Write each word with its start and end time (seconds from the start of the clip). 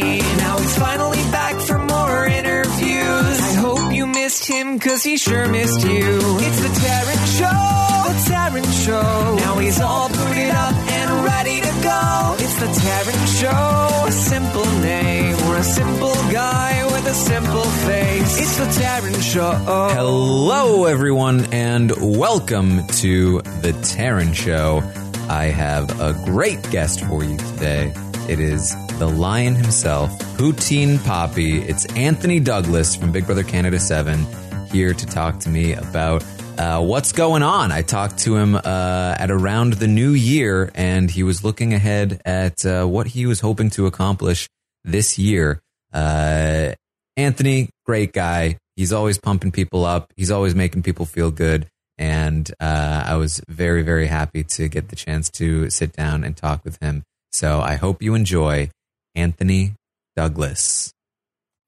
ever. 0.00 0.38
Now 0.38 0.58
he's 0.58 0.78
finally 0.78 1.22
back 1.30 1.60
for 1.60 1.78
more 1.78 2.26
interviews. 2.26 3.40
I 3.40 3.54
hope 3.54 3.92
you 3.92 4.06
missed 4.06 4.46
him, 4.46 4.78
cause 4.78 5.02
he 5.02 5.16
sure 5.16 5.48
missed 5.48 5.84
you. 5.84 6.18
It's 6.40 6.60
the 6.60 6.68
Taran 6.68 7.22
Show, 7.38 8.08
the 8.08 8.16
Taran 8.30 8.84
Show. 8.84 9.36
Now 9.36 9.58
he's 9.58 9.80
all 9.80 10.08
booted 10.08 10.50
up 10.50 10.74
and 10.74 11.24
ready 11.24 11.60
to 11.60 11.72
go. 11.82 12.36
It's 12.38 12.58
the 12.60 12.66
Taran 12.66 13.40
Show, 13.40 14.06
a 14.06 14.12
simple 14.12 14.66
name, 14.80 15.34
or 15.46 15.56
a 15.56 15.64
simple 15.64 16.14
guy 16.32 16.84
with 16.92 17.06
a 17.06 17.14
simple 17.14 17.64
face. 17.64 18.40
It's 18.40 18.56
the 18.56 18.82
Taran 18.82 19.22
Show. 19.22 19.52
Hello, 19.94 20.84
everyone, 20.86 21.52
and 21.52 21.92
welcome 22.00 22.86
to 23.02 23.40
the 23.60 23.72
Taran 23.72 24.34
Show. 24.34 24.82
I 25.28 25.44
have 25.46 26.00
a 26.00 26.12
great 26.24 26.62
guest 26.70 27.04
for 27.04 27.24
you 27.24 27.36
today. 27.36 27.92
It 28.28 28.38
is 28.38 28.74
the 28.98 29.06
lion 29.06 29.56
himself, 29.56 30.16
Poutine 30.38 31.04
Poppy. 31.04 31.58
It's 31.58 31.86
Anthony 31.96 32.38
Douglas 32.38 32.94
from 32.94 33.10
Big 33.10 33.26
Brother 33.26 33.42
Canada 33.42 33.80
7 33.80 34.26
here 34.70 34.94
to 34.94 35.06
talk 35.06 35.40
to 35.40 35.48
me 35.48 35.74
about 35.74 36.24
uh, 36.56 36.80
what's 36.80 37.10
going 37.12 37.42
on. 37.42 37.72
I 37.72 37.82
talked 37.82 38.18
to 38.20 38.36
him 38.36 38.54
uh, 38.54 39.16
at 39.18 39.30
around 39.30 39.74
the 39.74 39.88
new 39.88 40.12
year, 40.12 40.70
and 40.74 41.10
he 41.10 41.24
was 41.24 41.42
looking 41.42 41.74
ahead 41.74 42.22
at 42.24 42.64
uh, 42.64 42.86
what 42.86 43.08
he 43.08 43.26
was 43.26 43.40
hoping 43.40 43.70
to 43.70 43.86
accomplish 43.86 44.48
this 44.84 45.18
year. 45.18 45.60
Uh, 45.92 46.72
Anthony, 47.16 47.70
great 47.84 48.12
guy. 48.12 48.56
He's 48.76 48.92
always 48.92 49.18
pumping 49.18 49.50
people 49.50 49.84
up. 49.84 50.12
He's 50.16 50.30
always 50.30 50.54
making 50.54 50.84
people 50.84 51.06
feel 51.06 51.32
good. 51.32 51.66
And 51.98 52.50
uh, 52.60 53.04
I 53.04 53.16
was 53.16 53.42
very, 53.48 53.82
very 53.82 54.06
happy 54.06 54.44
to 54.44 54.68
get 54.68 54.88
the 54.88 54.96
chance 54.96 55.28
to 55.32 55.70
sit 55.70 55.92
down 55.92 56.24
and 56.24 56.36
talk 56.36 56.64
with 56.64 56.78
him. 56.80 57.02
So 57.32 57.60
I 57.60 57.74
hope 57.74 58.02
you 58.02 58.14
enjoy 58.14 58.70
Anthony 59.14 59.74
Douglas. 60.16 60.92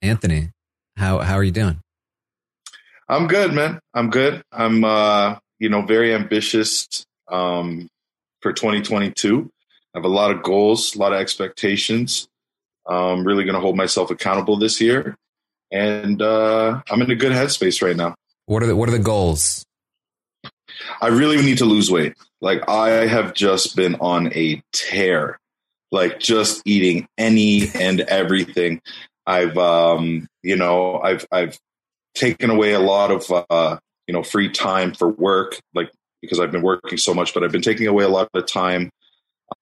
Anthony, 0.02 0.50
how 0.96 1.18
how 1.18 1.34
are 1.34 1.44
you 1.44 1.52
doing? 1.52 1.80
I'm 3.08 3.26
good, 3.26 3.52
man. 3.52 3.80
I'm 3.92 4.10
good. 4.10 4.42
I'm 4.52 4.84
uh, 4.84 5.36
you 5.58 5.68
know, 5.68 5.82
very 5.82 6.14
ambitious 6.14 7.04
um 7.28 7.88
for 8.40 8.52
2022. 8.52 9.50
I 9.94 9.98
have 9.98 10.04
a 10.04 10.08
lot 10.08 10.30
of 10.30 10.42
goals, 10.42 10.94
a 10.94 10.98
lot 10.98 11.12
of 11.12 11.20
expectations. 11.20 12.28
I'm 12.86 13.24
really 13.24 13.44
going 13.44 13.54
to 13.54 13.60
hold 13.60 13.76
myself 13.76 14.10
accountable 14.10 14.56
this 14.56 14.80
year, 14.80 15.16
and 15.70 16.20
uh, 16.20 16.82
I'm 16.90 17.00
in 17.00 17.10
a 17.10 17.14
good 17.14 17.32
headspace 17.32 17.80
right 17.82 17.96
now. 17.96 18.14
What 18.46 18.62
are 18.62 18.66
the 18.66 18.76
what 18.76 18.88
are 18.88 18.92
the 18.92 18.98
goals? 18.98 19.64
I 21.00 21.08
really 21.08 21.40
need 21.42 21.58
to 21.58 21.64
lose 21.64 21.90
weight. 21.90 22.14
Like 22.40 22.68
I 22.68 23.06
have 23.06 23.32
just 23.32 23.76
been 23.76 23.94
on 23.96 24.32
a 24.34 24.62
tear, 24.72 25.38
like 25.94 26.18
just 26.18 26.60
eating 26.66 27.06
any 27.16 27.70
and 27.74 28.00
everything. 28.00 28.82
I've, 29.26 29.56
um, 29.56 30.26
you 30.42 30.56
know, 30.56 31.00
I've, 31.00 31.24
I've 31.30 31.56
taken 32.14 32.50
away 32.50 32.72
a 32.72 32.80
lot 32.80 33.10
of, 33.10 33.46
uh, 33.48 33.78
you 34.06 34.12
know, 34.12 34.22
free 34.22 34.50
time 34.50 34.92
for 34.92 35.08
work, 35.08 35.58
like 35.72 35.90
because 36.20 36.40
I've 36.40 36.52
been 36.52 36.62
working 36.62 36.98
so 36.98 37.14
much, 37.14 37.32
but 37.32 37.44
I've 37.44 37.52
been 37.52 37.62
taking 37.62 37.86
away 37.86 38.04
a 38.04 38.08
lot 38.08 38.28
of 38.34 38.46
time, 38.46 38.90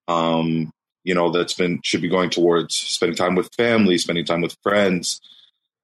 um, 0.08 0.70
you 1.04 1.14
know, 1.14 1.30
that's 1.30 1.54
been, 1.54 1.80
should 1.84 2.00
be 2.00 2.08
going 2.08 2.30
towards 2.30 2.74
spending 2.74 3.16
time 3.16 3.34
with 3.34 3.50
family, 3.56 3.98
spending 3.98 4.24
time 4.24 4.40
with 4.40 4.56
friends. 4.62 5.20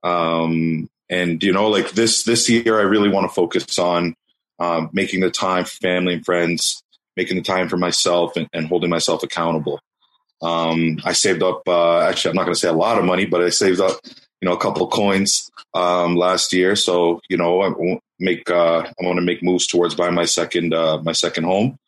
Um, 0.03 0.89
and, 1.11 1.43
you 1.43 1.53
know, 1.53 1.69
like 1.69 1.91
this, 1.93 2.25
this 2.25 2.49
year, 2.49 2.79
I 2.79 2.85
really 2.85 3.11
want 3.11 3.29
to 3.29 3.35
focus 3.35 3.79
on, 3.79 4.15
um, 4.59 4.91
making 4.93 5.21
the 5.21 5.31
time 5.31 5.65
for 5.65 5.77
family 5.83 6.15
and 6.15 6.25
friends, 6.25 6.83
making 7.17 7.37
the 7.37 7.43
time 7.43 7.69
for 7.69 7.77
myself 7.77 8.37
and, 8.37 8.49
and 8.53 8.67
holding 8.67 8.91
myself 8.91 9.23
accountable. 9.23 9.79
Um, 10.43 10.99
I 11.05 11.13
saved 11.13 11.43
up, 11.43 11.63
uh, 11.67 12.01
actually, 12.01 12.31
I'm 12.31 12.37
not 12.37 12.45
going 12.45 12.55
to 12.55 12.61
say 12.61 12.69
a 12.69 12.73
lot 12.73 12.99
of 12.99 13.05
money, 13.05 13.27
but 13.27 13.43
I 13.43 13.49
saved 13.51 13.81
up, 13.81 13.99
you 14.41 14.49
know, 14.49 14.55
a 14.55 14.61
couple 14.61 14.87
coins, 14.87 15.51
um, 15.75 16.17
last 16.17 16.53
year. 16.53 16.77
So, 16.77 17.21
you 17.29 17.37
know, 17.37 17.63
I 17.63 18.01
make, 18.19 18.49
uh, 18.51 18.81
I 18.81 19.05
want 19.05 19.17
to 19.17 19.25
make 19.25 19.43
moves 19.43 19.67
towards 19.67 19.95
buying 19.95 20.15
my 20.15 20.25
second, 20.25 20.75
uh, 20.75 20.99
my 21.03 21.13
second 21.13 21.45
home 21.45 21.79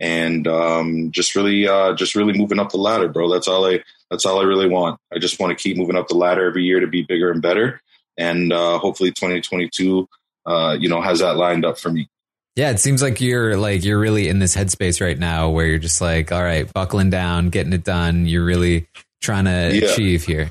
and, 0.00 0.46
um, 0.46 1.10
just 1.12 1.34
really, 1.34 1.66
uh, 1.66 1.94
just 1.94 2.14
really 2.14 2.36
moving 2.36 2.58
up 2.58 2.70
the 2.70 2.76
ladder, 2.76 3.08
bro. 3.08 3.30
That's 3.30 3.48
all 3.48 3.64
I, 3.66 3.82
that's 4.10 4.26
all 4.26 4.40
I 4.40 4.44
really 4.44 4.68
want. 4.68 5.00
I 5.12 5.18
just 5.18 5.40
want 5.40 5.56
to 5.56 5.62
keep 5.62 5.76
moving 5.76 5.96
up 5.96 6.08
the 6.08 6.16
ladder 6.16 6.46
every 6.46 6.64
year 6.64 6.80
to 6.80 6.86
be 6.86 7.02
bigger 7.02 7.30
and 7.30 7.40
better. 7.40 7.80
And, 8.18 8.52
uh, 8.52 8.78
hopefully 8.78 9.10
2022, 9.10 10.08
uh, 10.46 10.76
you 10.78 10.88
know, 10.88 11.00
has 11.00 11.20
that 11.20 11.36
lined 11.36 11.64
up 11.64 11.78
for 11.78 11.90
me. 11.90 12.08
Yeah, 12.56 12.70
it 12.70 12.78
seems 12.78 13.02
like 13.02 13.20
you're 13.20 13.56
like 13.56 13.84
you're 13.84 13.98
really 13.98 14.28
in 14.28 14.38
this 14.38 14.54
headspace 14.56 15.00
right 15.00 15.18
now 15.18 15.50
where 15.50 15.66
you're 15.66 15.78
just 15.78 16.00
like, 16.00 16.30
all 16.30 16.42
right, 16.42 16.72
buckling 16.72 17.10
down, 17.10 17.48
getting 17.50 17.72
it 17.72 17.82
done. 17.84 18.26
You're 18.26 18.44
really 18.44 18.86
trying 19.20 19.46
to 19.46 19.70
Yeah. 19.74 19.90
achieve 19.90 20.24
here. 20.24 20.50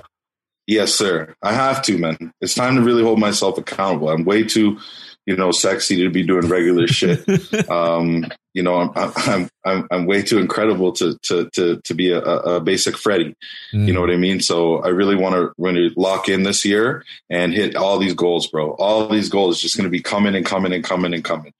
Yes, 0.67 0.93
sir. 0.93 1.33
I 1.41 1.53
have 1.53 1.81
to, 1.83 1.97
man. 1.97 2.31
It's 2.41 2.55
time 2.55 2.75
to 2.75 2.81
really 2.81 3.03
hold 3.03 3.19
myself 3.19 3.57
accountable. 3.57 4.09
I'm 4.09 4.23
way 4.23 4.43
too, 4.43 4.79
you 5.25 5.35
know, 5.35 5.51
sexy 5.51 6.03
to 6.03 6.09
be 6.09 6.23
doing 6.23 6.47
regular 6.47 6.87
shit. 6.99 7.25
Um, 7.69 8.25
you 8.53 8.63
know, 8.63 8.75
I'm, 8.95 9.11
I'm, 9.15 9.49
I'm, 9.65 9.87
I'm 9.91 10.05
way 10.05 10.21
too 10.21 10.37
incredible 10.39 10.91
to, 10.93 11.17
to, 11.23 11.49
to, 11.53 11.81
to 11.83 11.93
be 11.93 12.11
a, 12.11 12.21
a 12.21 12.59
basic 12.61 12.97
Freddy. 12.97 13.33
Mm. 13.73 13.87
You 13.87 13.93
know 13.93 13.99
what 14.01 14.09
I 14.11 14.15
mean? 14.17 14.39
So 14.39 14.77
I 14.77 14.89
really 14.89 15.15
want 15.15 15.35
to 15.35 15.51
really 15.57 15.91
lock 15.97 16.29
in 16.29 16.43
this 16.43 16.63
year 16.63 17.03
and 17.29 17.53
hit 17.53 17.75
all 17.75 17.97
these 17.99 18.13
goals, 18.13 18.47
bro. 18.47 18.71
All 18.71 19.07
these 19.07 19.27
goals 19.29 19.61
just 19.61 19.75
going 19.75 19.85
to 19.85 19.89
be 19.91 20.01
coming 20.01 20.33
and 20.35 20.45
coming 20.45 20.71
and 20.71 20.83
coming 20.83 21.13
and 21.13 21.23
coming. 21.23 21.51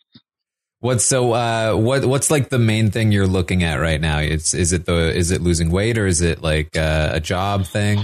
What's 0.84 1.06
so 1.06 1.32
uh 1.32 1.76
what 1.76 2.04
what's 2.04 2.30
like 2.30 2.50
the 2.50 2.60
main 2.60 2.92
thing 2.92 3.14
you're 3.14 3.26
looking 3.26 3.64
at 3.64 3.76
right 3.76 4.02
now? 4.02 4.20
It's 4.20 4.54
is 4.54 4.74
it 4.74 4.86
the 4.86 5.16
is 5.16 5.32
it 5.32 5.40
losing 5.42 5.72
weight 5.72 5.98
or 5.98 6.06
is 6.06 6.20
it 6.20 6.42
like 6.42 6.76
uh, 6.76 7.12
a 7.14 7.22
job 7.22 7.66
thing? 7.66 8.00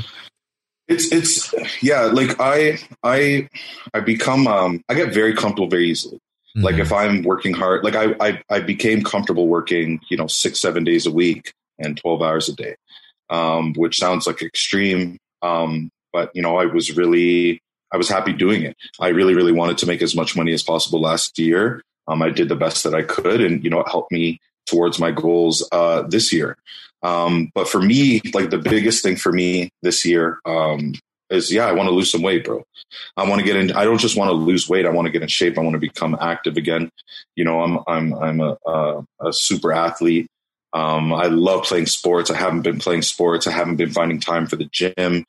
It's 0.87 1.11
it's 1.11 1.53
yeah, 1.83 2.03
like 2.03 2.39
I 2.39 2.79
I 3.03 3.49
I 3.93 3.99
become 3.99 4.47
um 4.47 4.81
I 4.87 4.93
get 4.93 5.13
very 5.13 5.33
comfortable 5.35 5.67
very 5.67 5.89
easily. 5.89 6.19
Like 6.55 6.75
Mhm. 6.75 6.79
if 6.79 6.93
I'm 6.93 7.23
working 7.23 7.53
hard, 7.53 7.83
like 7.83 7.95
I, 7.95 8.15
I 8.21 8.41
I 8.49 8.59
became 8.61 9.03
comfortable 9.03 9.49
working, 9.49 9.99
you 10.09 10.15
know, 10.15 10.27
six, 10.27 10.61
seven 10.61 10.85
days 10.85 11.05
a 11.05 11.11
week 11.11 11.51
and 11.79 11.97
twelve 11.97 12.21
hours 12.21 12.47
a 12.47 12.55
day. 12.55 12.75
Um, 13.29 13.73
which 13.73 13.99
sounds 13.99 14.25
like 14.25 14.41
extreme. 14.41 15.17
Um, 15.41 15.89
but 16.13 16.31
you 16.33 16.41
know, 16.41 16.55
I 16.55 16.65
was 16.65 16.95
really 16.95 17.59
I 17.91 17.97
was 17.97 18.07
happy 18.07 18.31
doing 18.31 18.63
it. 18.63 18.77
I 19.01 19.09
really, 19.09 19.35
really 19.35 19.51
wanted 19.51 19.77
to 19.79 19.85
make 19.85 20.01
as 20.01 20.15
much 20.15 20.33
money 20.37 20.53
as 20.53 20.63
possible 20.63 21.01
last 21.01 21.37
year. 21.37 21.81
Um, 22.09 22.21
I 22.21 22.29
did 22.29 22.49
the 22.49 22.55
best 22.55 22.83
that 22.83 22.95
I 22.95 23.03
could 23.03 23.41
and 23.41 23.63
you 23.63 23.69
know, 23.69 23.79
it 23.79 23.89
helped 23.89 24.11
me 24.11 24.39
towards 24.65 24.99
my 24.99 25.11
goals 25.11 25.67
uh 25.71 26.03
this 26.03 26.33
year. 26.33 26.57
Um, 27.01 27.51
but 27.55 27.67
for 27.67 27.81
me, 27.81 28.21
like 28.33 28.49
the 28.49 28.57
biggest 28.57 29.03
thing 29.03 29.15
for 29.15 29.31
me 29.31 29.69
this 29.81 30.05
year, 30.05 30.39
um, 30.45 30.93
is 31.29 31.51
yeah, 31.51 31.65
I 31.65 31.73
want 31.73 31.87
to 31.87 31.95
lose 31.95 32.11
some 32.11 32.21
weight, 32.21 32.43
bro. 32.43 32.63
I 33.15 33.27
want 33.27 33.39
to 33.39 33.45
get 33.45 33.55
in. 33.55 33.71
I 33.71 33.83
don't 33.83 33.99
just 33.99 34.17
want 34.17 34.29
to 34.29 34.33
lose 34.33 34.67
weight. 34.67 34.85
I 34.85 34.89
want 34.89 35.05
to 35.05 35.11
get 35.11 35.21
in 35.21 35.27
shape. 35.27 35.57
I 35.57 35.61
want 35.61 35.75
to 35.75 35.79
become 35.79 36.17
active 36.19 36.57
again. 36.57 36.91
You 37.35 37.43
know, 37.43 37.61
I'm 37.61 37.79
I'm 37.87 38.13
I'm 38.13 38.41
a 38.41 38.57
a, 38.65 39.05
a 39.21 39.33
super 39.33 39.71
athlete. 39.71 40.27
Um, 40.73 41.13
I 41.13 41.27
love 41.27 41.63
playing 41.63 41.87
sports. 41.87 42.29
I 42.29 42.35
haven't 42.35 42.61
been 42.61 42.79
playing 42.79 43.01
sports. 43.03 43.47
I 43.47 43.51
haven't 43.51 43.77
been 43.77 43.91
finding 43.91 44.19
time 44.19 44.47
for 44.47 44.55
the 44.55 44.69
gym. 44.71 45.25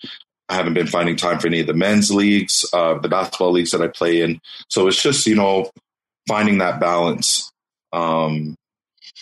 I 0.49 0.55
haven't 0.55 0.75
been 0.75 0.87
finding 0.87 1.17
time 1.17 1.39
for 1.39 1.47
any 1.47 1.61
of 1.61 1.67
the 1.67 1.75
men's 1.75 2.11
leagues, 2.11 2.65
uh, 2.73 2.99
the 2.99 3.09
basketball 3.09 3.53
leagues 3.53 3.71
that 3.71 3.81
I 3.81 3.87
play 3.87 4.21
in. 4.21 4.41
So 4.69 4.89
it's 4.89 5.03
just 5.03 5.27
you 5.27 5.37
know, 5.37 5.71
finding 6.27 6.59
that 6.59 6.81
balance 6.81 7.51
um, 7.93 8.57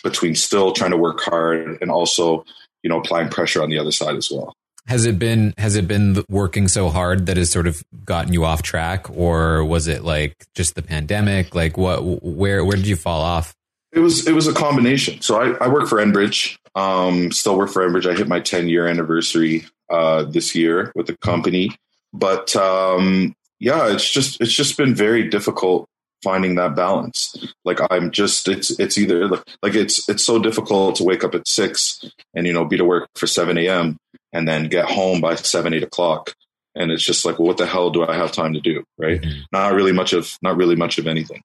between 0.03 0.35
still 0.35 0.71
trying 0.71 0.91
to 0.91 0.97
work 0.97 1.21
hard 1.21 1.77
and 1.81 1.91
also, 1.91 2.45
you 2.83 2.89
know, 2.89 2.99
applying 2.99 3.29
pressure 3.29 3.61
on 3.61 3.69
the 3.69 3.79
other 3.79 3.91
side 3.91 4.15
as 4.15 4.29
well. 4.31 4.53
Has 4.87 5.05
it 5.05 5.19
been 5.19 5.53
has 5.59 5.75
it 5.75 5.87
been 5.87 6.23
working 6.29 6.67
so 6.67 6.89
hard 6.89 7.27
that 7.27 7.37
has 7.37 7.51
sort 7.51 7.67
of 7.67 7.83
gotten 8.05 8.33
you 8.33 8.43
off 8.43 8.63
track, 8.63 9.07
or 9.11 9.63
was 9.63 9.87
it 9.87 10.03
like 10.03 10.33
just 10.55 10.73
the 10.73 10.81
pandemic? 10.81 11.53
Like 11.53 11.77
what? 11.77 12.03
Where 12.23 12.65
where 12.65 12.75
did 12.75 12.87
you 12.87 12.95
fall 12.95 13.21
off? 13.21 13.53
It 13.91 13.99
was 13.99 14.27
it 14.27 14.33
was 14.33 14.47
a 14.47 14.53
combination. 14.53 15.21
So 15.21 15.39
I, 15.39 15.65
I 15.65 15.67
work 15.67 15.87
for 15.87 15.99
Enbridge. 15.99 16.57
Um, 16.73 17.31
still 17.31 17.55
work 17.55 17.69
for 17.69 17.87
Enbridge. 17.87 18.09
I 18.09 18.17
hit 18.17 18.27
my 18.27 18.39
10 18.39 18.67
year 18.67 18.87
anniversary 18.87 19.65
uh, 19.89 20.23
this 20.23 20.55
year 20.55 20.91
with 20.95 21.07
the 21.07 21.17
company. 21.17 21.75
But 22.13 22.55
um, 22.55 23.35
yeah, 23.59 23.91
it's 23.91 24.09
just 24.09 24.41
it's 24.41 24.53
just 24.53 24.77
been 24.77 24.95
very 24.95 25.29
difficult 25.29 25.87
finding 26.21 26.55
that 26.55 26.75
balance. 26.75 27.35
Like 27.65 27.79
I'm 27.89 28.11
just 28.11 28.47
it's 28.47 28.77
it's 28.79 28.97
either 28.97 29.27
like 29.27 29.75
it's 29.75 30.07
it's 30.09 30.23
so 30.23 30.39
difficult 30.39 30.95
to 30.97 31.03
wake 31.03 31.23
up 31.23 31.35
at 31.35 31.47
six 31.47 32.03
and 32.35 32.45
you 32.45 32.53
know 32.53 32.65
be 32.65 32.77
to 32.77 32.85
work 32.85 33.09
for 33.15 33.27
seven 33.27 33.57
a.m. 33.57 33.97
and 34.33 34.47
then 34.47 34.67
get 34.67 34.85
home 34.85 35.21
by 35.21 35.35
seven 35.35 35.73
eight 35.73 35.83
o'clock. 35.83 36.33
And 36.75 36.91
it's 36.91 37.03
just 37.03 37.25
like, 37.25 37.39
well, 37.39 37.47
what 37.47 37.57
the 37.57 37.65
hell 37.65 37.89
do 37.89 38.05
I 38.05 38.15
have 38.15 38.31
time 38.31 38.53
to 38.53 38.61
do? 38.61 38.83
Right? 38.97 39.19
Mm-hmm. 39.19 39.41
Not 39.51 39.73
really 39.73 39.91
much 39.91 40.13
of 40.13 40.37
not 40.41 40.55
really 40.55 40.75
much 40.75 40.97
of 40.97 41.07
anything. 41.07 41.41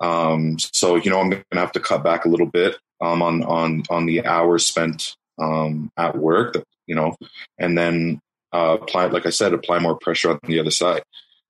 Um, 0.00 0.58
so 0.58 0.96
you 0.96 1.10
know, 1.10 1.20
I'm 1.20 1.30
going 1.30 1.44
to 1.52 1.58
have 1.58 1.72
to 1.72 1.80
cut 1.80 2.04
back 2.04 2.24
a 2.24 2.28
little 2.28 2.46
bit 2.46 2.76
um, 3.00 3.22
on 3.22 3.42
on 3.44 3.82
on 3.90 4.06
the 4.06 4.26
hours 4.26 4.66
spent 4.66 5.16
um, 5.38 5.90
at 5.96 6.16
work. 6.16 6.56
You 6.86 6.94
know, 6.94 7.16
and 7.58 7.76
then 7.76 8.20
uh, 8.52 8.78
apply, 8.80 9.06
like 9.06 9.26
I 9.26 9.30
said, 9.30 9.52
apply 9.52 9.80
more 9.80 9.96
pressure 9.96 10.30
on 10.30 10.38
the 10.44 10.60
other 10.60 10.70
side. 10.70 11.02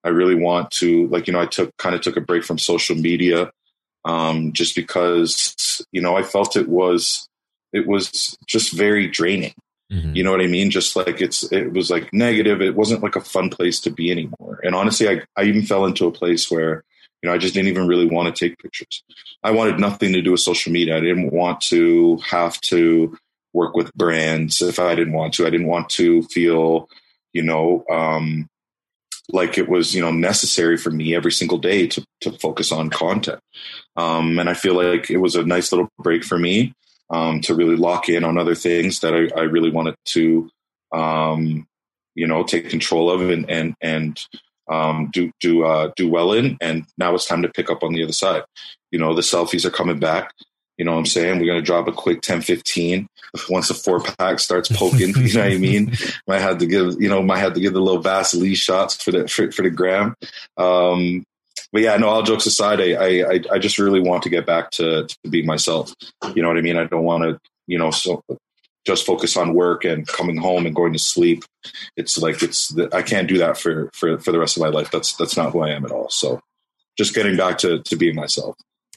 I 0.07 0.11
really 0.11 0.37
want 0.37 0.71
to, 0.83 1.09
like, 1.09 1.27
you 1.27 1.33
know, 1.33 1.41
I 1.41 1.47
took 1.47 1.77
kind 1.77 1.95
of 1.95 2.01
took 2.01 2.17
a 2.17 2.21
break 2.21 2.45
from 2.45 2.59
social 2.59 2.95
media 2.95 3.51
um, 4.05 4.53
just 4.53 4.77
because, 4.77 5.85
you 5.91 6.01
know, 6.01 6.17
I 6.17 6.23
felt 6.23 6.57
it 6.57 6.69
was, 6.69 7.29
it 7.73 7.89
was 7.89 8.37
just 8.47 8.73
very 8.73 9.09
draining. 9.09 9.55
Mm-hmm. 9.93 10.15
You 10.15 10.23
know 10.23 10.31
what 10.31 10.41
I 10.41 10.47
mean? 10.47 10.71
Just 10.71 10.95
like 10.95 11.21
it's, 11.21 11.51
it 11.53 11.73
was 11.73 11.91
like 11.91 12.13
negative. 12.13 12.63
It 12.63 12.77
wasn't 12.77 13.03
like 13.03 13.17
a 13.17 13.21
fun 13.21 13.51
place 13.51 13.81
to 13.81 13.91
be 13.91 14.11
anymore. 14.13 14.61
And 14.63 14.75
honestly, 14.75 15.09
I, 15.09 15.23
I 15.37 15.45
even 15.45 15.63
fell 15.63 15.87
into 15.87 16.07
a 16.07 16.13
place 16.13 16.51
where, 16.51 16.85
you 17.23 17.29
know, 17.29 17.35
I 17.35 17.39
just 17.39 17.55
didn't 17.55 17.69
even 17.69 17.89
really 17.89 18.07
want 18.07 18.35
to 18.35 18.49
take 18.49 18.59
pictures. 18.59 19.03
I 19.43 19.51
wanted 19.51 19.81
nothing 19.81 20.13
to 20.13 20.23
do 20.23 20.33
with 20.33 20.41
social 20.41 20.73
media. 20.73 20.97
I 20.97 21.01
didn't 21.01 21.33
want 21.33 21.61
to 21.63 22.19
have 22.19 22.61
to 22.63 23.19
work 23.53 23.75
with 23.75 23.93
brands 23.95 24.63
if 24.63 24.79
I 24.79 24.95
didn't 24.95 25.15
want 25.15 25.35
to. 25.35 25.47
I 25.47 25.51
didn't 25.51 25.67
want 25.67 25.89
to 25.91 26.23
feel, 26.25 26.89
you 27.33 27.43
know, 27.43 27.85
um, 27.91 28.49
like 29.33 29.59
it 29.59 29.69
was 29.69 29.95
you 29.95 30.01
know 30.01 30.13
necessary 30.13 30.77
for 30.77 30.91
me 30.91 31.15
every 31.15 31.33
single 31.33 31.59
day 31.59 31.87
to 31.87 32.05
to 32.21 32.33
focus 32.33 32.73
on 32.73 32.91
content. 32.91 33.41
Um, 33.97 34.39
and 34.39 34.51
i 34.51 34.55
feel 34.55 34.75
like 34.75 35.11
it 35.11 35.19
was 35.19 35.37
a 35.37 35.45
nice 35.45 35.73
little 35.73 35.89
break 35.99 36.23
for 36.23 36.39
me 36.39 36.75
um, 37.11 37.41
to 37.43 37.55
really 37.55 37.77
lock 37.77 38.09
in 38.09 38.25
on 38.25 38.37
other 38.37 38.55
things 38.55 39.01
that 39.01 39.15
i, 39.15 39.41
I 39.41 39.45
really 39.45 39.71
wanted 39.71 39.95
to 40.07 40.51
um, 40.93 41.67
you 42.15 42.27
know 42.27 42.43
take 42.43 42.69
control 42.69 43.11
of 43.11 43.31
and 43.31 43.49
and 43.51 43.75
and 43.81 44.21
um, 44.69 45.11
do 45.13 45.31
do 45.41 45.65
uh, 45.65 45.93
do 45.97 46.09
well 46.09 46.33
in. 46.33 46.57
And 46.61 46.87
now 46.99 47.15
it's 47.15 47.27
time 47.27 47.43
to 47.43 47.49
pick 47.49 47.71
up 47.71 47.83
on 47.83 47.93
the 47.93 48.03
other 48.03 48.13
side. 48.13 48.43
You 48.91 48.99
know 48.99 49.15
the 49.15 49.23
selfies 49.23 49.65
are 49.65 49.71
coming 49.71 49.99
back 49.99 50.33
you 50.77 50.85
know 50.85 50.93
what 50.93 50.99
I'm 50.99 51.07
saying? 51.07 51.39
We're 51.39 51.47
going 51.47 51.59
to 51.59 51.65
drop 51.65 51.89
a 51.89 51.93
quick 51.93 52.21
10, 52.23 52.43
15 52.43 53.09
once 53.49 53.69
the 53.69 53.75
four 53.75 54.01
pack 54.01 54.39
starts 54.39 54.71
poking. 54.71 55.09
you 55.17 55.33
know 55.35 55.41
what 55.41 55.53
I 55.53 55.59
mean? 55.59 55.97
Might 56.27 56.41
have 56.41 56.59
to 56.59 56.67
give, 56.67 57.01
you 57.01 57.09
know, 57.09 57.23
might 57.23 57.39
have 57.39 57.55
to 57.55 57.61
give 57.61 57.73
the 57.73 57.81
little 57.81 58.01
Vaseline 58.01 58.55
shots 58.55 59.03
for 59.03 59.11
the, 59.13 59.29
for, 59.29 59.51
for 59.53 59.63
the 59.63 59.71
gram. 59.71 60.15
Um, 60.57 61.25
but 61.73 61.83
yeah, 61.83 61.97
no, 61.97 62.09
all 62.09 62.23
jokes 62.23 62.47
aside, 62.47 62.81
I, 62.81 63.23
I, 63.23 63.41
I 63.53 63.59
just 63.59 63.79
really 63.79 64.01
want 64.01 64.23
to 64.25 64.31
get 64.31 64.47
back 64.47 64.71
to, 64.73 65.07
to 65.07 65.31
being 65.31 65.47
myself. 65.47 65.95
You 66.35 66.43
know 66.43 66.49
what 66.49 66.59
I 66.59 66.63
mean? 66.63 66.77
I 66.77 66.85
don't 66.85 67.05
want 67.05 67.25
to, 67.25 67.41
you 67.67 67.79
know, 67.79 67.91
so 67.91 68.23
just 68.87 69.07
focus 69.07 69.37
on 69.37 69.55
work 69.55 69.85
and 69.85 70.07
coming 70.07 70.37
home 70.37 70.67
and 70.67 70.75
going 70.75 70.93
to 70.93 70.99
sleep. 70.99 71.45
It's 71.97 72.19
like, 72.19 72.43
it's, 72.43 72.77
I 72.93 73.03
can't 73.03 73.29
do 73.29 73.39
that 73.39 73.59
for, 73.59 73.91
for, 73.95 74.19
for 74.19 74.31
the 74.31 74.39
rest 74.39 74.57
of 74.57 74.63
my 74.63 74.69
life. 74.69 74.91
That's, 74.91 75.17
that's 75.17 75.37
not 75.37 75.53
who 75.53 75.61
I 75.61 75.71
am 75.71 75.85
at 75.85 75.91
all. 75.91 76.09
So 76.11 76.41
just 76.97 77.15
getting 77.15 77.37
back 77.37 77.59
to, 77.59 77.83
to 77.83 77.97
being 77.97 78.15
myself. 78.15 78.57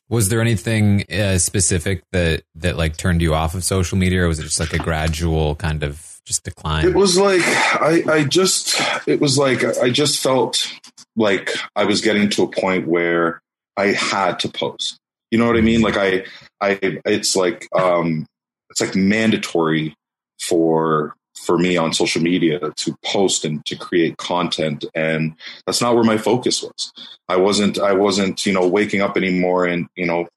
Was 0.09 0.29
there 0.29 0.41
anything 0.41 1.05
uh, 1.11 1.37
specific 1.37 2.03
that 2.11 2.43
that 2.55 2.77
like 2.77 2.97
turned 2.97 3.21
you 3.21 3.33
off 3.33 3.53
of 3.53 3.63
social 3.63 3.97
media, 3.97 4.23
or 4.23 4.27
was 4.27 4.39
it 4.39 4.43
just 4.43 4.59
like 4.59 4.73
a 4.73 4.79
gradual 4.79 5.55
kind 5.55 5.83
of 5.83 6.19
just 6.25 6.43
decline? 6.43 6.85
It 6.85 6.95
was 6.95 7.17
like 7.17 7.41
I, 7.43 8.03
I 8.07 8.23
just 8.23 8.79
it 9.07 9.21
was 9.21 9.37
like 9.37 9.63
I 9.63 9.89
just 9.89 10.21
felt 10.21 10.71
like 11.15 11.51
I 11.75 11.85
was 11.85 12.01
getting 12.01 12.29
to 12.31 12.43
a 12.43 12.47
point 12.47 12.87
where 12.87 13.41
I 13.77 13.87
had 13.87 14.39
to 14.39 14.49
post. 14.49 14.97
You 15.31 15.37
know 15.37 15.47
what 15.47 15.57
I 15.57 15.61
mean? 15.61 15.81
Like 15.81 15.97
I 15.97 16.25
I 16.59 16.79
it's 17.05 17.35
like 17.35 17.67
um 17.75 18.25
it's 18.69 18.81
like 18.81 18.95
mandatory 18.95 19.95
for 20.39 21.15
for 21.45 21.57
me 21.57 21.77
on 21.77 21.93
social 21.93 22.21
media 22.21 22.59
to 22.75 22.95
post 23.03 23.45
and 23.45 23.65
to 23.65 23.75
create 23.75 24.17
content. 24.17 24.85
And 24.93 25.35
that's 25.65 25.81
not 25.81 25.95
where 25.95 26.03
my 26.03 26.17
focus 26.17 26.61
was. 26.61 26.91
I 27.29 27.37
wasn't 27.37 27.77
i 27.79 27.93
wasn't 27.93 28.45
you 28.45 28.51
know 28.51 28.67
waking 28.67 29.01
up 29.01 29.15
anymore 29.15 29.65
and 29.65 29.87
you 29.95 30.05
know 30.05 30.27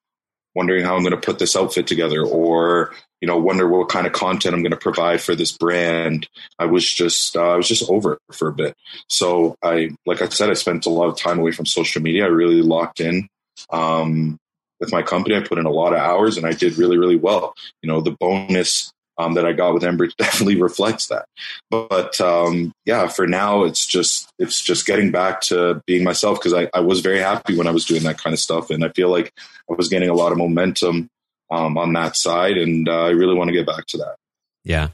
wondering 0.55 0.85
how 0.85 0.95
i'm 0.95 1.03
going 1.03 1.19
to 1.19 1.27
put 1.27 1.39
this 1.39 1.57
outfit 1.57 1.87
together 1.87 2.23
or 2.23 2.93
you 3.23 3.27
know 3.27 3.39
wonder 3.39 3.67
what 3.67 3.89
kind 3.89 4.07
of 4.07 4.13
content 4.13 4.55
i'm 4.55 4.63
going 4.63 4.71
to 4.71 4.77
provide 4.77 5.21
for 5.21 5.35
this 5.35 5.53
brand. 5.53 6.29
I 6.59 6.67
was 6.67 6.85
just 6.85 7.35
uh, 7.35 7.53
i 7.53 7.57
was 7.57 7.67
just 7.67 7.89
over 7.91 8.19
for 8.31 8.49
a 8.49 8.53
bit. 8.53 8.77
So 9.09 9.57
i 9.63 9.91
like 10.07 10.21
i 10.21 10.29
said 10.29 10.51
i 10.51 10.55
spent 10.55 10.87
a 10.87 10.91
lot 10.91 11.09
of 11.09 11.17
time 11.17 11.39
away 11.39 11.53
from 11.53 11.67
social 11.67 12.03
media. 12.03 12.25
I 12.25 12.29
really 12.29 12.63
locked 12.63 13.01
in 13.01 13.29
um, 13.71 14.39
with 14.81 14.93
my 14.93 15.03
company. 15.03 15.37
I 15.37 15.41
put 15.41 15.59
in 15.59 15.67
a 15.67 15.71
lot 15.71 15.95
of 15.95 15.99
hours 15.99 16.37
and 16.37 16.47
i 16.47 16.53
did 16.53 16.77
really 16.77 16.99
really 16.99 17.17
well. 17.17 17.55
You 17.83 17.89
know 17.89 18.03
the 18.03 18.17
bonus 18.21 18.93
um, 19.19 19.35
that 19.35 19.47
I 19.47 19.53
got 19.53 19.75
with 19.75 19.83
Enbridge 19.83 20.15
definitely 20.19 20.61
reflects 20.61 21.09
that. 21.09 21.27
But, 21.71 22.21
um, 22.21 22.73
yeah, 22.85 23.09
for 23.09 23.27
now, 23.27 23.65
it's 23.65 23.87
just 23.87 24.31
it's 24.39 24.63
just 24.63 24.87
getting 24.87 25.11
back 25.11 25.41
to 25.43 25.83
being 25.87 26.05
myself 26.05 26.39
because 26.39 26.55
I, 26.55 26.69
I 26.75 26.81
was 26.81 27.01
very 27.01 27.19
happy 27.19 27.57
when 27.57 27.67
I 27.67 27.73
was 27.73 27.85
doing 27.85 28.03
that 28.05 28.19
kind 28.19 28.33
of 28.35 28.41
stuff, 28.41 28.71
and 28.71 28.85
I 28.85 28.89
feel 28.91 29.09
like 29.09 29.33
I 29.71 29.75
was 29.75 29.89
getting 29.89 30.09
a 30.09 30.15
lot 30.15 30.33
of 30.33 30.39
momentum 30.39 31.09
um, 31.51 31.77
on 31.77 31.93
that 31.93 32.17
side, 32.17 32.57
and 32.57 32.89
uh, 32.89 33.05
I 33.05 33.11
really 33.11 33.35
want 33.35 33.49
to 33.49 33.55
get 33.55 33.67
back 33.67 33.87
to 33.89 33.99
that. 33.99 34.17
Yeah. 34.65 34.89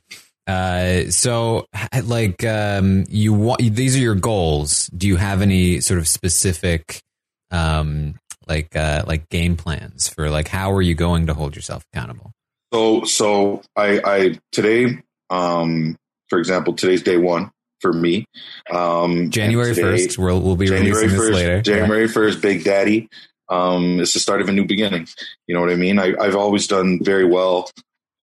Uh, 0.47 1.11
so, 1.11 1.67
like, 2.05 2.45
um, 2.45 3.05
you 3.09 3.33
want 3.35 3.61
these 3.61 3.97
are 3.97 4.01
your 4.01 4.15
goals. 4.15 4.89
Do 4.89 5.07
you 5.07 5.17
have 5.17 5.43
any 5.43 5.81
sort 5.81 6.01
of 6.01 6.09
specific, 6.09 7.03
um, 7.51 8.15
like, 8.47 8.75
uh, 8.75 9.05
like 9.07 9.29
game 9.29 9.57
plans 9.57 10.09
for 10.09 10.31
like 10.31 10.49
how 10.49 10.73
are 10.73 10.81
you 10.81 10.95
going 10.95 11.27
to 11.27 11.35
hold 11.35 11.55
yourself 11.55 11.85
accountable? 11.93 12.33
So, 12.73 13.05
so 13.05 13.63
I, 13.77 14.01
I 14.05 14.39
today, 14.53 15.03
um, 15.31 15.97
for 16.29 16.39
example, 16.39 16.75
today's 16.75 17.03
day 17.03 17.17
one 17.17 17.51
for 17.81 17.93
me. 17.93 18.27
Um, 18.71 19.31
January 19.31 19.75
first, 19.75 20.19
we'll, 20.19 20.41
we'll 20.41 20.57
be 20.57 20.67
January 20.67 21.07
releasing 21.07 21.19
1st, 21.19 21.27
this 21.27 21.35
later. 21.35 21.63
January 21.63 22.09
first, 22.09 22.43
Big 22.43 22.65
Daddy. 22.65 23.09
Um, 23.49 24.01
it's 24.01 24.13
the 24.13 24.21
start 24.21 24.43
of 24.43 24.49
a 24.49 24.53
new 24.53 24.67
beginning. 24.67 25.09
You 25.47 25.55
know 25.55 25.63
what 25.63 25.71
I 25.71 25.77
mean? 25.77 25.99
I, 25.99 26.15
have 26.23 26.37
always 26.37 26.67
done 26.67 27.03
very 27.03 27.25
well 27.25 27.71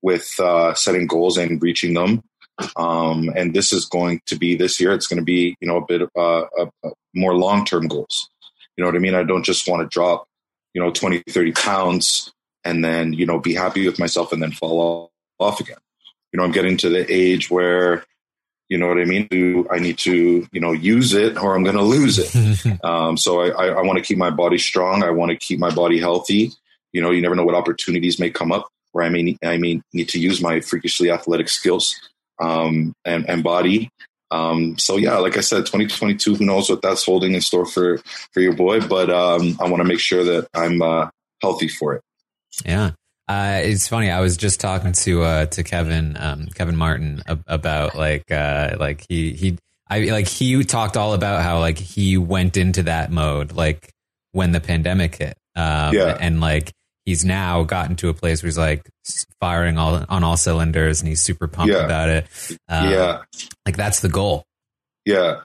with 0.04 0.40
uh, 0.40 0.76
setting 0.76 1.08
goals 1.08 1.38
and 1.38 1.62
reaching 1.62 1.96
them. 1.96 2.22
Um, 2.76 3.32
and 3.36 3.54
this 3.54 3.74
is 3.74 3.86
going 3.86 4.22
to 4.28 4.38
be 4.38 4.56
this 4.56 4.80
year. 4.80 4.94
It's 4.94 5.08
going 5.08 5.20
to 5.20 5.26
be 5.26 5.56
you 5.60 5.68
know 5.68 5.78
a 5.78 5.86
bit 5.86 6.04
uh, 6.16 6.46
a, 6.58 6.70
a 6.84 6.92
more 7.14 7.36
long 7.36 7.66
term 7.66 7.88
goals. 7.88 8.30
You 8.78 8.84
know 8.84 8.90
what 8.90 8.96
I 8.96 9.00
mean? 9.00 9.16
I 9.16 9.24
don't 9.24 9.44
just 9.44 9.68
want 9.68 9.82
to 9.82 9.94
drop 9.94 10.26
you 10.74 10.82
know 10.82 10.92
20, 10.92 11.24
30 11.28 11.52
pounds 11.54 12.32
and 12.66 12.84
then 12.84 13.14
you 13.14 13.26
know 13.26 13.40
be 13.40 13.54
happy 13.54 13.86
with 13.86 14.00
myself 14.00 14.34
and 14.34 14.42
then 14.42 14.52
fall 14.52 15.12
off 15.40 15.60
again. 15.60 15.78
You 16.32 16.38
know 16.38 16.44
i'm 16.44 16.52
getting 16.52 16.78
to 16.78 16.90
the 16.90 17.06
age 17.12 17.50
where 17.50 18.04
you 18.68 18.78
know 18.78 18.88
what 18.88 18.98
i 19.00 19.06
mean? 19.06 19.68
I 19.72 19.80
need 19.80 19.98
to 20.00 20.48
you 20.52 20.60
know 20.60 20.74
use 20.74 21.14
it 21.14 21.38
or 21.38 21.56
i'm 21.56 21.64
going 21.64 21.78
to 21.78 21.84
lose 21.84 22.20
it. 22.20 22.80
Um, 22.84 23.16
so 23.18 23.42
i, 23.42 23.50
I, 23.50 23.68
I 23.68 23.82
want 23.82 23.98
to 23.98 24.04
keep 24.04 24.18
my 24.18 24.32
body 24.32 24.58
strong. 24.58 25.04
I 25.04 25.12
want 25.12 25.32
to 25.32 25.38
keep 25.38 25.60
my 25.60 25.74
body 25.74 26.00
healthy. 26.00 26.52
You 26.92 27.02
know 27.02 27.12
you 27.12 27.22
never 27.22 27.36
know 27.36 27.46
what 27.46 27.56
opportunities 27.56 28.20
may 28.20 28.30
come 28.30 28.52
up 28.52 28.68
where 28.92 29.06
i 29.06 29.10
may 29.10 29.38
i 29.44 29.58
may 29.58 29.82
need 29.94 30.10
to 30.10 30.20
use 30.20 30.42
my 30.42 30.60
freakishly 30.60 31.10
athletic 31.12 31.50
skills 31.50 31.96
um, 32.40 32.94
and, 33.06 33.30
and 33.30 33.44
body. 33.44 33.90
Um, 34.32 34.78
so 34.78 34.98
yeah, 34.98 35.18
like 35.18 35.38
I 35.38 35.42
said, 35.42 35.66
2022, 35.66 36.36
who 36.36 36.46
knows 36.46 36.70
what 36.70 36.82
that's 36.82 37.06
holding 37.06 37.34
in 37.34 37.42
store 37.42 37.66
for, 37.66 38.00
for 38.32 38.40
your 38.40 38.54
boy, 38.54 38.82
but, 38.82 39.10
um, 39.10 39.58
I 39.62 39.70
want 39.70 39.82
to 39.82 39.88
make 39.88 40.00
sure 40.00 40.24
that 40.24 40.48
I'm, 40.54 40.82
uh, 40.82 41.10
healthy 41.42 41.68
for 41.68 41.96
it. 41.96 42.02
Yeah. 42.66 42.92
Uh, 43.28 43.62
it's 43.64 43.88
funny. 43.88 44.12
I 44.12 44.20
was 44.20 44.38
just 44.38 44.60
talking 44.60 44.92
to 44.92 45.24
uh, 45.24 45.46
to 45.48 45.64
Kevin 45.64 46.16
um, 46.20 46.46
Kevin 46.48 46.76
Martin 46.76 47.24
about 47.48 47.96
like 47.96 48.32
uh, 48.32 48.76
like 48.80 49.06
he 49.10 49.34
he 49.34 49.58
I 49.90 50.02
like 50.06 50.28
he 50.28 50.64
talked 50.64 50.96
all 50.96 51.14
about 51.14 51.42
how 51.42 51.60
like 51.60 51.80
he 51.80 52.18
went 52.18 52.56
into 52.56 52.84
that 52.84 53.12
mode 53.12 53.52
like 53.54 53.92
when 54.32 54.52
the 54.52 54.60
pandemic 54.60 55.16
hit. 55.16 55.38
Um, 55.56 55.94
yeah. 55.94 56.18
And 56.20 56.42
like 56.42 56.72
he's 57.06 57.24
now 57.24 57.64
gotten 57.64 57.96
to 57.98 58.10
a 58.10 58.14
place 58.14 58.44
where 58.44 58.48
he's 58.48 58.58
like 58.58 58.88
firing 59.40 59.78
all 59.78 60.04
on 60.10 60.24
all 60.24 60.38
cylinders 60.38 61.02
and 61.02 61.08
he's 61.08 61.22
super 61.22 61.48
pumped 61.48 61.74
yeah. 61.74 61.86
about 61.86 62.10
it. 62.10 62.28
Um, 62.68 62.90
yeah. 62.92 63.22
Like 63.66 63.78
that's 63.78 64.02
the 64.02 64.10
goal. 64.10 64.44
Yeah. 65.06 65.42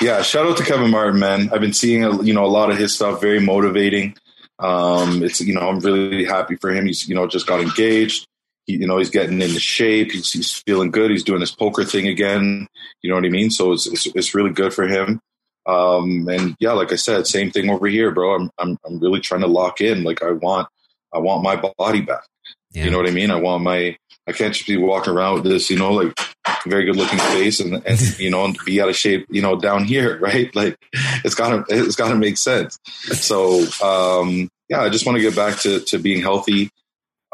Yeah. 0.00 0.22
Shout 0.22 0.46
out 0.46 0.56
to 0.58 0.64
Kevin 0.64 0.90
Martin, 0.90 1.20
man. 1.20 1.50
I've 1.52 1.60
been 1.60 1.72
seeing, 1.72 2.26
you 2.26 2.34
know, 2.34 2.44
a 2.44 2.48
lot 2.48 2.70
of 2.70 2.76
his 2.76 2.94
stuff, 2.94 3.20
very 3.20 3.40
motivating. 3.40 4.16
Um, 4.58 5.22
it's 5.22 5.40
you 5.40 5.54
know 5.54 5.68
I'm 5.68 5.80
really 5.80 6.24
happy 6.24 6.56
for 6.56 6.70
him. 6.70 6.86
He's 6.86 7.08
you 7.08 7.14
know 7.14 7.26
just 7.26 7.46
got 7.46 7.60
engaged. 7.60 8.26
He, 8.66 8.74
you 8.74 8.86
know 8.86 8.98
he's 8.98 9.10
getting 9.10 9.40
into 9.40 9.60
shape. 9.60 10.12
He's, 10.12 10.32
he's 10.32 10.52
feeling 10.66 10.90
good. 10.90 11.10
He's 11.10 11.24
doing 11.24 11.40
his 11.40 11.52
poker 11.52 11.84
thing 11.84 12.08
again. 12.08 12.66
You 13.02 13.10
know 13.10 13.16
what 13.16 13.24
I 13.24 13.30
mean? 13.30 13.50
So 13.50 13.72
it's 13.72 13.86
it's, 13.86 14.06
it's 14.06 14.34
really 14.34 14.50
good 14.50 14.74
for 14.74 14.86
him. 14.86 15.20
Um, 15.66 16.26
and 16.28 16.56
yeah, 16.60 16.72
like 16.72 16.92
I 16.92 16.96
said, 16.96 17.26
same 17.26 17.50
thing 17.50 17.70
over 17.70 17.86
here, 17.86 18.10
bro. 18.10 18.34
I'm 18.34 18.50
I'm 18.58 18.78
I'm 18.86 18.98
really 18.98 19.20
trying 19.20 19.42
to 19.42 19.46
lock 19.46 19.80
in. 19.80 20.02
Like 20.02 20.22
I 20.22 20.32
want 20.32 20.68
I 21.12 21.18
want 21.18 21.42
my 21.42 21.56
body 21.78 22.00
back. 22.00 22.24
Yeah. 22.72 22.84
You 22.84 22.90
know 22.90 22.98
what 22.98 23.08
I 23.08 23.12
mean? 23.12 23.30
I 23.30 23.36
want 23.36 23.62
my 23.62 23.96
I 24.26 24.32
can't 24.32 24.54
just 24.54 24.66
be 24.66 24.76
walking 24.76 25.14
around 25.14 25.34
with 25.34 25.44
this, 25.44 25.70
you 25.70 25.78
know, 25.78 25.92
like 25.92 26.18
very 26.66 26.84
good 26.84 26.96
looking 26.96 27.18
face 27.18 27.60
and, 27.60 27.82
and 27.86 28.00
you 28.18 28.30
know, 28.30 28.44
and 28.44 28.56
be 28.64 28.80
out 28.80 28.88
of 28.88 28.96
shape, 28.96 29.26
you 29.30 29.42
know, 29.42 29.56
down 29.56 29.84
here, 29.84 30.18
right? 30.20 30.54
Like 30.54 30.76
it's 31.24 31.34
gotta 31.34 31.64
it's 31.68 31.96
gotta 31.96 32.16
make 32.16 32.36
sense. 32.36 32.78
So 33.12 33.64
um 33.82 34.48
yeah, 34.68 34.82
I 34.82 34.88
just 34.88 35.06
want 35.06 35.16
to 35.16 35.22
get 35.22 35.36
back 35.36 35.58
to 35.60 35.80
to 35.80 35.98
being 35.98 36.22
healthy 36.22 36.70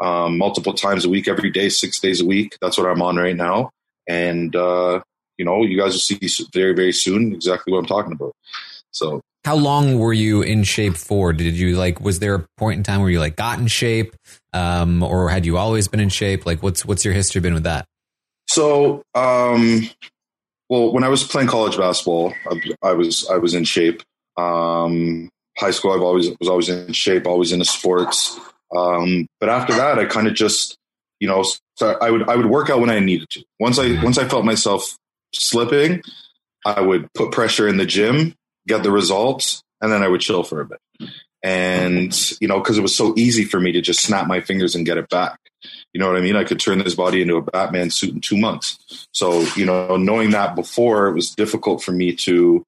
um 0.01 0.37
multiple 0.37 0.73
times 0.73 1.05
a 1.05 1.09
week, 1.09 1.27
every 1.27 1.49
day, 1.49 1.69
six 1.69 1.99
days 1.99 2.21
a 2.21 2.25
week. 2.25 2.57
That's 2.61 2.77
what 2.77 2.87
I'm 2.87 3.01
on 3.01 3.17
right 3.17 3.35
now. 3.35 3.71
And 4.07 4.55
uh, 4.55 5.01
you 5.37 5.45
know, 5.45 5.63
you 5.63 5.77
guys 5.77 5.93
will 5.93 5.99
see 5.99 6.19
very, 6.53 6.73
very 6.73 6.93
soon 6.93 7.33
exactly 7.33 7.73
what 7.73 7.79
I'm 7.79 7.85
talking 7.85 8.13
about. 8.13 8.33
So 8.91 9.21
how 9.43 9.55
long 9.55 9.99
were 9.99 10.13
you 10.13 10.41
in 10.41 10.63
shape 10.63 10.95
for? 10.95 11.33
Did 11.33 11.55
you 11.55 11.75
like? 11.75 11.99
Was 12.01 12.19
there 12.19 12.35
a 12.35 12.45
point 12.57 12.77
in 12.77 12.83
time 12.83 13.01
where 13.01 13.09
you 13.09 13.19
like 13.19 13.35
got 13.35 13.59
in 13.59 13.67
shape, 13.67 14.15
um, 14.53 15.03
or 15.03 15.29
had 15.29 15.45
you 15.45 15.57
always 15.57 15.87
been 15.87 15.99
in 15.99 16.09
shape? 16.09 16.45
Like, 16.45 16.63
what's 16.63 16.85
what's 16.85 17.05
your 17.05 17.13
history 17.13 17.41
been 17.41 17.53
with 17.53 17.63
that? 17.63 17.85
So, 18.55 19.03
um, 19.13 19.89
well, 20.69 20.93
when 20.93 21.03
I 21.03 21.09
was 21.09 21.25
playing 21.25 21.49
college 21.49 21.77
basketball, 21.77 22.33
I, 22.49 22.61
I 22.81 22.93
was 22.93 23.27
I 23.29 23.37
was 23.37 23.53
in 23.53 23.65
shape. 23.65 24.01
Um, 24.37 25.29
high 25.57 25.71
school, 25.71 25.91
I've 25.91 26.01
always 26.01 26.29
was 26.39 26.47
always 26.47 26.69
in 26.69 26.93
shape, 26.93 27.27
always 27.27 27.51
into 27.51 27.65
sports. 27.65 28.39
Um, 28.73 29.27
but 29.41 29.49
after 29.49 29.73
that, 29.73 29.99
I 29.99 30.05
kind 30.05 30.27
of 30.27 30.35
just, 30.35 30.77
you 31.19 31.27
know, 31.27 31.43
I 31.81 32.09
would 32.09 32.29
I 32.29 32.37
would 32.37 32.45
work 32.45 32.69
out 32.69 32.79
when 32.79 32.89
I 32.89 32.99
needed 32.99 33.29
to. 33.31 33.43
Once 33.59 33.77
I 33.77 34.01
once 34.01 34.17
I 34.17 34.25
felt 34.25 34.45
myself 34.45 34.97
slipping, 35.33 36.01
I 36.65 36.79
would 36.79 37.11
put 37.13 37.33
pressure 37.33 37.67
in 37.67 37.75
the 37.75 37.85
gym 37.85 38.35
get 38.67 38.83
the 38.83 38.91
results, 38.91 39.63
and 39.81 39.91
then 39.91 40.01
I 40.01 40.07
would 40.07 40.21
chill 40.21 40.43
for 40.43 40.61
a 40.61 40.65
bit. 40.65 40.79
And, 41.43 42.31
you 42.41 42.47
know, 42.47 42.59
because 42.59 42.77
it 42.77 42.81
was 42.81 42.95
so 42.95 43.13
easy 43.15 43.43
for 43.43 43.59
me 43.59 43.71
to 43.73 43.81
just 43.81 44.01
snap 44.01 44.27
my 44.27 44.41
fingers 44.41 44.75
and 44.75 44.85
get 44.85 44.97
it 44.97 45.09
back. 45.09 45.39
You 45.93 45.99
know 45.99 46.07
what 46.07 46.17
I 46.17 46.21
mean? 46.21 46.35
I 46.35 46.43
could 46.43 46.59
turn 46.59 46.79
this 46.79 46.95
body 46.95 47.21
into 47.21 47.37
a 47.37 47.41
Batman 47.41 47.89
suit 47.89 48.13
in 48.13 48.21
two 48.21 48.37
months. 48.37 49.07
So, 49.11 49.41
you 49.55 49.65
know, 49.65 49.95
knowing 49.97 50.31
that 50.31 50.55
before, 50.55 51.07
it 51.07 51.13
was 51.13 51.31
difficult 51.31 51.83
for 51.83 51.91
me 51.91 52.13
to, 52.17 52.63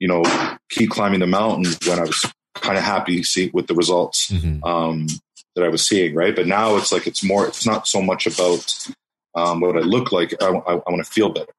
you 0.00 0.08
know, 0.08 0.24
keep 0.68 0.90
climbing 0.90 1.20
the 1.20 1.26
mountain 1.26 1.72
when 1.86 1.98
I 1.98 2.02
was 2.02 2.24
kind 2.54 2.76
of 2.76 2.84
happy 2.84 3.22
see 3.22 3.50
with 3.52 3.66
the 3.66 3.74
results 3.74 4.30
mm-hmm. 4.30 4.64
um, 4.64 5.06
that 5.54 5.64
I 5.64 5.68
was 5.68 5.86
seeing, 5.86 6.14
right? 6.14 6.34
But 6.34 6.46
now 6.46 6.76
it's 6.76 6.92
like 6.92 7.06
it's 7.06 7.22
more. 7.22 7.46
It's 7.46 7.66
not 7.66 7.86
so 7.86 8.02
much 8.02 8.26
about 8.26 8.88
um, 9.34 9.60
what 9.60 9.76
I 9.76 9.80
look 9.80 10.12
like. 10.12 10.34
I, 10.42 10.46
I, 10.46 10.72
I 10.74 10.90
want 10.90 11.04
to 11.04 11.10
feel 11.10 11.28
better. 11.28 11.52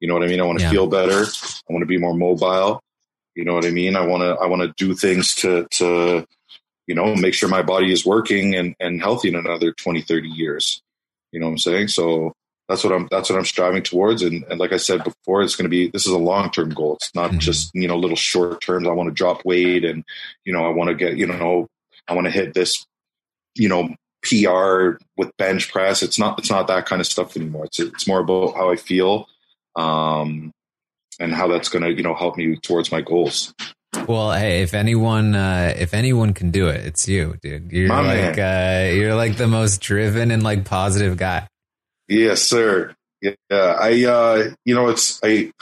You 0.00 0.08
know 0.08 0.14
what 0.14 0.24
I 0.24 0.26
mean? 0.26 0.40
I 0.40 0.44
want 0.44 0.58
to 0.58 0.64
yeah. 0.64 0.70
feel 0.70 0.88
better. 0.88 1.24
I 1.24 1.72
want 1.72 1.82
to 1.82 1.86
be 1.86 1.98
more 1.98 2.14
mobile. 2.14 2.80
You 3.34 3.44
know 3.44 3.54
what 3.54 3.64
I 3.64 3.70
mean? 3.70 3.96
I 3.96 4.04
want 4.04 4.22
to 4.22 4.42
I 4.42 4.46
want 4.46 4.62
to 4.62 4.74
do 4.76 4.94
things 4.94 5.34
to 5.36 5.66
to 5.72 6.26
you 6.92 6.96
know 6.96 7.16
make 7.16 7.32
sure 7.32 7.48
my 7.48 7.62
body 7.62 7.90
is 7.90 8.04
working 8.04 8.54
and 8.54 8.76
and 8.78 9.00
healthy 9.00 9.28
in 9.28 9.34
another 9.34 9.72
20 9.72 10.02
30 10.02 10.28
years. 10.28 10.82
You 11.32 11.40
know 11.40 11.46
what 11.46 11.52
I'm 11.52 11.58
saying? 11.58 11.88
So 11.88 12.34
that's 12.68 12.84
what 12.84 12.92
I'm 12.92 13.08
that's 13.10 13.30
what 13.30 13.38
I'm 13.38 13.46
striving 13.46 13.82
towards 13.82 14.20
and, 14.20 14.44
and 14.50 14.60
like 14.60 14.74
I 14.74 14.76
said 14.76 15.02
before 15.02 15.40
it's 15.40 15.56
going 15.56 15.64
to 15.64 15.70
be 15.70 15.88
this 15.88 16.06
is 16.06 16.12
a 16.12 16.18
long-term 16.18 16.68
goal. 16.74 16.96
It's 16.96 17.14
not 17.14 17.30
mm-hmm. 17.30 17.38
just, 17.38 17.70
you 17.72 17.88
know, 17.88 17.96
little 17.96 18.14
short 18.14 18.60
terms 18.60 18.86
I 18.86 18.92
want 18.92 19.08
to 19.08 19.14
drop 19.14 19.42
weight 19.46 19.86
and 19.86 20.04
you 20.44 20.52
know 20.52 20.66
I 20.66 20.68
want 20.68 20.88
to 20.88 20.94
get, 20.94 21.16
you 21.16 21.26
know, 21.26 21.66
I 22.08 22.12
want 22.12 22.26
to 22.26 22.30
hit 22.30 22.52
this 22.52 22.84
you 23.54 23.70
know 23.70 23.88
PR 24.22 25.02
with 25.16 25.34
bench 25.38 25.72
press. 25.72 26.02
It's 26.02 26.18
not 26.18 26.38
it's 26.38 26.50
not 26.50 26.66
that 26.66 26.84
kind 26.84 27.00
of 27.00 27.06
stuff 27.06 27.38
anymore. 27.38 27.64
It's 27.64 27.80
it's 27.80 28.06
more 28.06 28.20
about 28.20 28.54
how 28.54 28.70
I 28.70 28.76
feel 28.76 29.28
um 29.76 30.52
and 31.18 31.32
how 31.32 31.48
that's 31.48 31.70
going 31.70 31.84
to 31.84 31.90
you 31.90 32.02
know 32.02 32.14
help 32.14 32.36
me 32.36 32.56
towards 32.56 32.92
my 32.92 33.00
goals. 33.00 33.54
Well, 34.08 34.32
hey, 34.32 34.62
if 34.62 34.74
anyone 34.74 35.34
uh, 35.34 35.74
if 35.76 35.94
anyone 35.94 36.34
can 36.34 36.50
do 36.50 36.68
it, 36.68 36.84
it's 36.84 37.08
you, 37.08 37.36
dude. 37.42 37.70
You're 37.70 37.88
My 37.88 38.00
like 38.00 38.38
uh, 38.38 38.92
you're 38.94 39.14
like 39.14 39.36
the 39.36 39.46
most 39.46 39.80
driven 39.80 40.30
and 40.30 40.42
like 40.42 40.64
positive 40.64 41.16
guy. 41.16 41.46
Yes, 42.08 42.42
sir. 42.42 42.94
Yeah, 43.20 43.34
I 43.50 44.04
uh, 44.04 44.50
you 44.64 44.74
know 44.74 44.88
it's 44.88 45.20
I 45.22 45.52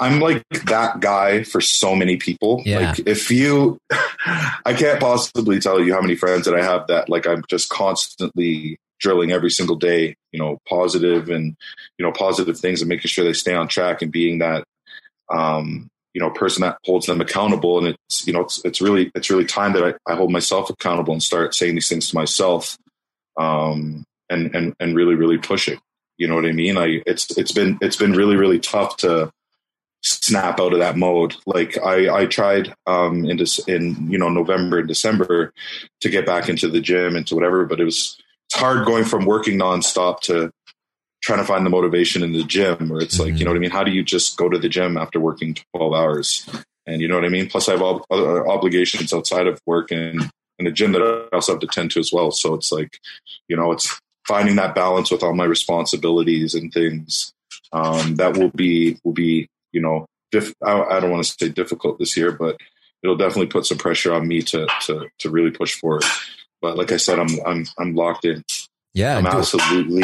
I'm 0.00 0.20
like 0.20 0.42
that 0.66 1.00
guy 1.00 1.44
for 1.44 1.60
so 1.60 1.94
many 1.94 2.16
people. 2.16 2.62
Yeah. 2.66 2.90
Like 2.90 3.00
if 3.06 3.30
you 3.30 3.78
I 3.90 4.74
can't 4.76 5.00
possibly 5.00 5.58
tell 5.58 5.80
you 5.80 5.94
how 5.94 6.00
many 6.00 6.16
friends 6.16 6.44
that 6.44 6.54
I 6.54 6.62
have 6.62 6.88
that 6.88 7.08
like 7.08 7.26
I'm 7.26 7.42
just 7.48 7.70
constantly 7.70 8.76
drilling 9.00 9.32
every 9.32 9.50
single 9.50 9.76
day, 9.76 10.14
you 10.32 10.38
know, 10.38 10.58
positive 10.68 11.30
and 11.30 11.56
you 11.98 12.04
know 12.04 12.12
positive 12.12 12.58
things 12.58 12.82
and 12.82 12.88
making 12.88 13.08
sure 13.08 13.24
they 13.24 13.32
stay 13.32 13.54
on 13.54 13.68
track 13.68 14.02
and 14.02 14.12
being 14.12 14.38
that 14.38 14.64
um, 15.30 15.88
you 16.14 16.20
know, 16.20 16.30
person 16.30 16.60
that 16.60 16.78
holds 16.84 17.06
them 17.06 17.20
accountable. 17.20 17.78
And 17.78 17.96
it's, 18.08 18.26
you 18.26 18.32
know, 18.32 18.42
it's, 18.42 18.62
it's 18.64 18.80
really, 18.80 19.10
it's 19.14 19.30
really 19.30 19.44
time 19.44 19.72
that 19.72 19.84
I, 19.84 20.12
I 20.12 20.14
hold 20.14 20.30
myself 20.30 20.68
accountable 20.68 21.12
and 21.12 21.22
start 21.22 21.54
saying 21.54 21.74
these 21.74 21.88
things 21.88 22.10
to 22.10 22.14
myself. 22.14 22.76
Um, 23.38 24.04
and, 24.28 24.54
and, 24.54 24.74
and 24.78 24.94
really, 24.94 25.14
really 25.14 25.38
pushing, 25.38 25.80
you 26.18 26.28
know 26.28 26.34
what 26.34 26.46
I 26.46 26.52
mean? 26.52 26.76
I, 26.76 27.02
it's, 27.06 27.36
it's 27.38 27.52
been, 27.52 27.78
it's 27.80 27.96
been 27.96 28.12
really, 28.12 28.36
really 28.36 28.60
tough 28.60 28.98
to 28.98 29.30
snap 30.02 30.60
out 30.60 30.72
of 30.72 30.80
that 30.80 30.96
mode. 30.96 31.34
Like 31.46 31.78
I, 31.78 32.14
I 32.14 32.26
tried, 32.26 32.74
um, 32.86 33.24
in, 33.24 33.38
this, 33.38 33.58
in, 33.66 34.10
you 34.10 34.18
know, 34.18 34.28
November 34.28 34.80
and 34.80 34.88
December 34.88 35.52
to 36.00 36.08
get 36.10 36.26
back 36.26 36.48
into 36.48 36.68
the 36.68 36.80
gym 36.80 37.16
and 37.16 37.26
to 37.28 37.34
whatever, 37.34 37.64
but 37.64 37.80
it 37.80 37.84
was, 37.84 38.20
it's 38.48 38.60
hard 38.60 38.84
going 38.84 39.04
from 39.04 39.24
working 39.24 39.58
nonstop 39.58 40.20
to 40.20 40.50
trying 41.22 41.38
to 41.38 41.44
find 41.44 41.64
the 41.64 41.70
motivation 41.70 42.22
in 42.22 42.32
the 42.32 42.42
gym 42.42 42.88
where 42.88 43.00
it's 43.00 43.16
mm-hmm. 43.16 43.30
like, 43.30 43.38
you 43.38 43.44
know 43.44 43.52
what 43.52 43.56
I 43.56 43.60
mean? 43.60 43.70
How 43.70 43.84
do 43.84 43.92
you 43.92 44.02
just 44.02 44.36
go 44.36 44.48
to 44.48 44.58
the 44.58 44.68
gym 44.68 44.96
after 44.96 45.20
working 45.20 45.56
12 45.76 45.94
hours? 45.94 46.48
And 46.86 47.00
you 47.00 47.08
know 47.08 47.14
what 47.14 47.24
I 47.24 47.28
mean? 47.28 47.48
Plus 47.48 47.68
I 47.68 47.72
have 47.72 47.82
all 47.82 48.04
other 48.10 48.46
obligations 48.48 49.12
outside 49.12 49.46
of 49.46 49.60
work 49.66 49.92
and 49.92 50.30
in 50.58 50.64
the 50.64 50.72
gym 50.72 50.92
that 50.92 51.02
I 51.02 51.34
also 51.34 51.52
have 51.52 51.60
to 51.60 51.66
tend 51.66 51.92
to 51.92 52.00
as 52.00 52.12
well. 52.12 52.30
So 52.32 52.54
it's 52.54 52.72
like, 52.72 52.98
you 53.48 53.56
know, 53.56 53.72
it's 53.72 53.98
finding 54.26 54.56
that 54.56 54.74
balance 54.74 55.10
with 55.10 55.22
all 55.22 55.34
my 55.34 55.44
responsibilities 55.44 56.54
and 56.54 56.72
things. 56.72 57.32
Um, 57.72 58.16
that 58.16 58.36
will 58.36 58.50
be, 58.50 58.98
will 59.02 59.12
be, 59.12 59.48
you 59.72 59.80
know, 59.80 60.06
diff- 60.30 60.54
I, 60.62 60.82
I 60.82 61.00
don't 61.00 61.10
want 61.10 61.24
to 61.24 61.32
say 61.32 61.48
difficult 61.48 61.98
this 61.98 62.16
year, 62.16 62.32
but 62.32 62.58
it'll 63.02 63.16
definitely 63.16 63.46
put 63.46 63.64
some 63.64 63.78
pressure 63.78 64.12
on 64.12 64.28
me 64.28 64.42
to, 64.42 64.66
to, 64.86 65.08
to 65.20 65.30
really 65.30 65.50
push 65.52 65.74
forward. 65.74 66.04
But 66.60 66.76
like 66.76 66.92
I 66.92 66.96
said, 66.96 67.18
I'm, 67.18 67.30
I'm, 67.46 67.66
I'm 67.78 67.94
locked 67.94 68.24
in. 68.24 68.44
Yeah. 68.92 69.16
I'm 69.16 69.26
absolutely 69.26 70.02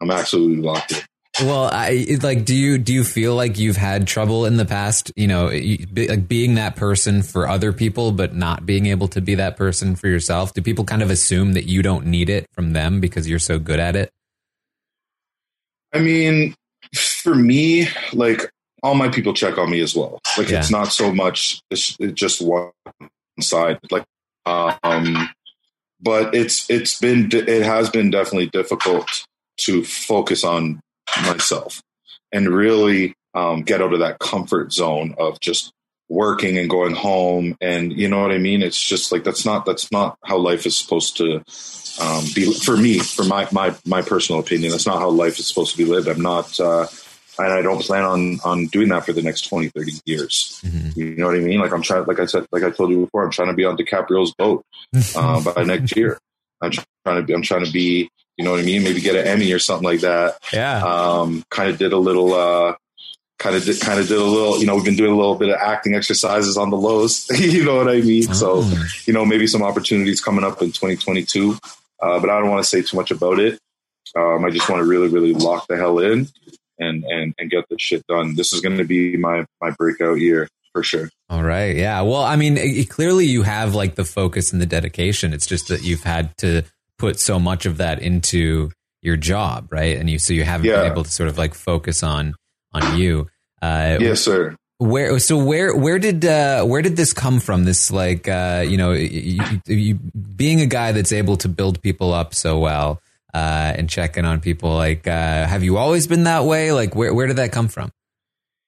I'm 0.00 0.10
absolutely 0.10 0.62
locked 0.62 0.92
in. 0.92 0.98
Well, 1.40 1.70
I 1.72 2.18
like. 2.22 2.44
Do 2.44 2.54
you 2.54 2.78
do 2.78 2.92
you 2.92 3.04
feel 3.04 3.36
like 3.36 3.58
you've 3.58 3.76
had 3.76 4.08
trouble 4.08 4.44
in 4.44 4.56
the 4.56 4.64
past? 4.64 5.12
You 5.14 5.28
know, 5.28 5.46
like 5.46 6.26
being 6.26 6.54
that 6.54 6.74
person 6.74 7.22
for 7.22 7.48
other 7.48 7.72
people, 7.72 8.10
but 8.10 8.34
not 8.34 8.66
being 8.66 8.86
able 8.86 9.06
to 9.08 9.20
be 9.20 9.36
that 9.36 9.56
person 9.56 9.94
for 9.94 10.08
yourself. 10.08 10.52
Do 10.52 10.62
people 10.62 10.84
kind 10.84 11.02
of 11.02 11.10
assume 11.10 11.52
that 11.52 11.66
you 11.66 11.82
don't 11.82 12.06
need 12.06 12.28
it 12.28 12.46
from 12.52 12.72
them 12.72 13.00
because 13.00 13.28
you're 13.28 13.38
so 13.38 13.58
good 13.60 13.78
at 13.78 13.94
it? 13.94 14.10
I 15.94 16.00
mean, 16.00 16.54
for 16.94 17.34
me, 17.34 17.88
like 18.12 18.50
all 18.82 18.94
my 18.94 19.08
people 19.08 19.32
check 19.32 19.58
on 19.58 19.70
me 19.70 19.80
as 19.80 19.94
well. 19.94 20.20
Like 20.36 20.50
yeah. 20.50 20.58
it's 20.58 20.70
not 20.70 20.88
so 20.88 21.12
much 21.12 21.60
it's, 21.70 21.96
it's 22.00 22.14
just 22.14 22.40
one 22.40 22.70
side. 23.40 23.78
Like, 23.90 24.04
um, 24.44 25.28
but 26.00 26.34
it's 26.34 26.68
it's 26.68 26.98
been 26.98 27.28
it 27.32 27.62
has 27.62 27.90
been 27.90 28.10
definitely 28.10 28.46
difficult 28.46 29.24
to 29.58 29.84
focus 29.84 30.44
on 30.44 30.80
myself 31.22 31.82
and 32.32 32.48
really 32.48 33.14
um, 33.34 33.62
get 33.62 33.82
out 33.82 33.92
of 33.92 34.00
that 34.00 34.18
comfort 34.18 34.72
zone 34.72 35.14
of 35.18 35.40
just 35.40 35.72
working 36.08 36.58
and 36.58 36.70
going 36.70 36.94
home. 36.94 37.56
And 37.60 37.92
you 37.92 38.08
know 38.08 38.20
what 38.22 38.32
i 38.32 38.38
mean? 38.38 38.62
It's 38.62 38.80
just 38.80 39.12
like 39.12 39.24
that's 39.24 39.44
not 39.44 39.66
that's 39.66 39.90
not 39.92 40.18
how 40.24 40.38
life 40.38 40.66
is 40.66 40.76
supposed 40.76 41.16
to 41.18 41.42
um, 42.00 42.24
be 42.34 42.52
for 42.52 42.76
me 42.76 42.98
for 42.98 43.24
my 43.24 43.48
my 43.52 43.74
my 43.84 44.02
personal 44.02 44.40
opinion 44.40 44.70
that's 44.70 44.86
not 44.86 45.00
how 45.00 45.10
life 45.10 45.38
is 45.38 45.48
supposed 45.48 45.72
to 45.72 45.78
be 45.78 45.84
lived. 45.84 46.08
I'm 46.08 46.22
not 46.22 46.58
uh, 46.58 46.86
and 47.38 47.52
i 47.52 47.62
don't 47.62 47.82
plan 47.82 48.04
on 48.04 48.40
on 48.44 48.66
doing 48.66 48.88
that 48.88 49.06
for 49.06 49.12
the 49.12 49.22
next 49.22 49.48
20 49.48 49.68
30 49.68 49.92
years. 50.06 50.60
Mm-hmm. 50.64 51.00
you 51.00 51.16
know 51.16 51.26
what 51.26 51.36
i 51.36 51.40
mean? 51.40 51.60
Like 51.60 51.72
i'm 51.72 51.82
trying 51.82 52.04
like 52.06 52.20
i 52.20 52.26
said 52.26 52.46
like 52.52 52.62
i 52.62 52.70
told 52.70 52.90
you 52.90 53.04
before 53.04 53.24
i'm 53.24 53.30
trying 53.30 53.48
to 53.48 53.54
be 53.54 53.64
on 53.64 53.76
dicaprio's 53.76 54.34
boat 54.34 54.64
uh, 55.14 55.52
by 55.52 55.64
next 55.64 55.96
year. 55.96 56.18
I'm 56.60 56.72
trying 56.72 57.20
to 57.20 57.22
be 57.22 57.34
i'm 57.34 57.42
trying 57.42 57.64
to 57.64 57.70
be 57.70 58.10
you 58.38 58.44
know 58.44 58.52
what 58.52 58.60
I 58.60 58.62
mean? 58.62 58.84
Maybe 58.84 59.00
get 59.00 59.16
an 59.16 59.26
Emmy 59.26 59.52
or 59.52 59.58
something 59.58 59.84
like 59.84 60.00
that. 60.00 60.38
Yeah. 60.52 60.82
Um, 60.82 61.44
kind 61.50 61.70
of 61.70 61.76
did 61.76 61.92
a 61.92 61.98
little, 61.98 62.32
uh, 62.32 62.76
kind 63.40 63.56
of 63.56 63.64
did, 63.64 63.80
kind 63.80 63.98
of 63.98 64.06
did 64.06 64.16
a 64.16 64.22
little, 64.22 64.60
you 64.60 64.66
know, 64.66 64.76
we've 64.76 64.84
been 64.84 64.96
doing 64.96 65.12
a 65.12 65.16
little 65.16 65.34
bit 65.34 65.48
of 65.48 65.56
acting 65.56 65.96
exercises 65.96 66.56
on 66.56 66.70
the 66.70 66.76
lows. 66.76 67.28
you 67.38 67.64
know 67.64 67.76
what 67.76 67.88
I 67.88 68.00
mean? 68.00 68.26
Oh. 68.30 68.32
So, 68.62 68.76
you 69.06 69.12
know, 69.12 69.26
maybe 69.26 69.48
some 69.48 69.64
opportunities 69.64 70.20
coming 70.20 70.44
up 70.44 70.62
in 70.62 70.68
2022. 70.68 71.58
Uh, 72.00 72.20
but 72.20 72.30
I 72.30 72.38
don't 72.38 72.48
want 72.48 72.62
to 72.62 72.68
say 72.68 72.80
too 72.80 72.96
much 72.96 73.10
about 73.10 73.40
it. 73.40 73.58
Um, 74.16 74.44
I 74.44 74.50
just 74.50 74.70
want 74.70 74.80
to 74.80 74.88
really, 74.88 75.08
really 75.08 75.34
lock 75.34 75.66
the 75.66 75.76
hell 75.76 75.98
in 75.98 76.28
and, 76.78 77.04
and, 77.04 77.34
and 77.38 77.50
get 77.50 77.64
this 77.68 77.82
shit 77.82 78.06
done. 78.06 78.36
This 78.36 78.52
is 78.52 78.60
going 78.60 78.78
to 78.78 78.84
be 78.84 79.16
my, 79.16 79.44
my 79.60 79.70
breakout 79.72 80.18
year 80.20 80.48
for 80.72 80.84
sure. 80.84 81.10
All 81.28 81.42
right. 81.42 81.74
Yeah. 81.74 82.02
Well, 82.02 82.22
I 82.22 82.36
mean, 82.36 82.56
it, 82.56 82.88
clearly 82.88 83.26
you 83.26 83.42
have 83.42 83.74
like 83.74 83.96
the 83.96 84.04
focus 84.04 84.52
and 84.52 84.62
the 84.62 84.66
dedication. 84.66 85.32
It's 85.32 85.46
just 85.46 85.68
that 85.68 85.82
you've 85.82 86.04
had 86.04 86.36
to 86.38 86.62
put 86.98 87.18
so 87.20 87.38
much 87.38 87.66
of 87.66 87.76
that 87.78 88.00
into 88.00 88.70
your 89.02 89.16
job, 89.16 89.68
right? 89.72 89.96
And 89.96 90.10
you 90.10 90.18
so 90.18 90.32
you 90.32 90.44
haven't 90.44 90.66
Yeah. 90.66 90.82
been 90.82 90.92
able 90.92 91.04
to 91.04 91.10
sort 91.10 91.28
of 91.28 91.38
like 91.38 91.54
focus 91.54 92.02
on 92.02 92.34
on 92.72 92.98
you. 92.98 93.28
Uh, 93.62 93.98
Yes, 94.00 94.20
sir. 94.20 94.56
Where 94.80 95.18
so 95.18 95.36
where 95.42 95.74
where 95.74 95.98
did 95.98 96.24
uh, 96.24 96.64
where 96.64 96.82
did 96.82 96.96
this 96.96 97.12
come 97.12 97.40
from? 97.40 97.64
This 97.64 97.90
like 97.90 98.28
uh, 98.28 98.64
you 98.68 98.76
know 98.76 98.92
you, 98.92 99.42
you, 99.66 99.94
being 99.94 100.60
a 100.60 100.66
guy 100.66 100.92
that's 100.92 101.10
able 101.12 101.36
to 101.38 101.48
build 101.48 101.82
people 101.82 102.12
up 102.14 102.32
so 102.32 102.60
well 102.60 103.00
uh, 103.34 103.72
and 103.76 103.90
checking 103.90 104.24
on 104.24 104.38
people. 104.40 104.72
Like, 104.76 105.08
uh, 105.08 105.46
have 105.46 105.64
you 105.64 105.78
always 105.78 106.06
been 106.06 106.24
that 106.24 106.44
way? 106.44 106.70
Like, 106.70 106.94
where 106.94 107.12
where 107.12 107.26
did 107.26 107.36
that 107.36 107.50
come 107.50 107.66
from? 107.66 107.90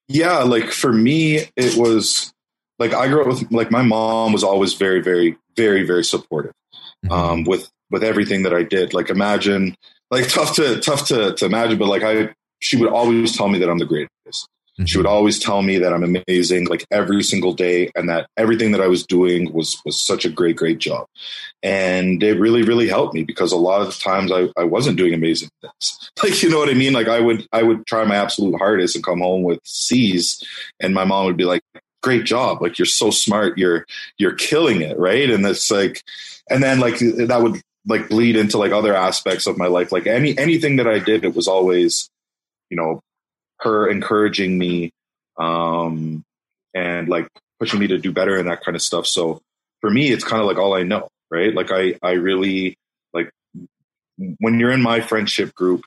Yeah, 0.08 0.38
like 0.38 0.72
for 0.72 0.92
me, 0.92 1.44
it 1.54 1.76
was 1.76 2.32
like 2.80 2.92
I 2.92 3.06
grew 3.06 3.20
up 3.20 3.28
with 3.28 3.52
like 3.52 3.70
my 3.70 3.82
mom 3.82 4.32
was 4.32 4.42
always 4.42 4.74
very, 4.74 5.00
very, 5.02 5.36
very, 5.56 5.84
very 5.86 6.02
supportive 6.04 6.52
Mm-hmm. 7.06 7.12
um, 7.12 7.44
with 7.44 7.70
with 7.90 8.04
everything 8.04 8.42
that 8.44 8.54
I 8.54 8.62
did. 8.62 8.94
Like 8.94 9.10
imagine, 9.10 9.74
like 10.10 10.28
tough 10.28 10.54
to 10.56 10.80
tough 10.80 11.06
to 11.08 11.34
to 11.34 11.46
imagine, 11.46 11.78
but 11.78 11.88
like 11.88 12.02
I, 12.02 12.34
she 12.60 12.76
would 12.76 12.90
always 12.90 13.36
tell 13.36 13.48
me 13.48 13.58
that 13.58 13.70
I'm 13.70 13.78
the 13.78 13.86
greatest. 13.86 14.48
Mm-hmm. 14.80 14.86
She 14.86 14.96
would 14.96 15.06
always 15.06 15.38
tell 15.38 15.60
me 15.60 15.78
that 15.78 15.92
I'm 15.92 16.04
amazing, 16.04 16.66
like 16.66 16.86
every 16.90 17.22
single 17.22 17.52
day, 17.52 17.90
and 17.94 18.08
that 18.08 18.28
everything 18.38 18.72
that 18.72 18.80
I 18.80 18.86
was 18.86 19.04
doing 19.04 19.52
was 19.52 19.80
was 19.84 20.00
such 20.00 20.24
a 20.24 20.30
great, 20.30 20.56
great 20.56 20.78
job. 20.78 21.06
And 21.62 22.22
it 22.22 22.40
really, 22.40 22.62
really 22.62 22.88
helped 22.88 23.12
me 23.12 23.22
because 23.22 23.52
a 23.52 23.56
lot 23.56 23.82
of 23.82 23.88
the 23.88 24.00
times 24.02 24.32
I, 24.32 24.48
I 24.56 24.64
wasn't 24.64 24.96
doing 24.96 25.12
amazing 25.12 25.50
things. 25.60 26.10
Like 26.22 26.42
you 26.42 26.50
know 26.50 26.58
what 26.58 26.68
I 26.68 26.74
mean? 26.74 26.92
Like 26.92 27.08
I 27.08 27.18
would 27.18 27.46
I 27.50 27.62
would 27.62 27.86
try 27.86 28.04
my 28.04 28.16
absolute 28.16 28.56
hardest 28.56 28.94
and 28.94 29.04
come 29.04 29.20
home 29.20 29.42
with 29.42 29.60
C's, 29.64 30.42
and 30.78 30.92
my 30.92 31.04
mom 31.04 31.24
would 31.26 31.36
be 31.36 31.44
like, 31.44 31.62
"Great 32.02 32.24
job! 32.24 32.60
Like 32.60 32.78
you're 32.78 32.86
so 32.86 33.10
smart. 33.10 33.56
You're 33.56 33.86
you're 34.18 34.34
killing 34.34 34.82
it, 34.82 34.98
right?" 34.98 35.30
And 35.30 35.46
it's 35.46 35.70
like, 35.70 36.02
and 36.50 36.62
then 36.62 36.78
like 36.78 36.98
that 36.98 37.40
would 37.42 37.62
like 37.86 38.08
bleed 38.08 38.36
into 38.36 38.58
like 38.58 38.72
other 38.72 38.94
aspects 38.94 39.46
of 39.46 39.58
my 39.58 39.66
life. 39.66 39.92
Like 39.92 40.06
any 40.06 40.36
anything 40.36 40.76
that 40.76 40.86
I 40.86 40.98
did, 40.98 41.24
it 41.24 41.34
was 41.34 41.48
always, 41.48 42.08
you 42.68 42.76
know, 42.76 43.00
her 43.60 43.88
encouraging 43.88 44.58
me 44.58 44.90
um 45.38 46.22
and 46.74 47.08
like 47.08 47.28
pushing 47.58 47.80
me 47.80 47.86
to 47.88 47.98
do 47.98 48.12
better 48.12 48.36
and 48.38 48.48
that 48.48 48.62
kind 48.62 48.76
of 48.76 48.82
stuff. 48.82 49.06
So 49.06 49.40
for 49.80 49.90
me 49.90 50.10
it's 50.10 50.24
kind 50.24 50.40
of 50.40 50.46
like 50.46 50.58
all 50.58 50.74
i 50.74 50.82
know 50.82 51.08
right? 51.30 51.54
Like 51.54 51.70
i 51.70 51.94
i 52.02 52.12
really 52.12 52.76
like 53.12 53.30
when 54.38 54.60
you're 54.60 54.72
in 54.72 54.82
my 54.82 55.00
friendship 55.00 55.54
group 55.54 55.82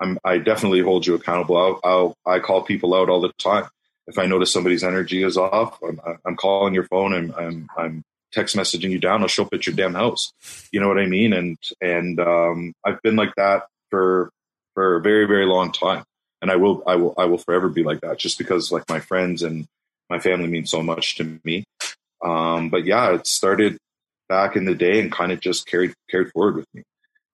i'm 0.00 0.18
i 0.24 0.38
definitely 0.38 0.80
hold 0.80 1.06
you 1.06 1.14
accountable. 1.14 1.56
I'll, 1.56 1.80
I'll 1.84 2.14
i 2.26 2.38
call 2.40 2.62
people 2.62 2.94
out 2.94 3.08
all 3.08 3.20
the 3.20 3.32
time. 3.38 3.64
If 4.06 4.18
i 4.18 4.26
notice 4.26 4.52
somebody's 4.52 4.84
energy 4.84 5.22
is 5.22 5.36
off 5.36 5.78
i'm, 5.82 6.00
I'm 6.24 6.36
calling 6.36 6.74
your 6.74 6.84
phone 6.84 7.14
and 7.14 7.32
i'm 7.34 7.68
i'm 7.76 8.04
text 8.32 8.56
messaging 8.56 8.90
you 8.90 8.98
down 8.98 9.22
i'll 9.22 9.28
show 9.28 9.44
up 9.44 9.52
at 9.52 9.66
your 9.66 9.74
damn 9.74 9.94
house 9.94 10.32
you 10.72 10.80
know 10.80 10.88
what 10.88 10.98
i 10.98 11.06
mean 11.06 11.32
and 11.32 11.56
and 11.80 12.20
um 12.20 12.72
i've 12.84 13.00
been 13.02 13.16
like 13.16 13.34
that 13.36 13.64
for 13.90 14.30
for 14.74 14.96
a 14.96 15.00
very 15.00 15.26
very 15.26 15.46
long 15.46 15.72
time 15.72 16.04
and 16.40 16.50
I 16.50 16.56
will, 16.56 16.82
I 16.86 16.96
will, 16.96 17.14
I 17.18 17.24
will 17.24 17.38
forever 17.38 17.68
be 17.68 17.82
like 17.82 18.00
that, 18.00 18.18
just 18.18 18.38
because 18.38 18.70
like 18.70 18.88
my 18.88 19.00
friends 19.00 19.42
and 19.42 19.66
my 20.08 20.18
family 20.18 20.48
mean 20.48 20.66
so 20.66 20.82
much 20.82 21.16
to 21.16 21.40
me. 21.44 21.64
Um, 22.24 22.70
but 22.70 22.84
yeah, 22.84 23.14
it 23.14 23.26
started 23.26 23.76
back 24.28 24.56
in 24.56 24.64
the 24.64 24.74
day 24.74 25.00
and 25.00 25.10
kind 25.10 25.32
of 25.32 25.40
just 25.40 25.66
carried 25.66 25.94
carried 26.10 26.30
forward 26.32 26.56
with 26.56 26.66
me. 26.74 26.82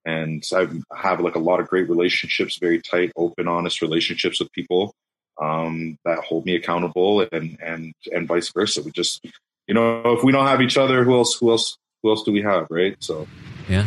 And 0.06 0.44
I 0.54 0.68
have 0.94 1.20
like 1.20 1.34
a 1.34 1.40
lot 1.40 1.60
of 1.60 1.68
great 1.68 1.88
relationships, 1.88 2.58
very 2.58 2.80
tight, 2.80 3.12
open, 3.16 3.48
honest 3.48 3.80
relationships 3.80 4.38
with 4.38 4.52
people 4.52 4.92
um, 5.40 5.96
that 6.04 6.18
hold 6.18 6.44
me 6.44 6.56
accountable, 6.56 7.26
and 7.32 7.58
and 7.62 7.94
and 8.12 8.28
vice 8.28 8.52
versa. 8.52 8.82
We 8.82 8.90
just, 8.90 9.24
you 9.66 9.74
know, 9.74 10.02
if 10.12 10.22
we 10.22 10.32
don't 10.32 10.46
have 10.46 10.60
each 10.60 10.76
other, 10.76 11.04
who 11.04 11.14
else? 11.14 11.36
Who 11.38 11.50
else? 11.50 11.78
Who 12.02 12.10
else 12.10 12.22
do 12.22 12.32
we 12.32 12.42
have? 12.42 12.66
Right? 12.70 12.96
So 13.00 13.26
Yeah. 13.68 13.86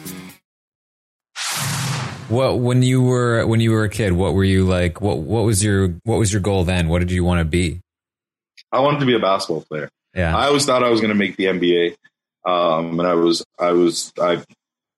What 2.31 2.59
when 2.59 2.81
you 2.81 3.01
were 3.01 3.45
when 3.45 3.59
you 3.59 3.71
were 3.71 3.83
a 3.83 3.89
kid? 3.89 4.13
What 4.13 4.33
were 4.33 4.43
you 4.43 4.65
like? 4.65 5.01
What 5.01 5.17
what 5.17 5.43
was 5.43 5.63
your 5.63 5.89
what 6.03 6.17
was 6.17 6.31
your 6.31 6.41
goal 6.41 6.63
then? 6.63 6.87
What 6.87 6.99
did 6.99 7.11
you 7.11 7.25
want 7.25 7.39
to 7.39 7.45
be? 7.45 7.81
I 8.71 8.79
wanted 8.79 9.01
to 9.01 9.05
be 9.05 9.15
a 9.15 9.19
basketball 9.19 9.65
player. 9.69 9.89
Yeah. 10.15 10.35
I 10.35 10.47
always 10.47 10.65
thought 10.65 10.83
I 10.83 10.89
was 10.89 11.01
going 11.01 11.11
to 11.11 11.17
make 11.17 11.35
the 11.35 11.45
NBA, 11.45 11.95
um, 12.45 12.99
and 12.99 13.07
I 13.07 13.15
was 13.15 13.43
I 13.59 13.71
was 13.71 14.13
I 14.19 14.43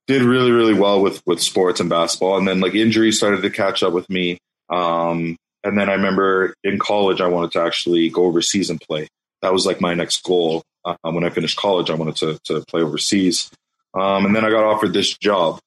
did 0.06 0.22
really 0.22 0.52
really 0.52 0.76
well 0.76 1.02
with 1.02 1.24
with 1.26 1.42
sports 1.42 1.80
and 1.80 1.90
basketball, 1.90 2.38
and 2.38 2.48
then 2.48 2.60
like 2.60 2.76
injuries 2.76 3.18
started 3.18 3.42
to 3.42 3.50
catch 3.50 3.82
up 3.82 3.94
with 3.94 4.08
me. 4.12 4.38
Um, 4.70 5.36
and 5.64 5.78
then 5.78 5.90
I 5.90 5.94
remember 5.94 6.54
in 6.64 6.78
college 6.78 7.20
I 7.20 7.28
wanted 7.28 7.54
to 7.54 7.62
actually 7.62 8.10
go 8.10 8.26
overseas 8.26 8.70
and 8.70 8.80
play. 8.80 9.08
That 9.42 9.54
was 9.54 9.66
like 9.66 9.82
my 9.82 9.96
next 9.96 10.24
goal. 10.24 10.64
Uh, 10.86 10.96
when 11.02 11.24
I 11.24 11.30
finished 11.30 11.58
college, 11.58 11.90
I 11.90 11.96
wanted 11.96 12.16
to 12.18 12.40
to 12.46 12.66
play 12.68 12.82
overseas, 12.82 13.50
um, 13.96 14.28
and 14.28 14.36
then 14.36 14.46
I 14.46 14.52
got 14.52 14.64
offered 14.64 14.94
this 14.94 15.18
job, 15.18 15.60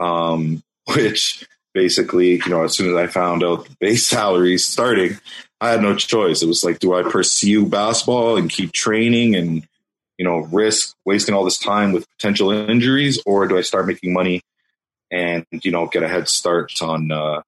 um, 0.00 0.60
which 0.94 1.46
basically 1.74 2.36
you 2.44 2.48
know 2.48 2.64
as 2.64 2.74
soon 2.74 2.90
as 2.90 2.96
I 2.96 3.06
found 3.06 3.44
out 3.44 3.66
the 3.66 3.76
base 3.80 4.06
salary 4.08 4.58
starting. 4.58 5.18
I 5.60 5.70
had 5.70 5.82
no 5.82 5.94
choice. 5.96 6.42
It 6.42 6.46
was 6.46 6.62
like, 6.62 6.78
do 6.78 6.94
I 6.94 7.02
pursue 7.02 7.66
basketball 7.66 8.36
and 8.36 8.48
keep 8.48 8.72
training 8.72 9.34
and, 9.34 9.66
you 10.16 10.24
know, 10.24 10.38
risk 10.38 10.94
wasting 11.04 11.34
all 11.34 11.44
this 11.44 11.58
time 11.58 11.92
with 11.92 12.06
potential 12.16 12.50
injuries, 12.50 13.20
or 13.26 13.46
do 13.46 13.58
I 13.58 13.62
start 13.62 13.86
making 13.86 14.12
money 14.12 14.42
and, 15.10 15.44
you 15.50 15.70
know, 15.70 15.86
get 15.86 16.02
a 16.02 16.08
head 16.08 16.28
start 16.28 16.80
on, 16.80 17.10
uh, 17.10 17.42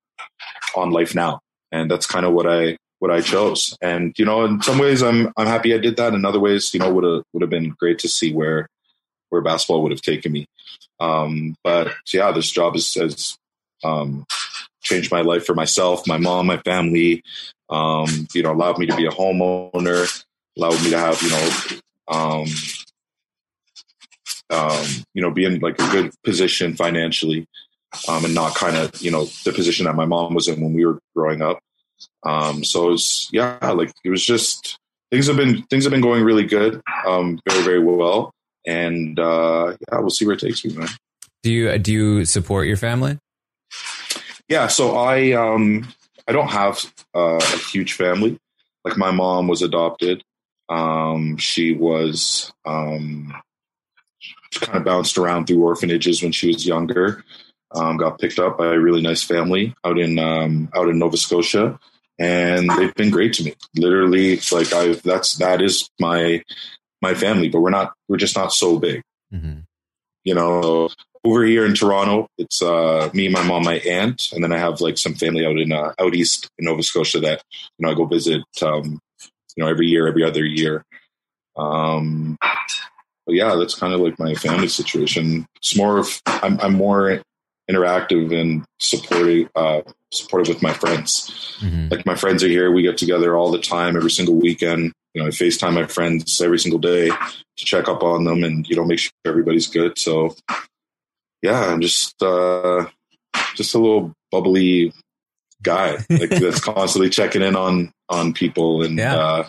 on 0.75 0.91
life 0.91 1.15
now? 1.15 1.41
And 1.71 1.91
that's 1.91 2.07
kind 2.07 2.27
of 2.27 2.33
what 2.33 2.49
I, 2.49 2.79
what 2.99 3.13
I 3.13 3.21
chose. 3.21 3.77
And, 3.81 4.13
you 4.19 4.25
know, 4.25 4.45
in 4.45 4.61
some 4.61 4.79
ways 4.79 5.03
I'm, 5.03 5.33
I'm 5.37 5.47
happy 5.47 5.73
I 5.73 5.79
did 5.79 5.97
that. 5.99 6.13
In 6.13 6.25
other 6.25 6.41
ways, 6.41 6.75
you 6.75 6.81
know, 6.81 6.93
would 6.93 7.05
have, 7.05 7.23
would 7.33 7.43
have 7.43 7.51
been 7.51 7.71
great 7.79 8.01
to 8.01 8.09
see 8.09 8.33
where, 8.33 8.69
where 9.29 9.41
basketball 9.41 9.83
would 9.83 9.93
have 9.93 10.03
taken 10.03 10.33
me. 10.33 10.47
Um, 11.01 11.57
but 11.65 11.93
yeah, 12.13 12.31
this 12.31 12.51
job 12.51 12.75
has, 12.75 12.95
has, 12.95 13.39
um, 13.83 14.27
changed 14.83 15.11
my 15.11 15.21
life 15.21 15.45
for 15.45 15.55
myself, 15.55 16.07
my 16.07 16.19
mom, 16.19 16.47
my 16.47 16.59
family, 16.59 17.23
um, 17.69 18.27
you 18.35 18.43
know, 18.43 18.53
allowed 18.53 18.79
me 18.79 18.87
to 18.87 18.97
be 18.97 19.07
a 19.07 19.11
homeowner, 19.11 20.25
allowed 20.59 20.83
me 20.83 20.91
to 20.91 20.99
have, 20.99 21.23
you 21.23 21.31
know, 21.31 21.51
um, 22.09 22.47
um, 24.51 24.87
you 25.15 25.23
know, 25.23 25.31
be 25.31 25.45
in 25.45 25.61
like 25.61 25.79
a 25.79 25.91
good 25.91 26.13
position 26.25 26.75
financially, 26.75 27.47
um, 28.09 28.25
and 28.25 28.35
not 28.35 28.55
kind 28.55 28.77
of, 28.77 29.01
you 29.01 29.11
know, 29.11 29.25
the 29.45 29.53
position 29.53 29.85
that 29.85 29.95
my 29.95 30.07
mom 30.07 30.35
was 30.35 30.49
in 30.49 30.61
when 30.61 30.73
we 30.73 30.85
were 30.85 30.99
growing 31.15 31.41
up. 31.43 31.61
So 32.63 32.93
it's, 32.93 33.29
yeah, 33.33 33.59
like 33.71 33.93
it 34.05 34.11
was 34.11 34.25
just, 34.25 34.79
things 35.11 35.27
have 35.27 35.37
been, 35.37 35.63
things 35.65 35.85
have 35.85 35.93
been 35.93 36.01
going 36.01 36.25
really 36.25 36.45
good, 36.45 36.81
very, 37.05 37.63
very 37.63 37.81
well. 37.81 38.33
And, 38.67 39.19
uh, 39.19 39.77
yeah, 39.89 39.99
we'll 39.99 40.11
see 40.11 40.27
where 40.27 40.35
it 40.35 40.41
takes 40.41 40.65
me, 40.65 40.75
man. 40.75 40.89
Do 41.43 41.53
you 41.53 41.79
do 41.79 41.93
you 41.93 42.25
support 42.27 42.67
your 42.67 42.77
family? 42.77 43.19
Yeah, 44.49 44.67
so 44.67 44.97
I 44.97 45.33
um 45.33 45.89
I 46.29 46.33
don't 46.33 46.51
have 46.51 46.93
uh, 47.15 47.41
a 47.41 47.59
huge 47.73 47.95
family. 47.95 48.39
Like 48.85 48.97
my 48.97 49.11
mom 49.11 49.49
was 49.49 49.63
adopted. 49.63 50.23
Um, 50.69 51.37
she 51.39 51.73
was 51.73 52.53
um, 52.67 53.35
she 54.51 54.61
kind 54.61 54.79
of 54.79 54.85
bounced 54.85 55.19
around 55.19 55.47
through 55.47 55.63
orphanages 55.63 56.23
when 56.23 56.33
she 56.33 56.49
was 56.49 56.67
younger. 56.67 57.25
Um, 57.75 57.97
got 57.97 58.19
picked 58.19 58.39
up 58.39 58.59
by 58.59 58.67
a 58.67 58.79
really 58.79 59.01
nice 59.01 59.23
family 59.23 59.75
out 59.85 59.99
in 59.99 60.19
um, 60.19 60.69
out 60.75 60.89
in 60.89 60.99
Nova 60.99 61.17
Scotia, 61.17 61.79
and 62.19 62.69
they've 62.71 62.95
been 62.95 63.11
great 63.11 63.33
to 63.35 63.45
me. 63.45 63.55
Literally, 63.77 64.35
it's 64.35 64.53
like 64.53 64.73
I 64.73 64.93
that's 64.93 65.35
that 65.39 65.63
is 65.63 65.89
my 65.99 66.43
my 67.01 67.15
family, 67.15 67.49
but 67.49 67.61
we're 67.61 67.71
not 67.71 67.93
we're 68.09 68.17
just 68.17 68.37
not 68.37 68.53
so 68.53 68.79
big. 68.79 69.03
Mm-hmm. 69.33 69.61
You 70.25 70.35
know, 70.35 70.91
over 71.25 71.45
here 71.45 71.67
in 71.67 71.75
Toronto, 71.75 72.29
it's 72.39 72.63
uh, 72.63 73.11
me, 73.13 73.29
my 73.29 73.43
mom, 73.43 73.65
my 73.65 73.79
aunt, 73.81 74.31
and 74.33 74.43
then 74.43 74.53
I 74.53 74.59
have 74.59 74.81
like 74.81 74.99
some 74.99 75.15
family 75.15 75.47
out 75.47 75.59
in 75.59 75.73
uh, 75.73 75.93
out 75.99 76.15
east 76.15 76.49
in 76.59 76.67
Nova 76.67 76.83
Scotia 76.83 77.21
that 77.21 77.43
you 77.79 77.87
know 77.87 77.93
I 77.93 77.95
go 77.95 78.07
visit, 78.07 78.43
um, 78.63 79.01
you 79.57 79.65
know, 79.65 79.69
every 79.69 79.87
year, 79.87 80.07
every 80.07 80.25
other 80.25 80.45
year. 80.45 80.85
Um, 81.57 82.39
but 82.41 83.35
yeah, 83.35 83.55
that's 83.57 83.75
kind 83.75 83.93
of 83.93 84.01
like 84.01 84.19
my 84.19 84.35
family 84.35 84.69
situation. 84.69 85.47
It's 85.57 85.77
more 85.77 85.99
of 85.99 86.21
I'm, 86.27 86.59
I'm 86.61 86.75
more 86.75 87.21
interactive 87.71 88.39
and 88.39 88.65
supportive, 88.79 89.49
uh, 89.55 89.83
supportive 90.11 90.55
with 90.55 90.63
my 90.63 90.73
friends. 90.73 91.31
Mm-hmm. 91.61 91.89
Like 91.91 92.07
my 92.07 92.17
friends 92.17 92.43
are 92.43 92.49
here, 92.49 92.73
we 92.73 92.83
get 92.83 92.99
together 92.99 93.37
all 93.37 93.51
the 93.51 93.61
time, 93.61 93.97
every 93.97 94.11
single 94.11 94.35
weekend. 94.35 94.93
You 95.15 95.21
know, 95.23 95.27
I 95.27 95.31
FaceTime 95.31 95.75
my 95.75 95.87
friends 95.87 96.41
every 96.41 96.59
single 96.59 96.79
day 96.79 97.09
to 97.09 97.65
check 97.65 97.89
up 97.89 98.03
on 98.03 98.25
them 98.25 98.45
and, 98.45 98.67
you 98.69 98.77
know, 98.77 98.85
make 98.85 98.99
sure 98.99 99.13
everybody's 99.25 99.67
good. 99.67 99.99
So 99.99 100.35
yeah, 101.43 101.67
I'm 101.67 101.81
just, 101.81 102.23
uh, 102.23 102.87
just 103.57 103.75
a 103.75 103.79
little 103.79 104.13
bubbly 104.31 104.93
guy 105.63 105.99
like 106.09 106.31
that's 106.31 106.61
constantly 106.61 107.11
checking 107.11 107.43
in 107.43 107.57
on, 107.57 107.93
on 108.09 108.33
people 108.33 108.83
and, 108.83 108.99
Yeah. 108.99 109.17
uh, 109.17 109.49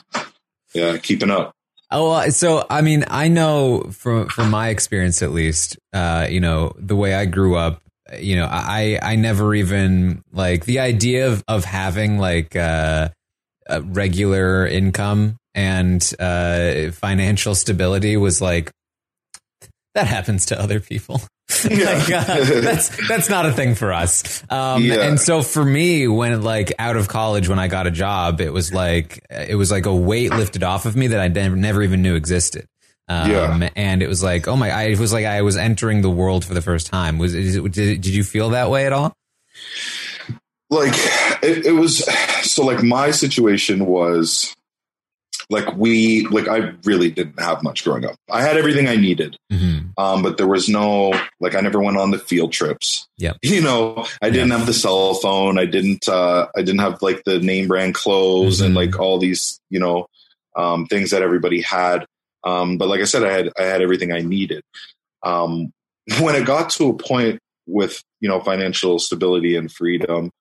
yeah, 0.73 0.97
keeping 0.97 1.29
up. 1.29 1.51
Oh, 1.93 2.09
well, 2.11 2.31
so 2.31 2.65
I 2.69 2.81
mean, 2.81 3.03
I 3.09 3.27
know 3.27 3.81
from 3.91 4.29
from 4.29 4.49
my 4.49 4.69
experience 4.69 5.21
at 5.21 5.33
least, 5.33 5.77
uh, 5.91 6.25
you 6.29 6.39
know, 6.39 6.71
the 6.77 6.95
way 6.95 7.13
I 7.13 7.25
grew 7.25 7.57
up, 7.57 7.81
you 8.17 8.37
know, 8.37 8.47
I 8.49 8.97
I 9.01 9.17
never 9.17 9.53
even 9.53 10.21
like 10.31 10.63
the 10.63 10.79
idea 10.79 11.27
of 11.27 11.43
of 11.49 11.65
having 11.65 12.17
like 12.17 12.55
uh, 12.55 13.09
a 13.67 13.81
regular 13.81 14.65
income 14.65 15.35
and 15.53 16.13
uh, 16.19 16.91
financial 16.91 17.55
stability 17.55 18.17
was 18.17 18.41
like 18.41 18.71
that 19.93 20.07
happens 20.07 20.47
to 20.47 20.59
other 20.59 20.79
people. 20.79 21.21
like, 21.65 22.09
uh, 22.09 22.23
that's 22.61 23.07
that's 23.07 23.29
not 23.29 23.45
a 23.45 23.51
thing 23.51 23.75
for 23.75 23.91
us. 23.91 24.43
Um, 24.49 24.83
Yeah. 24.83 25.01
And 25.01 25.19
so 25.19 25.41
for 25.41 25.63
me, 25.63 26.07
when 26.07 26.41
like 26.41 26.73
out 26.79 26.95
of 26.95 27.07
college, 27.07 27.49
when 27.49 27.59
I 27.59 27.67
got 27.67 27.87
a 27.87 27.91
job, 27.91 28.39
it 28.41 28.53
was 28.53 28.73
like 28.73 29.25
it 29.29 29.55
was 29.55 29.71
like 29.71 29.85
a 29.85 29.95
weight 29.95 30.31
lifted 30.31 30.63
off 30.63 30.85
of 30.85 30.95
me 30.95 31.07
that 31.07 31.19
I 31.19 31.27
never, 31.27 31.55
never 31.55 31.81
even 31.81 32.01
knew 32.01 32.15
existed. 32.15 32.65
Um, 33.09 33.29
Yeah. 33.29 33.69
And 33.75 34.01
it 34.01 34.07
was 34.07 34.23
like, 34.23 34.47
oh 34.47 34.55
my! 34.55 34.71
I 34.71 34.83
it 34.83 34.99
was 34.99 35.11
like 35.11 35.25
I 35.25 35.41
was 35.41 35.57
entering 35.57 36.01
the 36.01 36.09
world 36.09 36.45
for 36.45 36.53
the 36.53 36.61
first 36.61 36.87
time. 36.87 37.17
Was 37.17 37.33
is 37.33 37.57
it, 37.57 37.71
did, 37.71 38.01
did 38.01 38.13
you 38.13 38.23
feel 38.23 38.51
that 38.51 38.69
way 38.69 38.85
at 38.85 38.93
all? 38.93 39.13
like 40.69 40.93
it, 41.43 41.65
it 41.65 41.73
was 41.73 42.05
so 42.49 42.63
like 42.63 42.81
my 42.81 43.11
situation 43.11 43.85
was 43.85 44.55
like 45.51 45.75
we 45.75 46.25
like 46.27 46.47
i 46.47 46.71
really 46.85 47.11
didn't 47.11 47.39
have 47.39 47.61
much 47.61 47.83
growing 47.83 48.05
up 48.05 48.15
i 48.31 48.41
had 48.41 48.57
everything 48.57 48.87
i 48.87 48.95
needed 48.95 49.35
Mm-hmm. 49.51 49.89
um 50.01 50.23
but 50.23 50.37
there 50.37 50.47
was 50.47 50.67
no 50.69 51.13
like 51.39 51.53
i 51.55 51.59
never 51.59 51.79
went 51.79 51.97
on 51.97 52.09
the 52.11 52.17
field 52.17 52.51
trips 52.51 53.07
Yep. 53.17 53.37
you 53.43 53.61
know 53.61 54.05
i 54.21 54.29
didn't 54.29 54.51
have 54.51 54.65
the 54.65 54.73
cell 54.73 55.13
phone 55.15 55.59
i 55.59 55.65
didn't 55.65 56.07
uh 56.07 56.47
i 56.55 56.61
didn't 56.61 56.79
have 56.79 57.01
like 57.01 57.23
the 57.25 57.39
name 57.39 57.67
brand 57.67 57.93
clothes 57.93 58.61
and 58.61 58.73
Mhm. 58.73 58.77
like 58.77 58.99
all 58.99 59.19
these 59.19 59.59
you 59.69 59.79
know 59.79 60.07
um 60.55 60.85
things 60.87 61.11
that 61.11 61.21
everybody 61.21 61.61
had 61.61 62.05
um 62.43 62.77
but 62.77 62.87
like 62.87 63.01
i 63.01 63.05
said 63.05 63.23
i 63.23 63.31
had 63.31 63.49
i 63.59 63.63
had 63.63 63.81
everything 63.81 64.11
i 64.11 64.19
needed 64.21 64.63
um 65.23 65.71
when 66.19 66.35
it 66.35 66.45
got 66.45 66.69
to 66.71 66.89
a 66.89 66.93
point 66.97 67.39
with 67.67 68.01
you 68.21 68.27
know 68.29 68.39
financial 68.39 68.97
stability 68.99 69.55
and 69.55 69.71
freedom 69.71 70.31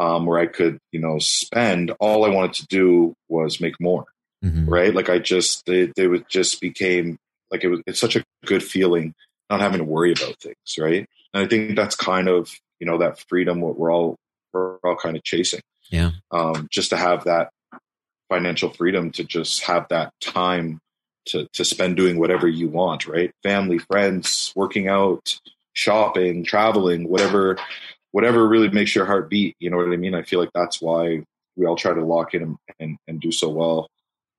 um, 0.00 0.26
where 0.26 0.38
I 0.38 0.46
could, 0.46 0.78
you 0.92 1.00
know, 1.00 1.18
spend. 1.18 1.90
All 1.98 2.24
I 2.24 2.28
wanted 2.28 2.52
to 2.54 2.66
do 2.68 3.14
was 3.28 3.60
make 3.60 3.80
more, 3.80 4.04
Mm-hmm. 4.44 4.68
right? 4.68 4.94
Like 4.94 5.08
I 5.08 5.18
just, 5.18 5.68
it, 5.68 5.92
it 5.96 6.08
was 6.08 6.20
just 6.28 6.60
became 6.60 7.18
like 7.50 7.64
it 7.64 7.68
was. 7.68 7.80
It's 7.86 8.00
such 8.00 8.16
a 8.16 8.24
good 8.44 8.62
feeling 8.62 9.14
not 9.50 9.60
having 9.60 9.78
to 9.78 9.84
worry 9.84 10.12
about 10.12 10.38
things, 10.40 10.78
right? 10.78 11.06
And 11.34 11.44
I 11.44 11.46
think 11.48 11.76
that's 11.76 11.96
kind 11.96 12.28
of, 12.28 12.52
you 12.80 12.86
know, 12.86 12.98
that 12.98 13.24
freedom 13.28 13.60
what 13.60 13.78
we're 13.78 13.92
all 13.92 14.16
we're 14.52 14.76
all 14.78 14.96
kind 14.96 15.16
of 15.16 15.24
chasing. 15.24 15.60
Yeah. 15.90 16.12
Um, 16.30 16.68
just 16.70 16.90
to 16.90 16.96
have 16.96 17.24
that 17.24 17.50
financial 18.28 18.70
freedom 18.70 19.10
to 19.12 19.24
just 19.24 19.64
have 19.64 19.88
that 19.88 20.12
time 20.20 20.80
to 21.26 21.46
to 21.54 21.64
spend 21.64 21.96
doing 21.96 22.18
whatever 22.18 22.46
you 22.46 22.68
want, 22.68 23.06
right? 23.06 23.32
Family, 23.42 23.78
friends, 23.78 24.52
working 24.54 24.88
out, 24.88 25.38
shopping, 25.72 26.44
traveling, 26.44 27.08
whatever 27.08 27.58
whatever 28.12 28.46
really 28.46 28.70
makes 28.70 28.94
your 28.94 29.04
heart 29.04 29.28
beat. 29.28 29.56
You 29.58 29.70
know 29.70 29.76
what 29.76 29.92
I 29.92 29.96
mean? 29.96 30.14
I 30.14 30.22
feel 30.22 30.40
like 30.40 30.52
that's 30.54 30.80
why 30.80 31.22
we 31.56 31.66
all 31.66 31.76
try 31.76 31.92
to 31.92 32.04
lock 32.04 32.34
in 32.34 32.42
and, 32.42 32.56
and, 32.78 32.98
and 33.08 33.20
do 33.20 33.32
so 33.32 33.48
well 33.48 33.88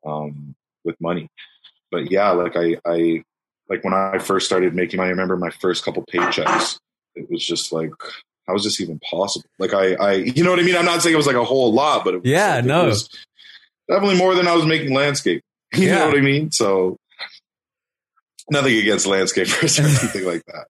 um, 0.05 0.55
with 0.83 0.95
money. 1.01 1.27
But 1.91 2.11
yeah, 2.11 2.31
like 2.31 2.55
I, 2.55 2.77
I, 2.85 3.23
like 3.69 3.83
when 3.83 3.93
I 3.93 4.17
first 4.19 4.45
started 4.45 4.75
making 4.75 4.97
money, 4.97 5.07
I 5.07 5.11
remember 5.11 5.37
my 5.37 5.49
first 5.49 5.83
couple 5.83 6.03
paychecks. 6.11 6.77
It 7.15 7.29
was 7.29 7.45
just 7.45 7.71
like, 7.71 7.91
how 8.47 8.55
is 8.55 8.63
this 8.63 8.79
even 8.81 8.99
possible? 8.99 9.45
Like 9.59 9.73
I, 9.73 9.93
I, 9.95 10.11
you 10.13 10.43
know 10.43 10.49
what 10.51 10.59
I 10.59 10.63
mean? 10.63 10.75
I'm 10.75 10.85
not 10.85 11.01
saying 11.01 11.13
it 11.13 11.17
was 11.17 11.27
like 11.27 11.35
a 11.35 11.43
whole 11.43 11.73
lot, 11.73 12.03
but 12.05 12.13
it 12.15 12.21
was 12.21 12.29
Yeah, 12.31 12.55
like, 12.55 12.65
no. 12.65 12.91
definitely 13.89 14.17
more 14.17 14.35
than 14.35 14.47
I 14.47 14.55
was 14.55 14.65
making 14.65 14.93
landscape. 14.93 15.41
You 15.75 15.87
Yeah. 15.87 15.99
know 15.99 16.07
what 16.07 16.17
I 16.17 16.21
mean? 16.21 16.51
So 16.51 16.97
nothing 18.49 18.75
against 18.77 19.05
landscapers 19.05 19.79
or 19.79 19.83
anything 19.87 20.25
like 20.25 20.43
that. 20.47 20.65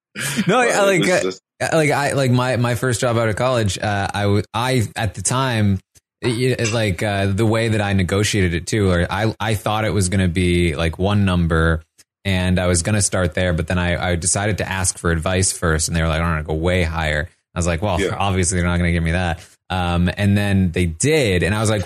No, 0.47 0.57
But 0.57 0.69
I 0.71 0.83
like 0.85 1.03
uh, 1.03 1.21
just- 1.21 1.41
like 1.73 1.91
I 1.91 2.13
like 2.13 2.31
my 2.31 2.55
my 2.57 2.75
first 2.75 3.01
job 3.01 3.17
out 3.17 3.27
of 3.29 3.35
college. 3.35 3.77
Uh, 3.77 4.07
I 4.13 4.41
I 4.53 4.87
at 4.95 5.13
the 5.15 5.21
time. 5.21 5.79
It- 6.21 6.59
it- 6.59 6.73
like 6.73 7.01
uh, 7.03 7.27
the 7.27 7.45
way 7.45 7.69
that 7.69 7.81
I 7.81 7.93
negotiated 7.93 8.53
it 8.53 8.67
too, 8.67 8.89
or 8.89 9.07
I 9.09 9.33
I 9.39 9.55
thought 9.55 9.85
it 9.85 9.93
was 9.93 10.09
going 10.09 10.21
to 10.21 10.27
be 10.27 10.75
like 10.75 10.97
one 10.99 11.25
number, 11.25 11.81
and 12.25 12.59
I 12.59 12.67
was 12.67 12.81
going 12.83 12.95
to 12.95 13.01
start 13.01 13.33
there, 13.33 13.53
but 13.53 13.67
then 13.67 13.77
I, 13.79 14.11
I 14.11 14.15
decided 14.15 14.57
to 14.59 14.69
ask 14.69 14.97
for 14.97 15.11
advice 15.11 15.51
first, 15.51 15.87
and 15.87 15.95
they 15.97 16.01
were 16.01 16.07
like, 16.09 16.21
"I'm 16.21 16.27
going 16.33 16.43
to 16.43 16.47
go 16.47 16.53
way 16.55 16.83
higher." 16.83 17.29
I 17.55 17.59
was 17.59 17.65
like, 17.67 17.81
"Well, 17.81 17.99
Yeah. 17.99 18.15
obviously 18.17 18.57
they're 18.59 18.67
not 18.67 18.77
going 18.77 18.89
to 18.89 18.93
give 18.93 19.03
me 19.03 19.11
that." 19.11 19.45
Um, 19.69 20.09
and 20.17 20.37
then 20.37 20.71
they 20.71 20.85
did, 20.87 21.43
and 21.43 21.53
I 21.55 21.59
was 21.61 21.69
like, 21.69 21.85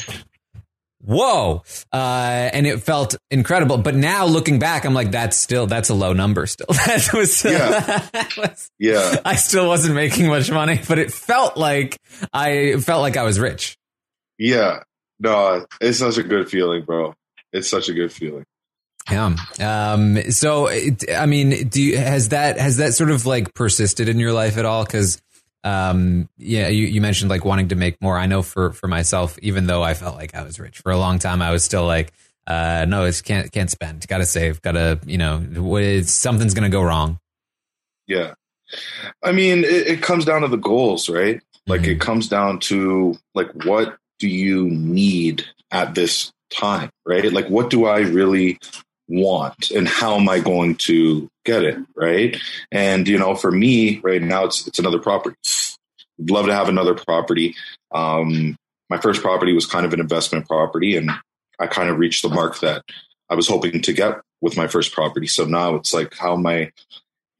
"Whoa!" 1.02 1.64
Uh, 1.92 2.50
and 2.54 2.66
it 2.66 2.82
felt 2.82 3.16
incredible. 3.30 3.78
But 3.78 3.96
now 3.96 4.26
looking 4.26 4.60
back, 4.60 4.86
I'm 4.86 4.94
like, 4.94 5.12
"That's 5.12 5.38
still 5.38 5.68
that's 5.68 5.90
a 5.90 5.94
low 5.94 6.14
number. 6.14 6.46
Still, 6.48 6.68
that 6.88 7.10
was 7.14 7.44
Yeah. 7.44 7.70
that 8.14 8.36
was 8.38 8.70
yeah. 8.80 9.18
I 9.26 9.36
still 9.36 9.68
wasn't 9.68 9.96
making 9.96 10.28
much 10.28 10.50
money, 10.50 10.80
but 10.88 11.00
it 11.00 11.12
felt 11.12 11.58
like 11.58 11.98
I 12.34 12.78
felt 12.80 13.02
like 13.02 13.18
I 13.18 13.24
was 13.24 13.40
rich. 13.40 13.78
Yeah. 14.44 14.84
No, 15.22 15.66
it's 15.80 16.00
such 16.00 16.18
a 16.18 16.24
good 16.24 16.50
feeling, 16.50 16.84
bro. 16.84 17.16
It's 17.54 17.70
such 17.70 17.88
a 17.88 17.94
good 17.94 18.12
feeling. 18.12 18.44
Yeah. 19.10 19.36
Um, 19.62 20.22
so, 20.32 20.68
I 20.70 21.26
mean, 21.28 21.70
do 21.70 21.82
you, 21.82 21.98
has 21.98 22.30
that 22.30 22.58
has 22.60 22.78
that 22.78 22.94
sort 22.94 23.10
of 23.10 23.26
like 23.26 23.54
persisted 23.54 24.10
in 24.10 24.20
your 24.20 24.34
life 24.34 24.58
at 24.58 24.66
all? 24.66 24.84
Because, 24.84 25.22
um, 25.64 26.28
yeah, 26.38 26.68
you, 26.68 26.88
you 26.88 27.00
mentioned 27.00 27.30
like 27.30 27.46
wanting 27.46 27.70
to 27.70 27.76
make 27.76 28.02
more. 28.02 28.18
I 28.18 28.26
know 28.26 28.42
for 28.42 28.74
for 28.74 28.88
myself, 28.90 29.40
even 29.42 29.66
though 29.68 29.82
I 29.82 29.94
felt 29.94 30.16
like 30.16 30.36
I 30.36 30.44
was 30.44 30.60
rich 30.60 30.80
for 30.80 30.92
a 30.92 30.98
long 30.98 31.20
time, 31.20 31.42
I 31.42 31.52
was 31.52 31.64
still 31.64 31.86
like, 31.86 32.12
uh, 32.46 32.86
no, 32.88 33.06
it's 33.06 33.22
can't 33.22 33.50
can't 33.50 33.72
spend. 33.72 34.06
Got 34.10 34.18
to 34.18 34.26
save. 34.26 34.62
Got 34.62 34.74
to 34.74 35.00
you 35.06 35.18
know, 35.18 35.40
what 35.40 35.84
is, 35.84 36.14
something's 36.14 36.54
gonna 36.54 36.70
go 36.70 36.82
wrong. 36.82 37.18
Yeah. 38.08 38.34
I 39.24 39.32
mean, 39.32 39.60
it, 39.64 39.88
it 39.88 40.02
comes 40.02 40.26
down 40.26 40.42
to 40.42 40.48
the 40.50 40.58
goals, 40.58 41.08
right? 41.08 41.42
Like 41.68 41.82
Mhm. 41.82 41.88
it 41.94 42.00
comes 42.02 42.28
down 42.28 42.60
to 42.62 43.18
like 43.36 43.48
what 43.66 43.98
do 44.20 44.28
you 44.28 44.70
need 44.70 45.46
at 45.72 45.96
this 45.96 46.32
time, 46.50 46.90
right? 47.06 47.32
Like 47.32 47.48
what 47.48 47.70
do 47.70 47.86
I 47.86 48.00
really 48.00 48.60
want 49.08 49.72
and 49.72 49.88
how 49.88 50.16
am 50.16 50.30
I 50.30 50.40
going 50.40 50.76
to 50.76 51.30
get 51.46 51.64
it, 51.64 51.78
right? 51.96 52.38
And 52.72 53.08
you 53.08 53.18
know, 53.18 53.36
for 53.36 53.52
me 53.52 54.00
right 54.00 54.22
now 54.22 54.46
it's 54.46 54.68
it's 54.68 54.80
another 54.80 55.00
property. 55.00 55.36
I'd 56.20 56.30
love 56.30 56.46
to 56.46 56.54
have 56.54 56.70
another 56.70 56.94
property. 56.94 57.56
Um 57.92 58.56
my 58.90 58.98
first 58.98 59.22
property 59.22 59.54
was 59.54 59.66
kind 59.66 59.86
of 59.86 59.94
an 59.94 60.00
investment 60.00 60.48
property 60.48 60.96
and 60.96 61.10
I 61.60 61.68
kind 61.68 61.90
of 61.90 61.98
reached 61.98 62.22
the 62.22 62.30
mark 62.30 62.60
that 62.60 62.84
I 63.30 63.36
was 63.36 63.48
hoping 63.48 63.82
to 63.82 63.94
get 63.94 64.20
with 64.42 64.58
my 64.58 64.68
first 64.68 64.94
property. 64.94 65.28
So 65.28 65.46
now 65.46 65.76
it's 65.76 65.94
like 65.94 66.16
how 66.16 66.34
am 66.34 66.46
I 66.46 66.72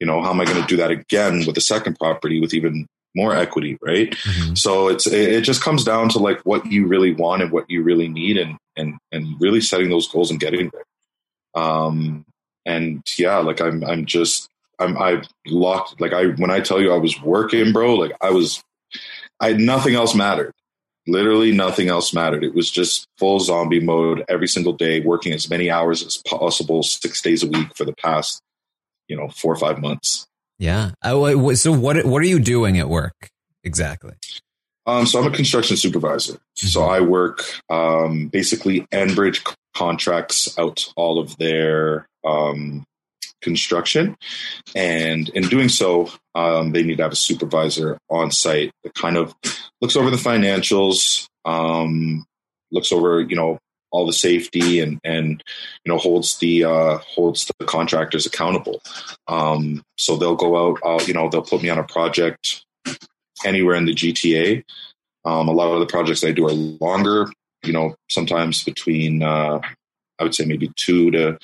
you 0.00 0.06
know 0.06 0.22
how 0.22 0.30
am 0.30 0.40
i 0.40 0.44
going 0.44 0.60
to 0.60 0.66
do 0.66 0.76
that 0.76 0.90
again 0.90 1.44
with 1.46 1.54
the 1.54 1.60
second 1.60 1.98
property 1.98 2.40
with 2.40 2.52
even 2.52 2.86
more 3.14 3.34
equity 3.34 3.78
right? 3.82 4.10
Mhm. 4.10 4.58
so 4.58 4.88
it's 4.88 5.06
it, 5.06 5.32
it 5.34 5.40
just 5.42 5.62
comes 5.62 5.84
down 5.84 6.08
to 6.10 6.18
like 6.18 6.40
what 6.42 6.66
you 6.66 6.86
really 6.86 7.12
want 7.14 7.42
and 7.42 7.52
what 7.52 7.68
you 7.70 7.82
really 7.82 8.08
need 8.08 8.36
and 8.36 8.56
and 8.76 8.94
and 9.12 9.36
really 9.40 9.60
setting 9.60 9.88
those 9.90 10.08
goals 10.08 10.30
and 10.30 10.40
getting 10.40 10.70
there. 10.72 11.62
Um 11.62 12.24
and 12.66 13.02
yeah 13.18 13.38
like 13.38 13.60
i'm 13.60 13.84
i'm 13.84 14.06
just 14.06 14.48
i'm 14.78 14.96
i 14.98 15.22
locked 15.46 16.00
like 16.00 16.12
i 16.14 16.26
when 16.26 16.50
i 16.50 16.60
tell 16.60 16.80
you 16.80 16.92
i 16.92 16.96
was 16.96 17.20
working 17.20 17.72
bro 17.72 17.94
like 17.94 18.12
i 18.22 18.30
was 18.30 18.62
i 19.40 19.52
nothing 19.52 19.94
else 19.94 20.14
mattered. 20.14 20.52
Literally 21.06 21.52
nothing 21.52 21.88
else 21.90 22.14
mattered. 22.14 22.42
It 22.42 22.54
was 22.54 22.70
just 22.70 23.06
full 23.18 23.38
zombie 23.38 23.78
mode 23.78 24.24
every 24.26 24.48
single 24.48 24.72
day 24.72 25.00
working 25.00 25.34
as 25.34 25.50
many 25.50 25.70
hours 25.70 26.02
as 26.02 26.16
possible 26.26 26.82
six 26.82 27.20
days 27.20 27.42
a 27.42 27.46
week 27.46 27.76
for 27.76 27.84
the 27.84 27.92
past 27.92 28.40
you 29.08 29.14
know 29.16 29.28
four 29.28 29.52
or 29.52 29.56
five 29.56 29.78
months 29.78 30.26
Yeah. 30.58 30.92
Uh, 31.02 31.54
so 31.54 31.72
what 31.72 32.04
what 32.04 32.22
are 32.22 32.26
you 32.26 32.38
doing 32.38 32.78
at 32.78 32.88
work 32.88 33.28
exactly? 33.62 34.14
Um, 34.86 35.06
so 35.06 35.20
I'm 35.20 35.32
a 35.32 35.34
construction 35.34 35.76
supervisor. 35.76 36.38
So 36.54 36.82
I 36.84 37.00
work 37.00 37.42
um, 37.70 38.28
basically 38.28 38.82
Enbridge 38.92 39.42
contracts 39.74 40.56
out 40.58 40.92
all 40.96 41.18
of 41.18 41.36
their 41.38 42.06
um, 42.24 42.84
construction, 43.40 44.16
and 44.74 45.28
in 45.30 45.44
doing 45.44 45.68
so, 45.68 46.10
um, 46.34 46.72
they 46.72 46.82
need 46.82 46.98
to 46.98 47.02
have 47.02 47.12
a 47.12 47.16
supervisor 47.16 47.98
on 48.10 48.30
site 48.30 48.72
that 48.84 48.94
kind 48.94 49.16
of 49.16 49.34
looks 49.80 49.96
over 49.96 50.10
the 50.10 50.16
financials, 50.16 51.26
um, 51.46 52.24
looks 52.70 52.92
over 52.92 53.22
you 53.22 53.36
know 53.36 53.58
all 53.94 54.06
the 54.06 54.12
safety, 54.12 54.80
and 54.80 55.00
and 55.04 55.42
you 55.84 55.92
know 55.92 55.98
holds 55.98 56.38
the 56.38 56.64
uh, 56.64 56.98
holds 56.98 57.50
the 57.58 57.64
contractors 57.64 58.26
accountable. 58.26 58.82
Um, 59.28 59.82
so 59.96 60.16
they'll 60.16 60.34
go 60.34 60.56
out, 60.56 60.80
uh, 60.84 61.02
you 61.06 61.14
know, 61.14 61.28
they'll 61.28 61.42
put 61.42 61.62
me 61.62 61.70
on 61.70 61.78
a 61.78 61.84
project 61.84 62.64
anywhere 63.44 63.76
in 63.76 63.86
the 63.86 63.94
GTA. 63.94 64.64
Um, 65.24 65.48
a 65.48 65.52
lot 65.52 65.72
of 65.72 65.80
the 65.80 65.86
projects 65.86 66.24
I 66.24 66.32
do 66.32 66.46
are 66.46 66.52
longer, 66.52 67.28
you 67.64 67.72
know, 67.72 67.94
sometimes 68.10 68.64
between 68.64 69.22
uh, 69.22 69.60
I 70.18 70.22
would 70.24 70.34
say 70.34 70.44
maybe 70.44 70.72
two 70.76 71.12
to 71.12 71.38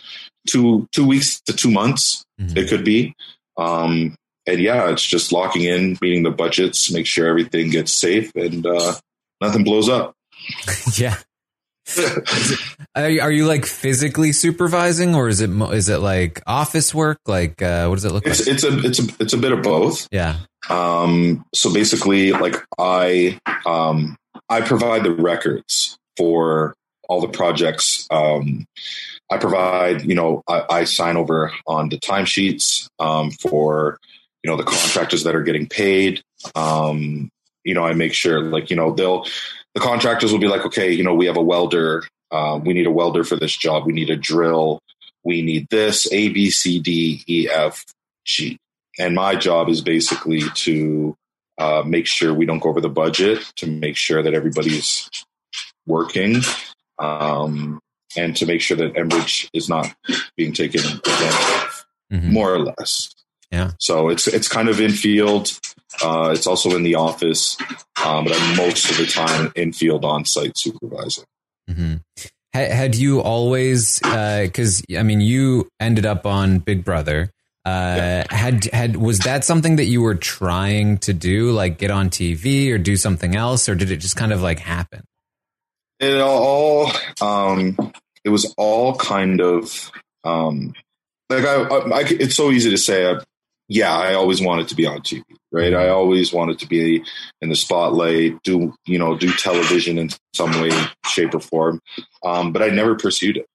two 0.49 0.89
two 0.93 1.07
weeks 1.07 1.41
to 1.43 1.53
two 1.53 1.71
months. 1.71 2.25
Mhm. 2.41 2.57
It 2.57 2.69
could 2.69 2.85
be. 2.85 3.15
Um, 3.57 4.17
and 4.47 4.59
yeah, 4.59 4.91
it's 4.91 5.07
just 5.07 5.33
locking 5.33 5.63
in, 5.63 5.99
meeting 6.01 6.25
the 6.25 6.31
budgets, 6.31 6.91
make 6.91 7.07
sure 7.07 7.29
everything 7.29 7.71
gets 7.71 7.93
safe 7.93 8.35
and 8.35 8.67
uh, 8.67 8.95
nothing 9.41 9.63
blows 9.63 9.89
up. 9.89 10.15
yeah. 10.97 11.17
Are 12.97 13.09
you, 13.09 13.21
are 13.21 13.31
you 13.31 13.47
like 13.47 13.67
physically 13.67 14.33
supervising, 14.33 15.15
or 15.15 15.29
is 15.29 15.41
it 15.41 15.51
is 15.51 15.89
it 15.89 15.99
like 15.99 16.43
office 16.47 16.93
work? 16.95 17.19
Like, 17.27 17.63
uh, 17.63 17.87
what 17.87 17.95
does 17.95 18.05
it 18.05 18.13
look 18.13 18.27
It's 18.27 18.41
like? 18.47 18.55
it's 18.55 18.65
a 18.65 18.79
it's 18.81 18.99
a 18.99 19.23
it's 19.23 19.33
a 19.33 19.39
bit 19.39 19.53
of 19.53 19.63
both. 19.63 20.09
Yeah. 20.11 20.39
Um, 20.69 21.45
so 21.55 21.73
basically, 21.73 22.33
like 22.33 22.57
I 22.79 23.39
um, 23.65 24.17
I 24.49 24.61
provide 24.61 25.05
the 25.05 25.15
records 25.15 25.97
for 26.17 26.75
all 27.09 27.21
the 27.21 27.29
projects. 27.29 28.07
Um, 28.11 28.67
I 29.31 29.39
provide, 29.39 30.05
you 30.05 30.15
know, 30.15 30.43
I, 30.49 30.65
I 30.71 30.85
sign 30.85 31.17
over 31.17 31.53
on 31.67 31.89
the 31.89 31.99
timesheets 31.99 32.89
um, 32.99 33.31
for, 33.31 33.99
you 34.43 34.51
know, 34.51 34.57
the 34.57 34.65
contractors 34.65 35.25
that 35.25 35.35
are 35.35 35.43
getting 35.43 35.69
paid. 35.69 36.23
Um, 36.55 37.31
you 37.65 37.75
know, 37.75 37.85
I 37.85 37.95
make 37.95 38.15
sure, 38.15 38.41
like, 38.41 38.71
you 38.71 38.77
know, 38.77 38.93
they'll 38.93 39.27
the 39.75 39.81
contractors 39.81 40.33
will 40.33 40.39
be 40.41 40.49
like, 40.49 40.65
okay, 40.67 40.91
you 40.91 41.05
know, 41.05 41.15
we 41.15 41.27
have 41.27 41.37
a 41.37 41.43
welder. 41.43 42.05
Uh, 42.31 42.59
we 42.63 42.73
need 42.73 42.87
a 42.87 42.91
welder 42.91 43.25
for 43.25 43.37
this 43.37 43.57
job. 43.57 43.87
We 43.87 43.93
need 43.93 44.11
a 44.11 44.17
drill. 44.17 44.81
We 45.25 45.43
need 45.43 45.69
this 45.71 46.11
A 46.13 46.29
B 46.31 46.51
C 46.51 46.79
D 46.81 47.23
E 47.27 47.49
F 47.51 47.85
G 48.25 48.59
and 48.99 49.15
my 49.15 49.35
job 49.35 49.69
is 49.69 49.81
basically 49.81 50.43
to 50.55 51.17
uh, 51.59 51.83
make 51.87 52.07
sure 52.07 52.35
we 52.35 52.47
don't 52.47 52.59
go 52.59 52.69
over 52.69 52.81
the 52.81 52.89
budget, 52.89 53.41
to 53.57 53.67
make 53.67 53.97
sure 53.97 54.23
that 54.23 54.35
everybody's 54.35 55.09
working, 55.87 56.37
um, 56.99 57.81
and 58.17 58.37
to 58.37 58.47
make 58.47 58.61
sure 58.61 58.77
that 58.77 58.95
Enbridge 58.95 59.49
is 59.53 59.69
not 59.69 59.95
being 60.37 60.53
taken 60.53 60.81
advantage 60.81 61.65
of, 61.65 61.87
Mhm. 62.13 62.33
more 62.33 62.53
or 62.55 62.59
less. 62.59 63.15
Yeah. 63.51 63.73
So 63.79 64.09
it's 64.09 64.27
it's 64.27 64.49
kind 64.49 64.69
of 64.69 64.81
in 64.81 64.93
field. 64.93 65.59
Uh, 66.03 66.31
it's 66.35 66.47
also 66.47 66.77
in 66.77 66.83
the 66.83 66.95
office, 66.95 67.57
um, 68.05 68.25
but 68.25 68.33
I'm 68.35 68.57
most 68.57 68.91
of 68.91 68.97
the 68.97 69.07
time 69.07 69.53
in 69.57 69.73
field 69.73 70.05
on 70.05 70.25
site 70.25 70.57
supervising. 70.57 71.25
hmm 71.69 71.97
Had, 72.53 72.71
had 72.71 72.95
you 72.95 73.21
always? 73.21 73.99
Because 74.01 74.83
I 74.97 75.03
mean, 75.03 75.21
you 75.21 75.69
ended 75.79 76.07
up 76.07 76.27
on 76.27 76.59
Big 76.59 76.85
Brother. 76.85 77.31
Uh, 77.65 78.25
Had 78.31 78.65
had 78.73 78.97
was 78.97 79.19
that 79.21 79.45
something 79.45 79.77
that 79.77 79.85
you 79.85 80.01
were 80.01 80.15
trying 80.15 80.97
to 80.99 81.13
do, 81.13 81.51
like 81.53 81.77
get 81.77 81.91
on 81.91 82.09
TV 82.09 82.73
or 82.73 82.79
do 82.79 82.97
something 82.97 83.37
else, 83.37 83.69
or 83.69 83.75
did 83.75 83.91
it 83.91 83.99
just 83.99 84.17
kind 84.17 84.33
of 84.33 84.41
like 84.41 84.59
happen? 84.59 85.03
it 86.01 86.19
all 86.21 86.91
um 87.21 87.77
it 88.25 88.31
was 88.31 88.55
all 88.57 88.97
kind 88.97 89.41
of 89.41 89.93
um 90.25 90.73
like 91.29 91.45
I, 91.45 91.63
I, 91.63 91.77
I 91.99 92.01
it's 92.09 92.35
so 92.35 92.51
easy 92.51 92.71
to 92.71 92.79
say 92.79 93.05
uh, 93.05 93.21
yeah 93.69 93.95
i 93.95 94.15
always 94.15 94.41
wanted 94.41 94.69
to 94.69 94.75
be 94.75 94.87
on 94.87 95.01
tv 95.03 95.23
right 95.53 95.75
i 95.75 95.89
always 95.89 96.33
wanted 96.33 96.59
to 96.59 96.67
be 96.67 97.03
in 97.41 97.49
the 97.49 97.57
spotlight 97.57 98.43
do 98.43 98.75
you 98.87 98.99
know 98.99 99.17
do 99.17 99.33
television 99.33 99.99
in 99.99 100.11
some 100.35 100.53
way 100.61 100.71
shape 101.07 101.35
or 101.35 101.41
form 101.41 101.81
um 102.25 102.53
but 102.53 102.63
i 102.63 102.69
never 102.69 102.95
pursued 102.95 103.37
it 103.37 103.47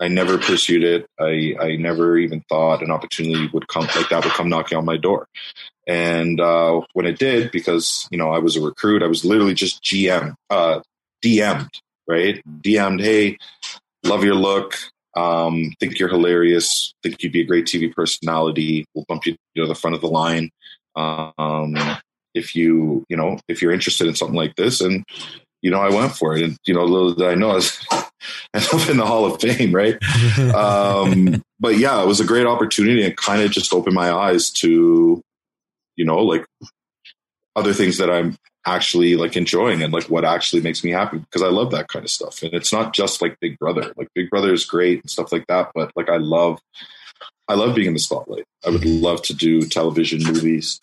i 0.00 0.08
never 0.08 0.38
pursued 0.38 0.84
it 0.84 1.06
i 1.20 1.54
i 1.60 1.76
never 1.76 2.16
even 2.16 2.42
thought 2.48 2.82
an 2.82 2.90
opportunity 2.90 3.48
would 3.52 3.68
come 3.68 3.86
like 3.96 4.08
that 4.08 4.24
would 4.24 4.32
come 4.34 4.48
knocking 4.48 4.78
on 4.78 4.84
my 4.84 4.96
door 4.96 5.26
and 5.86 6.40
uh 6.40 6.80
when 6.92 7.06
it 7.06 7.18
did 7.18 7.50
because 7.50 8.06
you 8.10 8.18
know 8.18 8.30
i 8.30 8.38
was 8.38 8.56
a 8.56 8.60
recruit 8.60 9.02
i 9.02 9.06
was 9.06 9.24
literally 9.24 9.54
just 9.54 9.82
gm 9.82 10.34
uh 10.50 10.80
dm'd 11.24 11.68
right? 12.06 12.42
DM'd, 12.60 13.00
hey, 13.00 13.38
love 14.04 14.24
your 14.24 14.34
look. 14.34 14.76
Um, 15.16 15.72
think 15.78 15.98
you're 15.98 16.08
hilarious. 16.08 16.94
Think 17.02 17.22
you'd 17.22 17.32
be 17.32 17.42
a 17.42 17.46
great 17.46 17.66
TV 17.66 17.92
personality. 17.92 18.86
We'll 18.94 19.04
bump 19.08 19.26
you 19.26 19.36
to 19.56 19.66
the 19.66 19.74
front 19.74 19.94
of 19.94 20.00
the 20.00 20.08
line. 20.08 20.50
Um, 20.96 21.76
if 22.34 22.56
you, 22.56 23.04
you 23.08 23.16
know, 23.16 23.38
if 23.48 23.60
you're 23.62 23.72
interested 23.72 24.06
in 24.06 24.14
something 24.14 24.36
like 24.36 24.56
this, 24.56 24.80
and 24.80 25.04
you 25.60 25.70
know, 25.70 25.80
I 25.80 25.90
went 25.90 26.12
for 26.12 26.36
it, 26.36 26.42
and 26.42 26.56
you 26.66 26.74
know, 26.74 26.84
little 26.84 27.14
did 27.14 27.28
I 27.28 27.34
know 27.34 27.50
I 27.50 27.54
was 27.54 27.86
up 27.92 28.88
in 28.88 28.96
the 28.96 29.06
Hall 29.06 29.26
of 29.26 29.40
Fame, 29.40 29.74
right? 29.74 29.96
um, 30.54 31.42
but 31.60 31.78
yeah, 31.78 32.02
it 32.02 32.06
was 32.06 32.20
a 32.20 32.26
great 32.26 32.46
opportunity, 32.46 33.04
and 33.04 33.16
kind 33.16 33.42
of 33.42 33.50
just 33.50 33.72
opened 33.72 33.94
my 33.94 34.10
eyes 34.10 34.50
to, 34.50 35.22
you 35.96 36.04
know, 36.04 36.18
like 36.18 36.46
other 37.54 37.72
things 37.72 37.98
that 37.98 38.10
I'm 38.10 38.36
actually 38.66 39.16
like 39.16 39.36
enjoying 39.36 39.82
and 39.82 39.92
like 39.92 40.04
what 40.04 40.24
actually 40.24 40.62
makes 40.62 40.84
me 40.84 40.90
happy 40.90 41.18
because 41.18 41.42
I 41.42 41.48
love 41.48 41.72
that 41.72 41.88
kind 41.88 42.04
of 42.04 42.10
stuff. 42.10 42.42
And 42.42 42.54
it's 42.54 42.72
not 42.72 42.94
just 42.94 43.20
like 43.20 43.38
Big 43.40 43.58
Brother. 43.58 43.92
Like 43.96 44.08
Big 44.14 44.30
Brother 44.30 44.52
is 44.52 44.64
great 44.64 45.00
and 45.00 45.10
stuff 45.10 45.32
like 45.32 45.46
that, 45.48 45.72
but 45.74 45.92
like 45.96 46.08
I 46.08 46.18
love 46.18 46.60
I 47.52 47.56
love 47.56 47.74
being 47.74 47.88
in 47.88 47.94
the 47.94 48.00
spotlight. 48.00 48.44
I 48.66 48.70
would 48.70 48.84
love 48.84 49.22
to 49.22 49.34
do 49.34 49.62
television 49.62 50.22
movies 50.24 50.80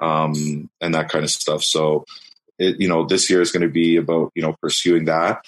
um 0.00 0.70
and 0.80 0.94
that 0.94 1.08
kind 1.08 1.24
of 1.24 1.30
stuff. 1.30 1.62
So 1.62 2.04
it 2.58 2.80
you 2.80 2.88
know, 2.88 3.04
this 3.04 3.28
year 3.28 3.40
is 3.40 3.50
going 3.50 3.62
to 3.62 3.68
be 3.68 3.96
about, 3.96 4.30
you 4.34 4.42
know, 4.42 4.54
pursuing 4.62 5.06
that. 5.06 5.44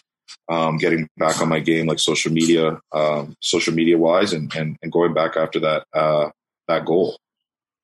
Um, 0.48 0.78
getting 0.78 1.08
back 1.18 1.40
on 1.40 1.48
my 1.48 1.60
game 1.60 1.86
like 1.86 1.98
social 1.98 2.32
media, 2.32 2.80
um, 2.92 3.36
social 3.40 3.72
media 3.72 3.96
wise 3.96 4.32
and, 4.32 4.52
and, 4.54 4.76
and 4.82 4.90
going 4.90 5.14
back 5.14 5.36
after 5.36 5.60
that, 5.60 5.84
uh, 5.94 6.30
that 6.68 6.84
goal. 6.84 7.16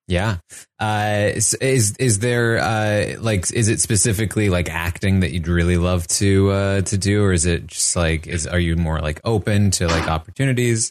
Yeah. 0.09 0.39
Uh, 0.81 1.31
is 1.35 1.55
is 1.55 1.95
is 1.99 2.19
there 2.21 2.59
uh, 2.59 3.21
like 3.21 3.53
is 3.53 3.69
it 3.69 3.81
specifically 3.81 4.49
like 4.49 4.71
acting 4.71 5.21
that 5.21 5.33
you'd 5.33 5.47
really 5.47 5.77
love 5.77 6.07
to 6.09 6.51
uh, 6.51 6.81
to 6.83 6.97
do, 6.97 7.23
or 7.23 7.33
is 7.33 7.45
it 7.45 7.67
just 7.67 7.95
like 7.95 8.27
is 8.27 8.47
are 8.47 8.59
you 8.59 8.77
more 8.77 8.99
like 9.01 9.21
open 9.25 9.71
to 9.73 9.87
like 9.87 10.09
opportunities? 10.09 10.91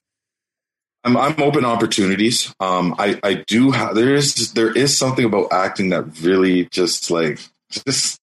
I'm 1.04 1.18
I'm 1.18 1.42
open 1.42 1.62
to 1.62 1.68
opportunities. 1.68 2.54
Um, 2.60 2.96
I 2.98 3.20
I 3.24 3.44
do 3.48 3.72
have 3.72 3.96
there 3.96 4.14
is 4.16 4.54
there 4.54 4.76
is 4.76 4.98
something 4.98 5.26
about 5.26 5.52
acting 5.52 5.90
that 5.90 6.20
really 6.22 6.66
just 6.72 7.10
like 7.12 7.40
just 7.72 8.20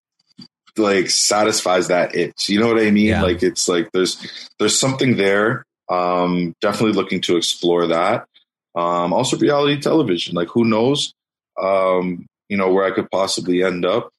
like 0.76 1.08
satisfies 1.08 1.88
that 1.88 2.14
itch. 2.14 2.48
You 2.48 2.60
know 2.60 2.68
what 2.68 2.82
I 2.82 2.90
mean? 2.90 3.06
Yeah. 3.06 3.22
Like 3.22 3.42
it's 3.42 3.68
like 3.68 3.90
there's 3.92 4.50
there's 4.58 4.78
something 4.78 5.16
there. 5.16 5.64
Um, 5.88 6.54
definitely 6.60 6.94
looking 6.94 7.20
to 7.22 7.37
explore 7.37 7.87
that. 7.88 8.26
Um, 8.74 9.12
also 9.12 9.37
reality 9.37 9.80
television. 9.80 10.34
Like 10.34 10.48
who 10.48 10.64
knows? 10.64 11.12
Um, 11.60 12.26
you 12.48 12.56
know 12.56 12.72
where 12.72 12.84
I 12.84 12.90
could 12.90 13.10
possibly 13.10 13.62
end 13.62 13.84
up. 13.84 14.10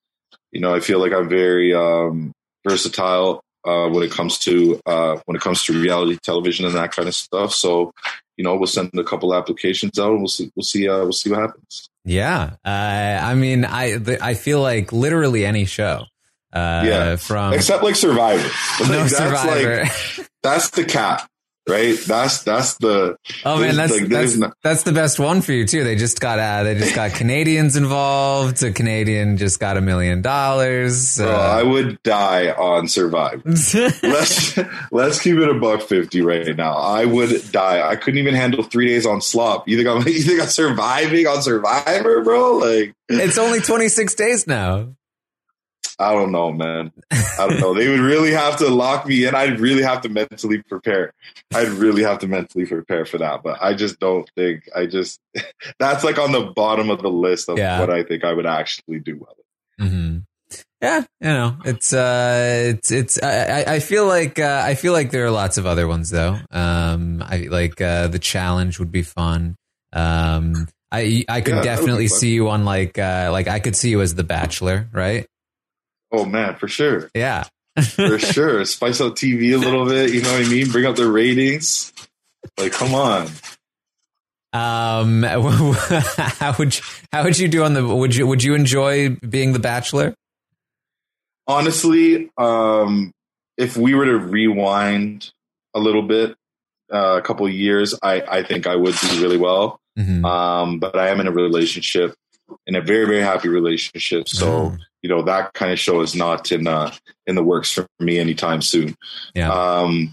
You 0.52 0.62
know, 0.62 0.74
I 0.74 0.80
feel 0.80 1.00
like 1.00 1.12
I'm 1.12 1.28
very 1.28 1.74
um, 1.74 2.32
versatile 2.68 3.42
uh, 3.66 3.90
when 3.90 4.04
it 4.04 4.12
comes 4.12 4.38
to 4.40 4.80
uh, 4.86 5.18
when 5.26 5.36
it 5.36 5.42
comes 5.42 5.64
to 5.66 5.74
reality 5.74 6.18
television 6.24 6.66
and 6.66 6.76
that 6.76 6.92
kind 6.92 7.08
of 7.08 7.16
stuff. 7.16 7.54
So, 7.54 7.92
you 8.38 8.44
know, 8.44 8.56
we'll 8.56 8.68
send 8.68 8.92
a 8.98 9.04
couple 9.04 9.34
applications 9.34 9.98
out 10.00 10.12
and 10.12 10.20
we'll 10.20 10.28
see. 10.28 10.52
We'll 10.56 10.64
see. 10.64 10.88
Uh, 10.88 11.00
we'll 11.04 11.12
see 11.14 11.30
what 11.30 11.40
happens. 11.40 11.90
Yeah. 12.04 12.56
Uh, 12.64 12.70
I 13.24 13.34
mean, 13.36 13.66
I 13.66 13.98
th- 13.98 14.20
I 14.22 14.34
feel 14.34 14.62
like 14.62 14.92
literally 14.92 15.46
any 15.46 15.66
show. 15.66 16.04
Uh, 16.54 16.84
yeah, 16.86 17.16
From 17.18 17.54
except 17.54 17.84
like 17.84 17.96
Survivor. 17.96 18.48
No 18.82 19.04
that's 19.04 19.18
Survivor. 19.18 19.84
Like, 19.84 20.30
that's 20.42 20.70
the 20.70 20.86
cap, 20.86 21.30
right? 21.68 21.98
That's 22.00 22.44
that's 22.44 22.76
the. 22.76 23.18
Oh 23.44 23.60
man, 23.60 23.76
that's 23.76 23.92
like, 23.92 24.10
that's, 24.10 24.38
not- 24.38 24.58
that's 24.62 24.84
the 24.84 24.92
best 24.92 25.20
one 25.20 25.42
for 25.42 25.52
you 25.52 25.66
too. 25.66 25.84
They 25.84 25.96
just 25.96 26.20
got 26.20 26.40
uh, 26.40 26.64
they 26.64 26.76
just 26.76 26.96
got 26.96 27.12
Canadians 27.14 27.76
involved. 27.76 28.62
A 28.64 28.72
Canadian 28.72 29.38
just 29.38 29.60
got 29.60 29.78
a 29.78 29.82
million 29.82 30.22
dollars. 30.22 31.18
Bro, 31.18 31.30
I 31.30 31.64
would 31.64 32.02
die 32.04 32.52
on 32.52 32.88
Survivor. 32.88 33.42
let's 34.04 34.58
let's 34.92 35.22
keep 35.22 35.38
it 35.38 35.50
a 35.50 35.54
buck 35.56 35.82
fifty 35.82 36.22
right 36.22 36.56
now. 36.56 36.74
I 36.76 37.06
would 37.06 37.52
die. 37.52 37.88
I 37.88 37.96
couldn't 37.96 38.20
even 38.20 38.36
handle 38.36 38.64
three 38.64 38.88
days 38.88 39.06
on 39.06 39.22
slop. 39.22 39.68
You 39.68 39.78
think 39.78 39.90
I'm 39.90 40.08
you 40.08 40.22
think 40.24 40.42
I'm 40.42 40.48
surviving 40.48 41.28
on 41.28 41.42
Survivor, 41.42 42.24
bro? 42.24 42.58
Like 42.58 42.94
it's 43.10 43.38
only 43.38 43.60
twenty 43.60 43.90
six 43.90 44.16
days 44.16 44.48
now. 44.48 44.96
I 45.98 46.12
don't 46.14 46.32
know, 46.32 46.52
man. 46.52 46.92
I 47.12 47.48
don't 47.48 47.60
know. 47.60 47.74
They 47.74 47.88
would 47.90 48.00
really 48.02 48.32
have 48.32 48.58
to 48.58 48.68
lock 48.70 49.06
me 49.08 49.26
in. 49.26 49.34
I'd 49.36 49.60
really 49.60 49.84
have 49.84 50.02
to 50.02 50.10
mentally 50.10 50.62
prepare. 50.64 51.14
I'd 51.54 51.70
really 51.70 52.04
have 52.04 52.20
to 52.20 52.28
mentally 52.28 52.66
prepare 52.66 53.06
for 53.06 53.18
that. 53.20 53.44
But 53.44 53.60
I 53.62 53.74
just 53.74 54.00
don't 54.00 54.30
think. 54.36 54.70
I 54.76 54.86
just 54.88 55.20
that's 55.80 56.04
like 56.04 56.18
on 56.20 56.32
the 56.32 56.52
bottom 56.56 56.90
of 56.90 57.02
the 57.02 57.10
list 57.10 57.48
of 57.50 57.58
Yeah. 57.58 57.80
what 57.80 57.90
I 57.90 58.04
think 58.04 58.24
I 58.26 58.34
would 58.34 58.46
actually 58.46 59.00
do 59.00 59.18
well. 59.20 59.36
hmm 59.88 60.18
Yeah, 60.82 61.02
you 61.22 61.28
know, 61.28 61.58
it's 61.66 61.94
uh, 61.94 62.74
it's 62.76 62.92
it's. 62.92 63.22
I, 63.24 63.64
I- 63.76 63.80
feel 63.80 64.06
like 64.06 64.38
uh, 64.40 64.62
I 64.66 64.76
feel 64.76 64.92
like 64.94 65.12
there 65.12 65.26
are 65.26 65.32
lots 65.32 65.58
of 65.58 65.66
other 65.66 65.88
ones 65.88 66.10
though. 66.10 66.38
Um, 66.52 67.24
I 67.24 67.48
like 67.50 67.80
uh, 67.82 68.08
the 68.08 68.20
challenge 68.20 68.80
would 68.80 68.92
be 68.92 69.02
fun. 69.02 69.56
Um, 69.94 70.68
I 70.92 71.24
I 71.30 71.40
could 71.42 71.56
Yeah, 71.56 71.56
that 71.56 71.56
would 71.56 71.62
be 71.62 71.64
definitely 71.64 72.08
see 72.10 72.30
you 72.34 72.50
on 72.50 72.66
like 72.66 72.98
uh, 73.00 73.30
like 73.32 73.48
I 73.48 73.60
could 73.60 73.76
see 73.76 73.90
you 73.90 74.02
as 74.02 74.14
the 74.16 74.24
Bachelor, 74.26 74.88
right? 74.92 75.26
Oh 76.12 76.26
man, 76.26 76.56
for 76.56 76.68
sure. 76.68 77.10
Yeah, 77.16 77.46
for 77.82 78.20
sure. 78.20 78.64
Spice 78.66 79.02
up 79.02 79.14
TV 79.16 79.54
a 79.54 79.58
little 79.58 79.86
bit. 79.86 80.12
You 80.14 80.22
know 80.22 80.32
what 80.34 80.46
I 80.46 80.50
mean? 80.50 80.70
Bring 80.72 80.86
up 80.86 80.96
the 80.96 81.10
ratings. 81.10 81.92
Like, 82.58 82.72
come 82.72 82.94
on. 82.94 83.28
Um, 84.54 85.24
how 85.24 86.56
would 86.58 86.78
you, 86.78 86.84
how 87.12 87.24
would 87.24 87.38
you 87.38 87.48
do 87.48 87.64
on 87.64 87.74
the? 87.74 87.86
Would 87.86 88.16
you 88.16 88.26
would 88.28 88.44
you 88.44 88.54
enjoy 88.56 89.10
being 89.10 89.52
the 89.54 89.60
Bachelor? 89.60 90.14
Honestly, 91.48 92.30
um, 92.38 93.12
if 93.58 93.78
we 93.78 93.94
were 93.94 94.06
to 94.06 94.18
rewind 94.18 95.32
a 95.76 95.80
little 95.80 96.02
bit, 96.02 96.36
uh, 96.94 97.18
a 97.18 97.22
couple 97.22 97.46
of 97.46 97.52
years, 97.52 97.94
I, 98.02 98.22
I 98.22 98.44
think 98.44 98.66
I 98.68 98.76
would 98.76 98.96
do 98.96 99.22
really 99.22 99.38
well. 99.38 99.80
Mhm. 99.98 100.26
Um, 100.26 100.80
but 100.80 100.98
I 100.98 101.10
am 101.10 101.20
in 101.20 101.28
a 101.28 101.32
relationship, 101.32 102.16
in 102.66 102.76
a 102.76 102.82
very 102.82 103.06
very 103.06 103.22
happy 103.22 103.50
relationship. 103.50 104.28
So 104.30 104.48
Oh. 104.48 104.78
You 105.06 105.10
know 105.10 105.22
that 105.22 105.54
kind 105.54 105.72
of 105.72 105.80
show 105.80 106.02
is 106.02 106.16
not 106.16 106.52
in 106.52 106.66
uh, 106.66 106.92
in 107.28 107.36
the 107.36 107.44
works 107.44 107.72
for 107.72 107.86
me 108.00 108.18
anytime 108.18 108.64
soon. 108.64 108.96
Yeah. 109.36 109.52
Um, 109.52 110.12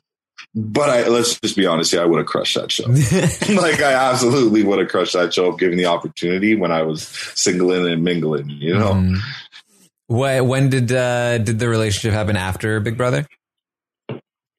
but 0.55 0.91
I 0.91 1.09
let's 1.09 1.41
just 1.41 1.57
be 1.57 1.65
honest 1.65 1.93
here. 1.93 2.03
I 2.03 2.05
would 2.05 2.19
have 2.19 2.27
crushed 2.27 2.57
that 2.57 2.71
show. 2.71 2.85
like 3.55 3.81
I 3.81 3.95
absolutely 4.11 4.63
would 4.63 4.81
have 4.81 4.89
crushed 4.89 5.15
that 5.15 5.33
show 5.33 5.51
if 5.51 5.59
given 5.59 5.79
the 5.79 5.87
opportunity 5.87 6.55
when 6.55 6.71
I 6.71 6.83
was 6.83 7.09
singling 7.35 7.91
and 7.91 8.05
mingling. 8.05 8.51
You 8.51 8.75
know. 8.79 9.17
Wh- 10.09 10.47
when 10.47 10.69
did 10.69 10.93
uh, 10.93 11.39
did 11.39 11.59
the 11.59 11.71
relationship 11.71 12.13
happen 12.13 12.37
after 12.37 12.79
Big 12.81 12.99
Brother? 12.99 13.27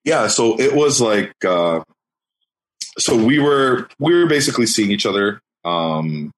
yeah 0.04 0.28
so 0.28 0.60
it 0.60 0.76
was 0.76 1.00
like 1.00 1.34
uh 1.46 1.82
so 2.98 3.16
we 3.16 3.40
were 3.40 3.88
we 4.00 4.14
were 4.14 4.28
basically 4.28 4.66
seeing 4.66 4.92
each 4.92 5.06
other 5.06 5.40
um 5.64 6.32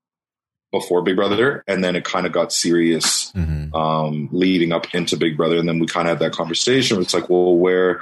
before 0.79 1.01
big 1.01 1.15
brother 1.15 1.63
and 1.67 1.83
then 1.83 1.95
it 1.95 2.03
kind 2.05 2.25
of 2.25 2.31
got 2.31 2.51
serious 2.53 3.31
Mhm. 3.33 3.73
um 3.75 4.29
leading 4.31 4.71
up 4.71 4.93
into 4.93 5.17
big 5.17 5.35
brother 5.37 5.57
and 5.57 5.67
then 5.67 5.79
we 5.79 5.87
kind 5.87 6.07
of 6.07 6.11
had 6.17 6.19
that 6.25 6.35
conversation 6.37 6.97
where 6.97 7.03
it's 7.03 7.13
like 7.13 7.29
well 7.29 7.55
where 7.55 8.01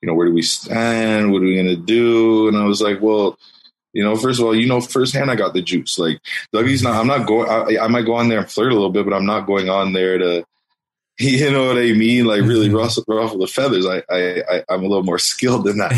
you 0.00 0.06
know 0.06 0.14
where 0.14 0.26
do 0.26 0.32
we 0.34 0.42
stand 0.42 1.32
what 1.32 1.42
are 1.42 1.46
we 1.46 1.56
gonna 1.56 1.76
do 1.76 2.48
and 2.48 2.56
i 2.56 2.64
was 2.64 2.80
like 2.80 3.00
well 3.00 3.38
you 3.92 4.02
know 4.04 4.16
first 4.16 4.40
of 4.40 4.46
all 4.46 4.54
you 4.54 4.66
know 4.66 4.80
firsthand 4.80 5.30
i 5.30 5.36
got 5.36 5.54
the 5.54 5.62
juice 5.62 5.98
like 5.98 6.18
dougie's 6.52 6.82
not 6.82 6.94
i'm 6.96 7.06
not 7.06 7.26
going 7.26 7.48
I, 7.48 7.84
I 7.84 7.88
might 7.88 8.04
go 8.06 8.14
on 8.14 8.28
there 8.28 8.38
and 8.40 8.50
flirt 8.50 8.72
a 8.72 8.74
little 8.74 8.90
bit 8.90 9.04
but 9.04 9.14
i'm 9.14 9.26
not 9.26 9.46
going 9.46 9.68
on 9.68 9.92
there 9.92 10.18
to 10.18 10.44
you 11.20 11.48
know 11.48 11.68
what 11.68 11.78
I 11.78 11.92
mean? 11.92 12.24
Like 12.24 12.42
really 12.42 12.68
Mhm. 12.68 12.76
ruffle, 12.76 13.04
ruffle 13.06 13.38
the 13.38 13.46
feathers. 13.46 13.86
I, 13.86 14.02
I, 14.10 14.42
I, 14.50 14.64
I'm 14.68 14.80
a 14.82 14.88
little 14.88 15.04
more 15.04 15.18
skilled 15.30 15.62
than 15.64 15.78
that. 15.78 15.92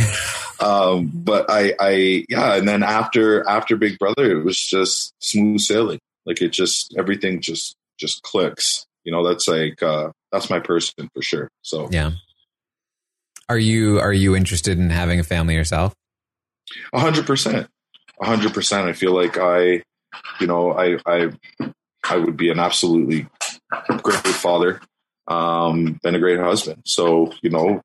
um, 0.61 1.11
but 1.14 1.46
I, 1.48 1.72
I, 1.81 2.26
yeah. 2.29 2.57
And 2.57 2.68
then 2.68 2.83
after, 2.83 3.42
after 3.48 3.76
Big 3.76 3.98
Brother, 3.98 4.31
it 4.38 4.44
was 4.44 4.59
just 4.62 5.14
smooth 5.20 5.61
sailing. 5.61 6.00
Like 6.27 6.43
it 6.43 6.51
just, 6.51 6.95
everything 6.99 7.41
just, 7.41 7.77
just 7.99 8.23
clicks. 8.23 8.85
You 9.05 9.12
know, 9.12 9.27
that's 9.27 9.49
like, 9.49 9.83
uh, 9.83 10.11
that's 10.33 10.51
my 10.51 10.61
person 10.61 11.09
for 11.15 11.23
sure. 11.23 11.49
So 11.62 11.89
Yeah. 11.91 12.12
Are 13.49 13.59
you 13.59 14.01
are 14.01 14.12
you 14.12 14.35
interested 14.35 14.77
in 14.77 14.91
having 14.91 15.21
a 15.21 15.23
family 15.23 15.55
yourself? 15.55 15.95
a 16.93 17.01
hundred 17.01 17.27
percent, 17.27 17.69
a 18.21 18.27
hundred 18.27 18.55
percent. 18.55 18.89
I 18.89 18.93
feel 18.93 19.12
like 19.12 19.39
I, 19.39 19.83
you 20.41 20.47
know, 20.47 20.73
I, 20.73 20.99
I, 21.07 21.31
I 22.09 22.17
would 22.17 22.37
be 22.37 22.51
an 22.51 22.59
absolutely 22.59 23.29
great 24.03 24.27
father, 24.27 24.81
um, 25.29 25.99
and 26.05 26.17
a 26.17 26.19
great 26.19 26.41
husband. 26.41 26.83
So, 26.85 27.33
you 27.43 27.51
know, 27.51 27.83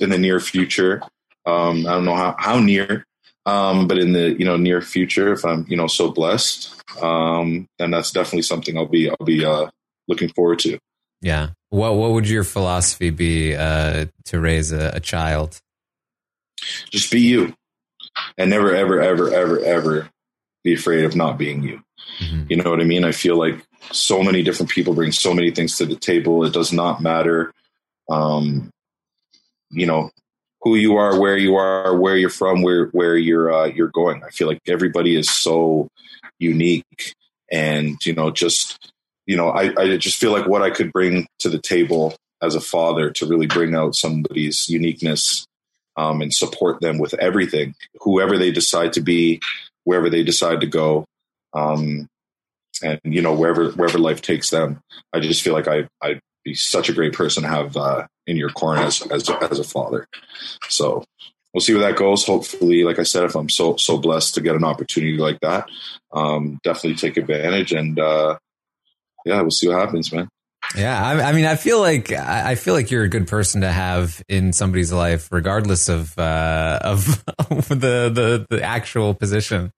in 0.00 0.10
the 0.10 0.18
near 0.18 0.40
future, 0.40 1.02
um, 1.46 1.86
I 1.86 1.92
don't 1.92 2.04
know 2.04 2.14
how, 2.14 2.34
how 2.38 2.58
near, 2.58 3.04
um, 3.46 3.88
but 3.88 3.98
in 3.98 4.12
the, 4.12 4.36
you 4.38 4.44
know, 4.44 4.56
near 4.56 4.80
future, 4.80 5.32
if 5.32 5.44
I'm, 5.44 5.66
you 5.68 5.76
know, 5.76 5.86
so 5.86 6.10
blessed, 6.10 6.74
um, 7.02 7.66
then 7.78 7.90
that's 7.90 8.10
definitely 8.10 8.42
something 8.42 8.76
I'll 8.76 8.86
be, 8.86 9.10
I'll 9.10 9.26
be, 9.26 9.44
uh, 9.44 9.70
looking 10.08 10.28
forward 10.30 10.58
to. 10.60 10.78
Yeah. 11.22 11.50
What 11.68 11.94
what 11.94 12.12
would 12.12 12.28
your 12.28 12.44
philosophy 12.44 13.10
be 13.10 13.54
uh, 13.54 14.06
to 14.24 14.40
raise 14.40 14.72
a, 14.72 14.90
a 14.94 15.00
child? 15.00 15.60
Just 16.90 17.12
be 17.12 17.20
you 17.20 17.54
and 18.36 18.50
never, 18.50 18.74
ever, 18.74 19.00
ever, 19.00 19.32
ever, 19.32 19.60
ever 19.60 20.10
be 20.64 20.74
afraid 20.74 21.04
of 21.04 21.14
not 21.14 21.38
being 21.38 21.62
you. 21.62 21.80
Mhm. 22.20 22.50
You 22.50 22.56
know 22.56 22.70
what 22.70 22.80
I 22.80 22.84
mean? 22.84 23.04
I 23.04 23.12
feel 23.12 23.36
like 23.36 23.64
so 23.92 24.22
many 24.22 24.42
different 24.42 24.70
people 24.70 24.94
bring 24.94 25.12
so 25.12 25.32
many 25.32 25.50
things 25.50 25.76
to 25.78 25.86
the 25.86 25.96
table. 25.96 26.44
It 26.44 26.52
does 26.52 26.72
not 26.72 27.00
matter, 27.00 27.52
um, 28.08 28.70
you 29.70 29.86
know, 29.86 30.10
who 30.62 30.76
you 30.76 30.96
are, 30.96 31.18
where 31.18 31.36
you 31.36 31.56
are, 31.56 31.96
where 31.98 32.16
you're 32.16 32.30
from, 32.30 32.62
where 32.62 32.86
where 32.86 33.16
you're 33.16 33.52
uh, 33.52 33.66
you're 33.66 33.88
going. 33.88 34.22
I 34.24 34.30
feel 34.30 34.48
like 34.48 34.60
everybody 34.66 35.16
is 35.16 35.30
so 35.30 35.88
unique, 36.38 37.14
and 37.50 37.96
you 38.04 38.14
know, 38.14 38.30
just 38.30 38.92
you 39.26 39.36
know, 39.36 39.50
I, 39.50 39.72
I 39.80 39.96
just 39.96 40.18
feel 40.18 40.32
like 40.32 40.46
what 40.46 40.62
I 40.62 40.70
could 40.70 40.92
bring 40.92 41.26
to 41.38 41.48
the 41.48 41.60
table 41.60 42.14
as 42.42 42.54
a 42.54 42.60
father 42.60 43.10
to 43.10 43.26
really 43.26 43.46
bring 43.46 43.74
out 43.74 43.94
somebody's 43.94 44.68
uniqueness 44.68 45.46
um, 45.96 46.22
and 46.22 46.32
support 46.32 46.80
them 46.80 46.98
with 46.98 47.14
everything, 47.14 47.74
whoever 48.00 48.38
they 48.38 48.50
decide 48.50 48.94
to 48.94 49.00
be, 49.00 49.40
wherever 49.84 50.10
they 50.10 50.24
decide 50.24 50.60
to 50.62 50.66
go. 50.66 51.04
Um, 51.52 52.08
and 52.82 53.00
you 53.04 53.22
know 53.22 53.34
wherever 53.34 53.70
wherever 53.72 53.98
life 53.98 54.22
takes 54.22 54.50
them. 54.50 54.80
I 55.12 55.20
just 55.20 55.42
feel 55.42 55.52
like 55.52 55.68
I 55.68 55.86
I'd 56.00 56.20
be 56.44 56.54
such 56.54 56.88
a 56.88 56.94
great 56.94 57.12
person 57.12 57.42
to 57.42 57.48
have 57.48 57.76
uh, 57.76 58.06
in 58.30 58.36
your 58.36 58.50
corner 58.50 58.82
as 58.82 59.02
as 59.10 59.28
as 59.28 59.58
a 59.58 59.64
father. 59.64 60.06
So 60.68 61.04
we'll 61.52 61.60
see 61.60 61.74
where 61.74 61.82
that 61.82 61.98
goes. 61.98 62.24
Hopefully, 62.24 62.84
like 62.84 62.98
I 62.98 63.02
said, 63.02 63.24
if 63.24 63.34
I'm 63.34 63.48
so 63.48 63.76
so 63.76 63.98
blessed 63.98 64.34
to 64.34 64.40
get 64.40 64.56
an 64.56 64.64
opportunity 64.64 65.16
like 65.16 65.40
that, 65.40 65.68
um, 66.12 66.60
definitely 66.62 66.96
take 66.96 67.16
advantage 67.16 67.72
and 67.72 67.98
uh, 67.98 68.38
yeah, 69.24 69.40
we'll 69.40 69.50
see 69.50 69.68
what 69.68 69.78
happens, 69.78 70.12
man. 70.12 70.28
Yeah, 70.76 71.02
I, 71.04 71.30
I 71.30 71.32
mean, 71.32 71.46
I 71.46 71.56
feel 71.56 71.80
like 71.80 72.12
I 72.12 72.54
feel 72.54 72.74
like 72.74 72.90
you're 72.90 73.02
a 73.02 73.08
good 73.08 73.26
person 73.26 73.62
to 73.62 73.72
have 73.72 74.22
in 74.28 74.52
somebody's 74.52 74.92
life, 74.92 75.28
regardless 75.32 75.88
of 75.88 76.16
uh, 76.16 76.78
of 76.82 77.06
the, 77.68 78.10
the 78.12 78.46
the 78.48 78.62
actual 78.62 79.14
position. 79.14 79.72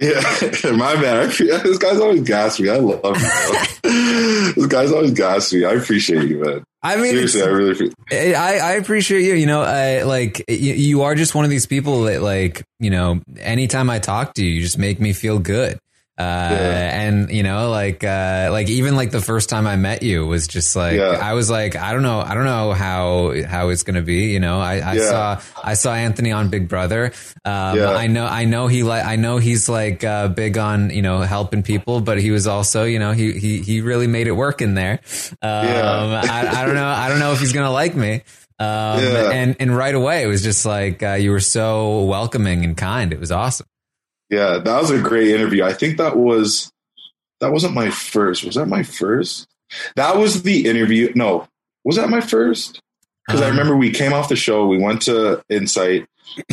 Yeah, 0.00 0.20
my 0.64 1.00
man. 1.00 1.28
This 1.28 1.78
guy's 1.78 2.00
always 2.00 2.22
gas 2.22 2.60
me. 2.60 2.68
I 2.68 2.76
love 2.76 3.16
you. 3.16 4.52
this 4.54 4.66
guy's 4.66 4.92
always 4.92 5.12
gas 5.12 5.52
me. 5.52 5.64
I 5.64 5.72
appreciate 5.72 6.28
you, 6.28 6.44
man. 6.44 6.64
I 6.84 6.96
mean, 6.96 7.12
Seriously, 7.12 7.42
I 7.42 7.46
really 7.46 7.72
appreciate. 7.72 8.34
I, 8.34 8.58
I 8.58 8.72
appreciate 8.72 9.22
you. 9.22 9.34
You 9.34 9.46
know, 9.46 9.62
I, 9.62 10.02
like 10.02 10.44
you, 10.48 10.74
you 10.74 11.02
are 11.02 11.14
just 11.14 11.34
one 11.34 11.46
of 11.46 11.50
these 11.50 11.64
people 11.64 12.02
that, 12.02 12.20
like, 12.20 12.62
you 12.78 12.90
know, 12.90 13.22
anytime 13.38 13.88
I 13.88 13.98
talk 13.98 14.34
to 14.34 14.44
you, 14.44 14.50
you 14.50 14.60
just 14.60 14.76
make 14.76 15.00
me 15.00 15.14
feel 15.14 15.38
good. 15.38 15.78
Uh, 16.16 16.22
and 16.22 17.30
you 17.30 17.42
know, 17.42 17.70
like, 17.70 18.04
uh, 18.04 18.48
like 18.52 18.68
even 18.68 18.94
like 18.94 19.10
the 19.10 19.20
first 19.20 19.48
time 19.48 19.66
I 19.66 19.74
met 19.76 20.02
you 20.04 20.24
was 20.26 20.46
just 20.46 20.76
like, 20.76 20.96
Yeah. 20.96 21.18
I 21.20 21.32
was 21.32 21.50
like, 21.50 21.74
I 21.74 21.92
don't 21.92 22.02
know, 22.04 22.20
I 22.20 22.34
don't 22.34 22.44
know 22.44 22.72
how, 22.72 23.34
how 23.46 23.70
it's 23.70 23.82
going 23.82 23.96
to 23.96 24.02
be. 24.02 24.30
You 24.32 24.38
know, 24.38 24.60
I, 24.60 24.74
I 24.78 24.94
Yeah. 24.94 25.10
saw, 25.10 25.40
I 25.64 25.74
saw 25.74 25.92
Anthony 25.92 26.30
on 26.30 26.50
Big 26.50 26.68
Brother. 26.68 27.06
Um, 27.44 27.78
Yeah. 27.78 27.90
I 27.90 28.06
know, 28.06 28.26
I 28.26 28.44
know 28.44 28.68
he 28.68 28.84
like, 28.84 29.04
I 29.04 29.16
know 29.16 29.38
he's 29.38 29.68
like, 29.68 30.04
uh, 30.04 30.28
big 30.28 30.56
on, 30.56 30.90
you 30.90 31.02
know, 31.02 31.20
helping 31.22 31.64
people, 31.64 32.00
but 32.00 32.20
he 32.20 32.30
was 32.30 32.46
also, 32.46 32.84
you 32.84 33.00
know, 33.00 33.10
he, 33.10 33.32
he, 33.32 33.58
he 33.62 33.80
really 33.80 34.06
made 34.06 34.28
it 34.28 34.32
work 34.36 34.62
in 34.62 34.74
there. 34.74 35.00
Um, 35.42 35.50
Yeah. 35.50 36.22
I, 36.30 36.60
I 36.62 36.64
don't 36.66 36.76
know, 36.76 36.86
I 36.86 37.08
don't 37.08 37.18
know 37.18 37.32
if 37.32 37.40
he's 37.40 37.52
going 37.52 37.66
to 37.66 37.72
like 37.72 37.96
me. 37.96 38.22
Um, 38.60 39.02
Yeah. 39.02 39.30
and, 39.32 39.56
and 39.58 39.76
right 39.76 39.94
away, 39.94 40.22
it 40.22 40.26
was 40.28 40.42
just 40.44 40.64
like, 40.64 41.02
uh, 41.02 41.14
you 41.14 41.32
were 41.32 41.40
so 41.40 42.04
welcoming 42.04 42.64
and 42.64 42.76
kind. 42.76 43.12
It 43.12 43.18
was 43.18 43.32
awesome. 43.32 43.66
Yeah, 44.34 44.58
that 44.58 44.80
was 44.80 44.90
a 44.90 45.00
great 45.00 45.28
interview. 45.28 45.62
I 45.64 45.72
think 45.72 45.98
that 45.98 46.16
was 46.16 46.72
that 47.40 47.52
wasn't 47.52 47.74
my 47.74 47.90
first. 47.90 48.44
Was 48.44 48.56
that 48.56 48.66
my 48.66 48.82
first? 48.82 49.46
That 49.96 50.16
was 50.16 50.42
the 50.42 50.66
interview. 50.68 51.12
No, 51.14 51.46
was 51.84 51.96
that 51.96 52.08
my 52.08 52.20
first? 52.20 52.80
Because 53.26 53.40
I 53.40 53.46
Um, 53.46 53.52
remember 53.52 53.76
we 53.76 53.90
came 53.90 54.12
off 54.12 54.28
the 54.28 54.36
show, 54.36 54.66
we 54.66 54.78
went 54.78 55.02
to 55.02 55.42
Insight, 55.48 56.06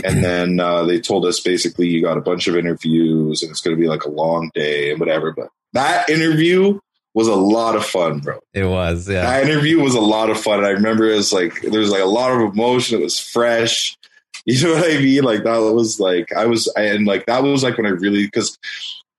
and 0.03 0.23
then 0.23 0.59
uh, 0.59 0.83
they 0.83 0.99
told 0.99 1.25
us 1.25 1.39
basically 1.39 1.87
you 1.87 2.01
got 2.01 2.17
a 2.17 2.21
bunch 2.21 2.47
of 2.47 2.55
interviews 2.55 3.41
and 3.41 3.51
it's 3.51 3.61
going 3.61 3.75
to 3.75 3.81
be 3.81 3.89
like 3.89 4.05
a 4.05 4.09
long 4.09 4.49
day 4.53 4.91
and 4.91 4.99
whatever. 4.99 5.31
But 5.33 5.49
that 5.73 6.09
interview 6.09 6.79
was 7.13 7.27
a 7.27 7.35
lot 7.35 7.75
of 7.75 7.85
fun, 7.85 8.19
bro. 8.19 8.39
It 8.53 8.63
was, 8.65 9.09
yeah. 9.09 9.23
That 9.23 9.49
interview 9.49 9.81
was 9.81 9.95
a 9.95 10.01
lot 10.01 10.29
of 10.29 10.39
fun. 10.39 10.59
And 10.59 10.67
I 10.67 10.71
remember 10.71 11.09
it 11.09 11.15
was 11.15 11.33
like 11.33 11.61
there 11.61 11.79
was 11.79 11.91
like 11.91 12.01
a 12.01 12.05
lot 12.05 12.31
of 12.31 12.53
emotion. 12.53 12.99
It 12.99 13.03
was 13.03 13.19
fresh. 13.19 13.97
You 14.45 14.63
know 14.63 14.73
what 14.73 14.91
I 14.91 14.97
mean? 14.97 15.23
Like 15.23 15.43
that 15.43 15.57
was 15.57 15.99
like 15.99 16.33
I 16.33 16.47
was 16.47 16.67
and 16.75 17.05
like 17.05 17.27
that 17.27 17.43
was 17.43 17.63
like 17.63 17.77
when 17.77 17.85
I 17.85 17.89
really 17.89 18.25
because 18.25 18.57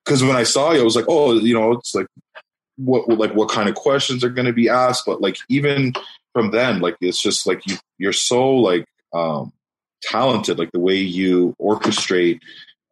because 0.04 0.22
when 0.22 0.34
I 0.34 0.42
saw 0.42 0.72
you, 0.72 0.80
I 0.80 0.84
was 0.84 0.96
like, 0.96 1.04
oh, 1.08 1.34
you 1.34 1.54
know, 1.54 1.72
it's 1.72 1.94
like 1.94 2.08
what 2.76 3.08
like 3.08 3.34
what 3.34 3.48
kind 3.48 3.68
of 3.68 3.76
questions 3.76 4.24
are 4.24 4.30
going 4.30 4.46
to 4.46 4.52
be 4.52 4.68
asked. 4.68 5.04
But 5.06 5.20
like 5.20 5.36
even 5.48 5.92
from 6.32 6.50
then, 6.50 6.80
like 6.80 6.96
it's 7.00 7.22
just 7.22 7.46
like 7.46 7.64
you 7.66 7.76
you're 7.98 8.12
so 8.12 8.50
like 8.50 8.84
um 9.12 9.52
talented, 10.02 10.58
like 10.58 10.72
the 10.72 10.80
way 10.80 10.96
you 10.96 11.54
orchestrate 11.60 12.40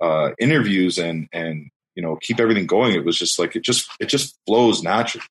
uh 0.00 0.31
interviews 0.38 0.98
and 0.98 1.28
and 1.33 1.68
you 1.96 2.02
know 2.02 2.16
keep 2.16 2.38
everything 2.38 2.66
going. 2.66 2.94
It 2.94 3.04
was 3.04 3.18
just 3.18 3.38
like 3.38 3.56
it 3.56 3.62
just 3.62 3.90
it 3.98 4.08
just 4.08 4.37
flows 4.46 4.83
naturally. 4.83 5.26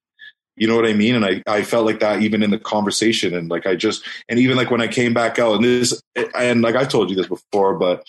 You 0.59 0.67
know 0.67 0.75
what 0.75 0.85
I 0.85 0.93
mean? 0.93 1.15
And 1.15 1.25
I, 1.25 1.41
I 1.47 1.63
felt 1.63 1.85
like 1.85 2.01
that 2.01 2.21
even 2.21 2.43
in 2.43 2.51
the 2.51 2.59
conversation. 2.59 3.33
And 3.33 3.49
like, 3.49 3.65
I 3.65 3.75
just, 3.75 4.03
and 4.27 4.37
even 4.39 4.57
like 4.57 4.69
when 4.69 4.81
I 4.81 4.87
came 4.87 5.13
back 5.13 5.39
out 5.39 5.55
and 5.55 5.63
this, 5.63 6.01
and 6.35 6.61
like 6.61 6.75
I've 6.75 6.89
told 6.89 7.09
you 7.09 7.15
this 7.15 7.27
before, 7.27 7.75
but 7.75 8.05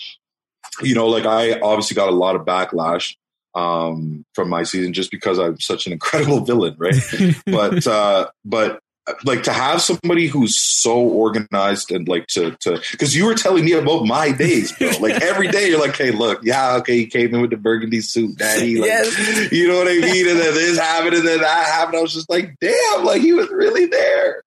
you 0.83 0.95
know, 0.95 1.07
like 1.07 1.27
I 1.27 1.61
obviously 1.61 1.95
got 1.95 2.09
a 2.09 2.13
lot 2.13 2.35
of 2.35 2.43
backlash 2.43 3.15
um, 3.55 4.25
from 4.35 4.49
my 4.49 4.65
season 4.65 4.93
just 4.93 5.13
because 5.13 5.39
I'm 5.39 5.61
such 5.61 5.87
an 5.87 5.93
incredible 5.93 6.41
villain, 6.45 6.75
right? 6.77 6.95
but, 7.47 7.87
uh, 7.87 8.29
but 8.45 8.81
like 9.25 9.43
to 9.45 9.53
have 9.53 9.81
somebody 9.81 10.27
who's 10.27 10.59
so 10.59 10.99
organized 11.01 11.91
and 11.91 12.09
like 12.09 12.27
to 12.29 12.53
to 12.61 12.81
because 12.93 13.17
you 13.17 13.27
were 13.27 13.35
telling 13.35 13.65
me 13.65 13.73
about 13.73 14.05
my 14.05 14.31
days, 14.33 14.73
bro. 14.73 14.91
Like 15.01 15.23
every 15.23 15.49
day 15.49 15.69
you're 15.69 15.81
like, 15.81 15.97
hey, 15.97 16.11
look, 16.11 16.41
yeah, 16.43 16.77
okay, 16.77 16.97
you 16.97 17.07
came 17.07 17.35
in 17.35 17.41
with 17.41 17.51
the 17.51 17.57
burgundy 17.57 18.01
suit, 18.01 18.37
daddy. 18.37 18.79
Like, 18.79 18.89
Yes. 18.89 19.53
You 19.53 19.69
know 19.69 19.79
what 19.79 19.89
I 19.89 19.99
mean? 19.99 20.29
And 20.29 20.39
then 20.39 20.55
this 20.55 20.79
happened 20.79 21.15
and 21.15 21.27
then 21.27 21.41
that 21.41 21.67
happened. 21.67 21.99
I 21.99 22.03
was 22.03 22.15
just 22.15 22.31
like, 22.31 22.55
damn, 22.61 23.05
like 23.05 23.23
he 23.23 23.33
was 23.33 23.49
really 23.51 23.87
there. 23.87 24.43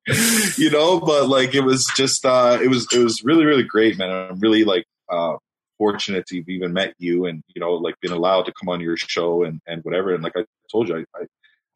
You 0.57 0.69
know, 0.69 0.99
but 0.99 1.27
like 1.27 1.55
it 1.55 1.61
was 1.61 1.91
just 1.95 2.25
uh 2.25 2.59
it 2.61 2.67
was 2.67 2.87
it 2.93 2.99
was 2.99 3.23
really, 3.23 3.45
really 3.45 3.63
great, 3.63 3.97
man. 3.97 4.09
I'm 4.11 4.39
really 4.39 4.63
like 4.63 4.85
uh 5.09 5.37
fortunate 5.77 6.25
to 6.27 6.37
have 6.37 6.47
even 6.47 6.71
met 6.71 6.93
you 6.97 7.25
and 7.25 7.43
you 7.53 7.59
know 7.59 7.73
like 7.73 7.95
been 7.99 8.11
allowed 8.11 8.43
to 8.43 8.53
come 8.53 8.69
on 8.69 8.79
your 8.79 8.95
show 8.95 9.43
and 9.43 9.59
and 9.67 9.83
whatever. 9.83 10.13
And 10.13 10.23
like 10.23 10.33
I 10.37 10.45
told 10.71 10.89
you, 10.89 10.97
I, 10.97 11.19
I 11.19 11.25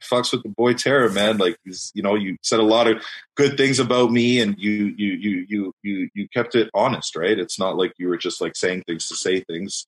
fucks 0.02 0.32
with 0.32 0.44
the 0.44 0.50
boy 0.50 0.74
Taran, 0.74 1.14
man. 1.14 1.38
Like 1.38 1.58
you 1.66 2.04
know, 2.04 2.16
you 2.16 2.38
said 2.44 2.60
a 2.60 2.64
lot 2.64 2.88
of 2.88 3.04
good 3.36 3.58
things 3.58 3.80
about 3.80 4.12
me, 4.12 4.40
and 4.40 4.56
you, 4.58 4.94
you, 4.98 5.14
you, 5.14 5.46
you, 5.50 5.74
you, 5.84 6.10
you 6.14 6.28
kept 6.30 6.56
it 6.56 6.70
honest, 6.74 7.16
right? 7.16 7.38
It's 7.38 7.60
not 7.60 7.78
like 7.78 7.94
you 7.98 8.08
were 8.08 8.18
just 8.18 8.42
like 8.42 8.56
saying 8.56 8.84
things 8.88 9.08
to 9.08 9.16
say 9.16 9.42
things. 9.42 9.88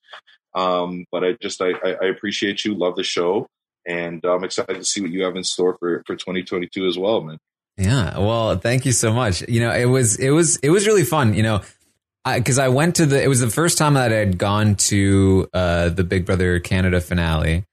Um, 0.56 1.06
but 1.12 1.24
I 1.24 1.34
just, 1.42 1.62
I, 1.62 1.74
I 1.84 2.06
appreciate 2.06 2.66
you, 2.66 2.74
love 2.74 2.96
the 2.96 3.04
show, 3.04 3.48
and 3.86 4.24
I'm 4.26 4.44
excited 4.44 4.76
to 4.76 4.86
see 4.86 5.02
what 5.02 5.12
you 5.12 5.24
have 5.24 5.36
in 5.36 5.44
store 5.44 5.78
for 5.80 6.04
for 6.06 6.16
2022 6.16 6.88
as 6.88 6.98
well, 6.98 7.22
man. 7.22 7.38
Yeah, 7.78 8.20
well, 8.20 8.58
thank 8.58 8.86
you 8.86 8.92
so 8.92 9.14
much. 9.14 9.48
You 9.48 9.62
know, 9.62 9.72
it 9.72 9.86
was 9.86 10.18
it 10.18 10.32
was 10.32 10.58
it 10.58 10.70
was 10.70 10.86
really 10.86 11.06
fun. 11.06 11.34
You 11.34 11.44
know, 11.44 11.62
because 12.26 12.60
I, 12.60 12.66
I, 12.66 12.70
went 12.70 12.96
to 12.96 13.06
the 13.06 13.24
it 13.24 13.28
was 13.28 13.40
the 13.40 13.50
first 13.50 13.78
time 13.78 13.94
that 13.94 14.12
I 14.12 14.16
had 14.16 14.38
gone 14.38 14.76
to 14.76 15.48
uh, 15.54 15.90
the 15.90 16.04
Big 16.04 16.26
Brother 16.26 16.60
Canada 16.60 17.00
finale, 17.00 17.64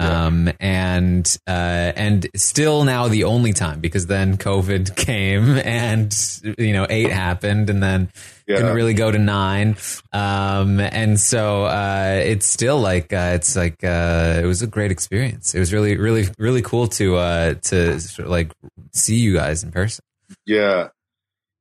um, 0.00 0.52
and, 0.60 1.38
uh, 1.46 1.92
and 1.96 2.26
still 2.34 2.84
now 2.84 3.08
the 3.08 3.24
only 3.24 3.52
time 3.52 3.80
because 3.80 4.06
then 4.06 4.36
COVID 4.36 4.96
came 5.06 5.58
and, 5.58 6.14
you 6.58 6.72
know, 6.72 6.86
eight 6.88 7.10
happened 7.10 7.70
and 7.70 7.82
then 7.82 8.10
yeah. 8.46 8.56
couldn't 8.56 8.74
really 8.74 8.94
go 8.94 9.10
to 9.10 9.18
nine. 9.18 9.76
Um, 10.12 10.80
and 10.80 11.18
so, 11.18 11.64
uh, 11.64 12.20
it's 12.24 12.46
still 12.46 12.80
like, 12.80 13.12
uh, 13.12 13.32
it's 13.34 13.56
like, 13.56 13.82
uh, 13.84 14.40
it 14.42 14.46
was 14.46 14.62
a 14.62 14.66
great 14.66 14.90
experience. 14.90 15.54
It 15.54 15.58
was 15.58 15.72
really, 15.72 15.96
really, 15.96 16.26
really 16.38 16.62
cool 16.62 16.88
to, 16.88 17.16
uh, 17.16 17.54
to 17.54 18.00
sort 18.00 18.26
of 18.26 18.30
like 18.30 18.52
see 18.92 19.16
you 19.16 19.34
guys 19.34 19.62
in 19.62 19.70
person. 19.72 20.04
Yeah. 20.46 20.88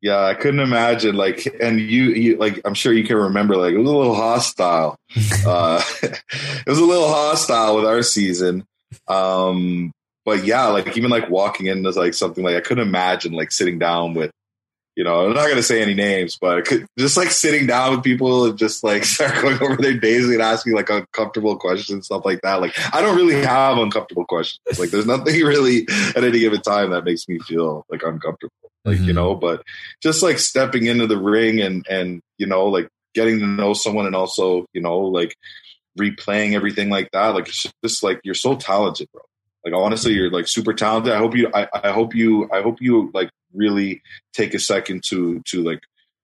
Yeah, 0.02 0.24
I 0.24 0.34
couldn't 0.34 0.62
imagine 0.62 1.16
like, 1.16 1.45
and 1.62 1.80
you, 1.80 2.06
you 2.06 2.38
like, 2.38 2.62
I'm 2.64 2.74
sure 2.74 2.93
you 2.93 3.04
can 3.04 3.18
remember 3.18 3.58
like 3.58 3.74
it 3.74 3.78
was 3.78 3.89
a 3.89 3.95
little 3.95 4.16
hostile. 4.16 4.97
uh, 5.45 5.82
it 6.02 6.68
was 6.68 6.80
a 6.80 6.86
little 6.86 7.10
hostile 7.10 7.76
with 7.76 7.86
our 7.86 8.02
season. 8.02 8.66
Um, 9.08 9.91
but 10.26 10.45
yeah, 10.45 10.68
like 10.68 10.95
even 10.97 11.10
like 11.10 11.30
walking 11.30 11.66
in 11.66 11.80
into 11.80 11.91
like 11.91 12.14
something 12.14 12.43
like 12.43 12.56
I 12.56 12.62
couldn't 12.62 12.88
imagine 12.88 13.34
like 13.34 13.52
sitting 13.52 13.80
down 13.80 14.14
with, 14.14 14.32
you 15.00 15.06
know, 15.06 15.26
I'm 15.26 15.34
not 15.34 15.47
gonna 15.47 15.64
say 15.64 15.82
any 15.82 15.93
names, 15.93 16.38
but 16.39 16.66
could, 16.66 16.86
just 16.97 17.16
like 17.16 17.32
sitting 17.32 17.66
down 17.66 17.95
with 17.95 18.04
people 18.04 18.43
and 18.43 18.58
just 18.58 18.84
like 18.84 19.04
start 19.06 19.41
going 19.41 19.56
over 19.62 19.78
their 19.78 19.97
days 19.97 20.28
and 20.28 20.41
asking 20.41 20.74
like 20.74 20.89
uncomfortable 20.89 21.56
questions, 21.56 22.08
stuff 22.08 22.26
like 22.26 22.41
that. 22.41 22.60
Like 22.60 22.78
I 22.93 23.02
don't 23.02 23.16
really 23.16 23.41
have 23.41 23.78
uncomfortable 23.78 24.26
questions. 24.26 24.78
Like 24.78 24.89
there's 24.89 25.06
nothing 25.06 25.41
really 25.45 25.88
at 26.18 26.26
any 26.26 26.39
given 26.39 26.60
time 26.60 26.89
that 26.89 27.06
makes 27.06 27.30
me 27.30 27.39
feel 27.39 27.86
like 27.89 28.04
uncomfortable 28.04 28.52
like 28.84 28.97
mm-hmm. 28.97 29.06
you 29.06 29.14
know 29.14 29.36
but 29.36 29.64
just 30.02 30.24
like 30.24 30.39
stepping 30.39 30.86
into 30.86 31.08
the 31.08 31.18
ring 31.18 31.62
and 31.62 31.86
and 31.89 32.22
you 32.38 32.47
know 32.47 32.66
like 32.66 32.88
getting 33.14 33.39
to 33.39 33.45
know 33.45 33.74
someone 33.74 34.06
and 34.06 34.16
also 34.16 34.66
you 34.74 34.82
know 34.82 35.00
like 35.00 35.36
replaying 36.00 36.54
everything 36.54 36.89
like 36.89 37.10
that 37.12 37.30
like 37.30 37.47
it's 37.50 37.66
just 37.84 38.04
like 38.04 38.22
you're 38.24 38.34
so 38.34 38.56
talented 38.56 39.10
bro 39.12 39.22
like 39.66 39.74
honestly 39.74 40.14
you're 40.14 40.32
like 40.32 40.47
super 40.47 40.74
talented 40.74 41.12
i 41.12 41.18
hope 41.18 41.36
you 41.36 41.52
I, 41.54 41.68
I 41.74 41.91
hope 41.91 42.16
you 42.16 42.50
i 42.54 42.62
hope 42.62 42.82
you 42.82 43.12
like 43.14 43.30
really 43.54 44.02
take 44.34 44.54
a 44.54 44.60
second 44.60 45.04
to 45.06 45.41
to 45.47 45.64
like 45.64 45.82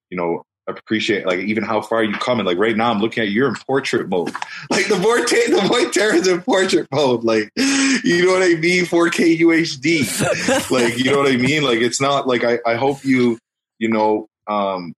you 0.09 0.17
know 0.17 0.43
appreciate 0.67 1.25
like 1.25 1.39
even 1.39 1.63
how 1.63 1.81
far 1.81 2.03
you 2.03 2.13
come. 2.13 2.39
And 2.39 2.47
like 2.47 2.57
right 2.57 2.75
now 2.75 2.91
I'm 2.91 2.99
looking 2.99 3.23
at 3.23 3.29
you're 3.29 3.47
in 3.47 3.55
portrait 3.55 4.09
mode. 4.09 4.33
Like 4.71 4.87
the 4.87 4.95
boy 4.95 5.19
the 5.19 5.67
boy 5.69 5.89
Taran's 5.91 6.27
in 6.27 6.41
portrait 6.41 6.87
mode. 6.91 7.23
Like 7.23 7.51
you 7.55 8.25
know 8.25 8.33
what 8.33 8.41
I 8.41 8.55
mean? 8.55 8.85
4k 8.85 9.39
UHD 9.39 10.71
like 10.71 10.97
you 10.97 11.11
know 11.11 11.17
what 11.19 11.31
I 11.31 11.37
mean? 11.37 11.63
Like 11.63 11.79
it's 11.79 12.01
not 12.01 12.27
like 12.27 12.43
I, 12.43 12.59
I 12.65 12.75
hope 12.75 13.05
you 13.05 13.37
you 13.79 13.89
know 13.89 14.27
um 14.47 14.93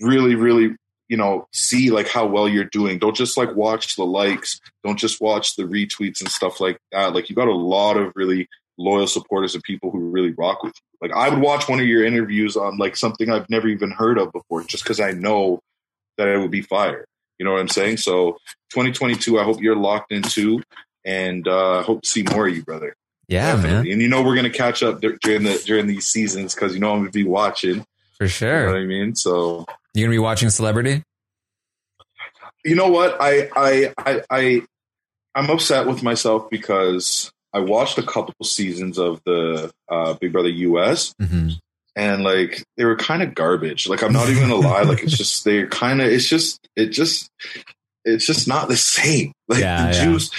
really 0.00 0.34
really 0.34 0.76
you 1.08 1.16
know 1.16 1.46
see 1.52 1.90
like 1.90 2.08
how 2.08 2.26
well 2.26 2.48
you're 2.48 2.64
doing. 2.64 2.98
Don't 2.98 3.16
just 3.16 3.36
like 3.36 3.54
watch 3.56 3.96
the 3.96 4.04
likes. 4.04 4.60
Don't 4.84 4.98
just 4.98 5.20
watch 5.20 5.56
the 5.56 5.64
retweets 5.64 6.20
and 6.20 6.30
stuff 6.30 6.60
like 6.60 6.78
that. 6.92 7.14
Like 7.14 7.28
you 7.28 7.36
got 7.36 7.48
a 7.48 7.54
lot 7.54 7.96
of 7.96 8.12
really 8.14 8.48
loyal 8.78 9.06
supporters 9.06 9.54
and 9.54 9.62
people 9.64 9.90
who 9.90 10.10
really 10.10 10.32
rock 10.32 10.62
with 10.62 10.74
you. 10.76 11.08
Like 11.08 11.16
I 11.16 11.28
would 11.28 11.40
watch 11.40 11.68
one 11.68 11.80
of 11.80 11.86
your 11.86 12.04
interviews 12.04 12.56
on 12.56 12.78
like 12.78 12.96
something 12.96 13.30
I've 13.30 13.48
never 13.50 13.68
even 13.68 13.90
heard 13.90 14.18
of 14.18 14.32
before, 14.32 14.62
just 14.64 14.84
because 14.84 15.00
I 15.00 15.12
know 15.12 15.60
that 16.18 16.28
it 16.28 16.38
would 16.38 16.50
be 16.50 16.62
fire. 16.62 17.06
You 17.38 17.44
know 17.44 17.52
what 17.52 17.60
I'm 17.60 17.68
saying? 17.68 17.98
So 17.98 18.38
2022, 18.70 19.38
I 19.38 19.44
hope 19.44 19.60
you're 19.60 19.76
locked 19.76 20.10
into, 20.12 20.62
and 21.04 21.46
uh, 21.46 21.82
hope 21.82 22.02
to 22.02 22.08
see 22.08 22.22
more 22.22 22.48
of 22.48 22.56
you, 22.56 22.62
brother. 22.62 22.94
Yeah, 23.28 23.56
Definitely. 23.56 23.76
man. 23.84 23.92
And 23.92 24.02
you 24.02 24.08
know 24.08 24.22
we're 24.22 24.36
gonna 24.36 24.50
catch 24.50 24.82
up 24.82 25.00
during 25.00 25.42
the 25.42 25.62
during 25.66 25.86
these 25.86 26.06
seasons 26.06 26.54
because 26.54 26.74
you 26.74 26.80
know 26.80 26.92
I'm 26.92 27.00
gonna 27.00 27.10
be 27.10 27.24
watching 27.24 27.84
for 28.16 28.28
sure. 28.28 28.60
You 28.60 28.66
know 28.66 28.72
what 28.72 28.80
I 28.80 28.84
mean? 28.84 29.14
So 29.16 29.66
you're 29.94 30.06
gonna 30.06 30.14
be 30.14 30.18
watching 30.18 30.48
Celebrity. 30.50 31.02
You 32.64 32.74
know 32.74 32.88
what? 32.88 33.16
I 33.20 33.48
I 33.54 33.92
I 33.98 34.22
I 34.30 34.62
I'm 35.34 35.50
upset 35.50 35.86
with 35.86 36.02
myself 36.02 36.48
because 36.50 37.30
I 37.56 37.60
watched 37.60 37.96
a 37.96 38.02
couple 38.02 38.34
seasons 38.44 38.98
of 38.98 39.22
the 39.24 39.72
uh, 39.88 40.12
Big 40.20 40.30
Brother 40.30 40.50
US, 40.50 41.14
mm-hmm. 41.14 41.52
and 41.96 42.22
like 42.22 42.62
they 42.76 42.84
were 42.84 42.96
kind 42.96 43.22
of 43.22 43.34
garbage. 43.34 43.88
Like 43.88 44.02
I'm 44.02 44.12
not 44.12 44.28
even 44.28 44.42
gonna 44.42 44.56
lie. 44.56 44.82
Like 44.82 45.02
it's 45.02 45.16
just 45.16 45.46
they're 45.46 45.66
kind 45.66 46.02
of. 46.02 46.08
It's 46.08 46.28
just 46.28 46.60
it 46.76 46.88
just 46.88 47.30
it's 48.04 48.26
just 48.26 48.46
not 48.46 48.68
the 48.68 48.76
same. 48.76 49.32
Like 49.48 49.60
yeah, 49.60 49.92
the 49.92 49.96
yeah. 49.96 50.04
juice, 50.04 50.30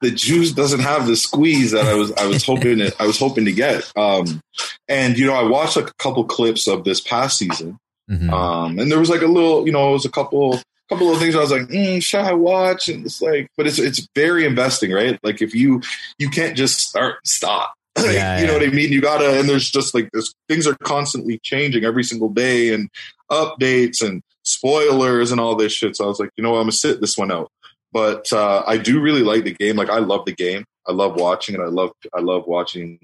the 0.00 0.10
juice 0.12 0.52
doesn't 0.52 0.78
have 0.78 1.08
the 1.08 1.16
squeeze 1.16 1.72
that 1.72 1.86
I 1.86 1.94
was 1.94 2.12
I 2.12 2.26
was 2.26 2.44
hoping 2.44 2.78
it, 2.78 2.94
I 3.00 3.06
was 3.08 3.18
hoping 3.18 3.46
to 3.46 3.52
get. 3.52 3.90
Um, 3.96 4.40
and 4.86 5.18
you 5.18 5.26
know, 5.26 5.34
I 5.34 5.42
watched 5.42 5.74
like 5.74 5.88
a 5.88 5.94
couple 5.98 6.22
clips 6.22 6.68
of 6.68 6.84
this 6.84 7.00
past 7.00 7.36
season, 7.36 7.78
mm-hmm. 8.08 8.32
um, 8.32 8.78
and 8.78 8.92
there 8.92 9.00
was 9.00 9.10
like 9.10 9.22
a 9.22 9.26
little, 9.26 9.66
you 9.66 9.72
know, 9.72 9.90
it 9.90 9.94
was 9.94 10.04
a 10.04 10.10
couple 10.10 10.60
couple 10.88 11.12
of 11.12 11.18
things 11.18 11.34
I 11.34 11.40
was 11.40 11.50
like, 11.50 11.62
mm, 11.62 12.02
should 12.02 12.20
I 12.20 12.34
watch? 12.34 12.88
And 12.88 13.06
it's 13.06 13.22
like, 13.22 13.48
but 13.56 13.66
it's 13.66 13.78
it's 13.78 14.06
very 14.14 14.44
investing, 14.44 14.92
right? 14.92 15.18
Like 15.22 15.40
if 15.42 15.54
you 15.54 15.80
you 16.18 16.28
can't 16.30 16.56
just 16.56 16.80
start 16.80 17.26
stop. 17.26 17.74
Yeah, 18.04 18.40
you 18.40 18.46
know 18.48 18.54
what 18.54 18.64
I 18.64 18.70
mean? 18.70 18.90
You 18.90 19.00
gotta, 19.00 19.38
and 19.38 19.48
there's 19.48 19.70
just 19.70 19.94
like 19.94 20.10
this 20.12 20.34
things 20.48 20.66
are 20.66 20.76
constantly 20.82 21.38
changing 21.44 21.84
every 21.84 22.02
single 22.02 22.28
day, 22.28 22.74
and 22.74 22.90
updates 23.30 24.02
and 24.02 24.20
spoilers 24.42 25.30
and 25.30 25.40
all 25.40 25.54
this 25.54 25.72
shit. 25.72 25.96
So 25.96 26.04
I 26.04 26.08
was 26.08 26.20
like, 26.20 26.30
you 26.36 26.42
know, 26.42 26.50
what, 26.50 26.58
I'm 26.58 26.64
gonna 26.64 26.72
sit 26.72 27.00
this 27.00 27.16
one 27.16 27.30
out. 27.30 27.50
But 27.92 28.32
uh, 28.32 28.64
I 28.66 28.78
do 28.78 29.00
really 29.00 29.22
like 29.22 29.44
the 29.44 29.54
game. 29.54 29.76
Like 29.76 29.90
I 29.90 29.98
love 29.98 30.24
the 30.24 30.34
game. 30.34 30.64
I 30.86 30.92
love 30.92 31.14
watching 31.14 31.54
it. 31.54 31.60
I 31.60 31.66
love 31.66 31.92
I 32.12 32.20
love 32.20 32.46
watching, 32.46 32.98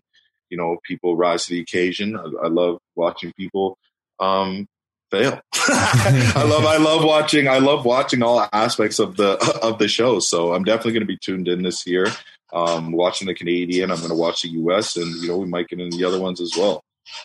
you 0.51 0.57
know, 0.57 0.78
people 0.85 1.16
rise 1.16 1.47
to 1.47 1.55
the 1.55 1.61
occasion. 1.61 2.16
I, 2.16 2.24
I 2.45 2.49
love 2.49 2.78
watching 2.97 3.33
people 3.37 3.78
um, 4.18 4.66
fail. 5.11 5.40
I 5.54 6.44
love 6.46 6.64
I 6.64 6.76
love 6.82 7.04
watching 7.04 7.48
I 7.48 7.58
love 7.58 7.84
watching 7.84 8.22
all 8.22 8.46
aspects 8.52 8.98
of 8.98 9.16
the 9.16 9.38
of 9.62 9.78
the 9.78 9.88
show. 9.88 10.20
So 10.20 10.54
I'm 10.54 10.64
definitely 10.64 10.92
going 10.92 11.02
to 11.02 11.06
be 11.06 11.18
tuned 11.18 11.48
in 11.48 11.62
this 11.62 11.86
year. 11.86 12.06
Um, 12.52 12.92
watching 12.92 13.28
the 13.28 13.34
Canadian, 13.34 13.90
I'm 13.90 13.98
going 13.98 14.11
to 14.11 14.16
watch 14.16 14.42
the 14.42 14.48
US, 14.48 14.96
and 14.96 15.14
you 15.16 15.28
know 15.28 15.38
we 15.38 15.46
might 15.46 15.68
get 15.68 15.80
into 15.80 15.96
the 15.96 16.04
other 16.04 16.20
ones 16.20 16.40
as 16.40 16.56
well. 16.56 16.82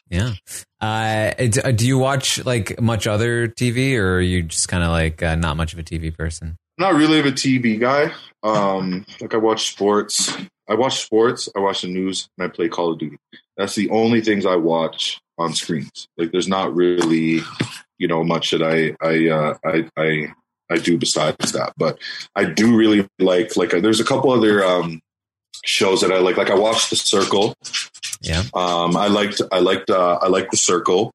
Yeah. 0.10 0.34
Uh, 0.82 1.32
do 1.32 1.88
you 1.88 1.98
watch 1.98 2.44
like 2.46 2.80
much 2.82 3.08
other 3.08 3.48
TV, 3.48 3.96
or 3.98 4.16
are 4.16 4.22
you 4.22 4.44
just 4.44 4.68
kind 4.68 4.84
of 4.84 4.90
like 4.90 5.24
uh, 5.24 5.36
not 5.36 5.58
much 5.58 5.74
of 5.74 5.80
a 5.80 5.84
TV 5.84 6.16
person? 6.16 6.58
I'm 6.78 6.92
not 6.92 6.96
really 6.96 7.20
of 7.20 7.26
a 7.26 7.32
TV 7.32 7.80
guy. 7.80 8.12
Um, 8.44 9.06
like 9.22 9.34
I 9.34 9.38
watch 9.38 9.72
sports. 9.72 10.36
I 10.68 10.76
watch 10.76 11.04
sports. 11.04 11.50
I 11.56 11.60
watch 11.60 11.82
the 11.82 11.88
news, 11.88 12.30
and 12.38 12.46
I 12.46 12.54
play 12.54 12.70
Call 12.70 12.92
of 12.92 13.00
Duty. 13.00 13.18
That's 13.58 13.76
the 13.76 13.90
only 13.90 14.22
things 14.22 14.46
I 14.46 14.56
watch 14.56 15.20
on 15.38 15.54
screens. 15.54 16.08
Like 16.18 16.32
there's 16.32 16.48
not 16.48 16.76
really, 16.76 17.42
you 17.98 18.08
know, 18.08 18.24
much 18.24 18.52
that 18.52 18.64
I 18.64 18.96
I 19.06 19.30
uh, 19.30 19.58
I, 19.66 19.90
I 19.98 20.34
I 20.70 20.78
do 20.78 20.98
besides 20.98 21.52
that. 21.52 21.74
But 21.78 22.00
I 22.36 22.46
do 22.46 22.76
really 22.76 23.08
like 23.20 23.56
like 23.58 23.74
uh, 23.74 23.80
there's 23.80 24.00
a 24.00 24.06
couple 24.06 24.32
other 24.32 24.64
um, 24.64 25.02
shows 25.64 26.02
that 26.02 26.12
I 26.12 26.20
like. 26.20 26.38
Like 26.38 26.50
I 26.50 26.56
watched 26.56 26.90
The 26.90 26.96
Circle. 26.96 27.54
Yeah. 28.22 28.44
Um, 28.54 28.96
I 28.96 29.08
liked 29.08 29.42
I 29.52 29.60
liked 29.60 29.90
uh, 29.90 30.20
I 30.22 30.28
liked 30.28 30.52
The 30.52 30.58
Circle. 30.58 31.12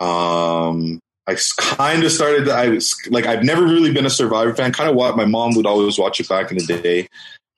Um, 0.00 1.00
I 1.26 1.36
kind 1.58 2.02
of 2.02 2.10
started. 2.10 2.48
I 2.48 2.68
was 2.68 2.96
like 3.08 3.26
I've 3.26 3.44
never 3.44 3.64
really 3.64 3.92
been 3.92 4.06
a 4.06 4.10
Survivor 4.10 4.54
fan. 4.54 4.72
Kind 4.72 4.90
of 4.90 4.96
what 4.96 5.16
my 5.16 5.24
mom 5.24 5.54
would 5.54 5.66
always 5.66 5.98
watch 5.98 6.20
it 6.20 6.28
back 6.28 6.50
in 6.50 6.58
the 6.58 6.78
day. 6.78 7.08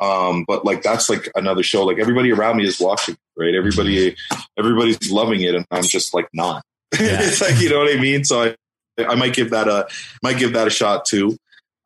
Um, 0.01 0.45
but 0.47 0.65
like 0.65 0.83
that's 0.83 1.09
like 1.09 1.31
another 1.35 1.63
show. 1.63 1.85
Like 1.85 1.99
everybody 1.99 2.33
around 2.33 2.59
me 2.59 2.67
is 2.67 2.81
watching, 2.81 3.17
right? 3.37 3.55
Everybody, 3.55 4.17
everybody's 4.59 5.11
loving 5.11 5.43
it, 5.43 5.55
and 5.55 5.67
I'm 5.71 5.85
just 5.85 6.15
like 6.15 6.29
not. 6.33 6.63
Yeah. 6.95 7.19
it's 7.23 7.41
like 7.41 7.61
you 7.61 7.71
know 7.71 7.81
what 7.81 7.93
I 7.93 8.01
mean. 8.01 8.23
So 8.25 8.43
I, 8.45 9.05
I 9.05 9.17
might 9.17 9.35
give 9.35 9.51
that 9.51 9.67
a 9.67 9.89
might 10.23 10.39
give 10.39 10.53
that 10.53 10.69
a 10.69 10.71
shot 10.71 11.05
too. 11.05 11.37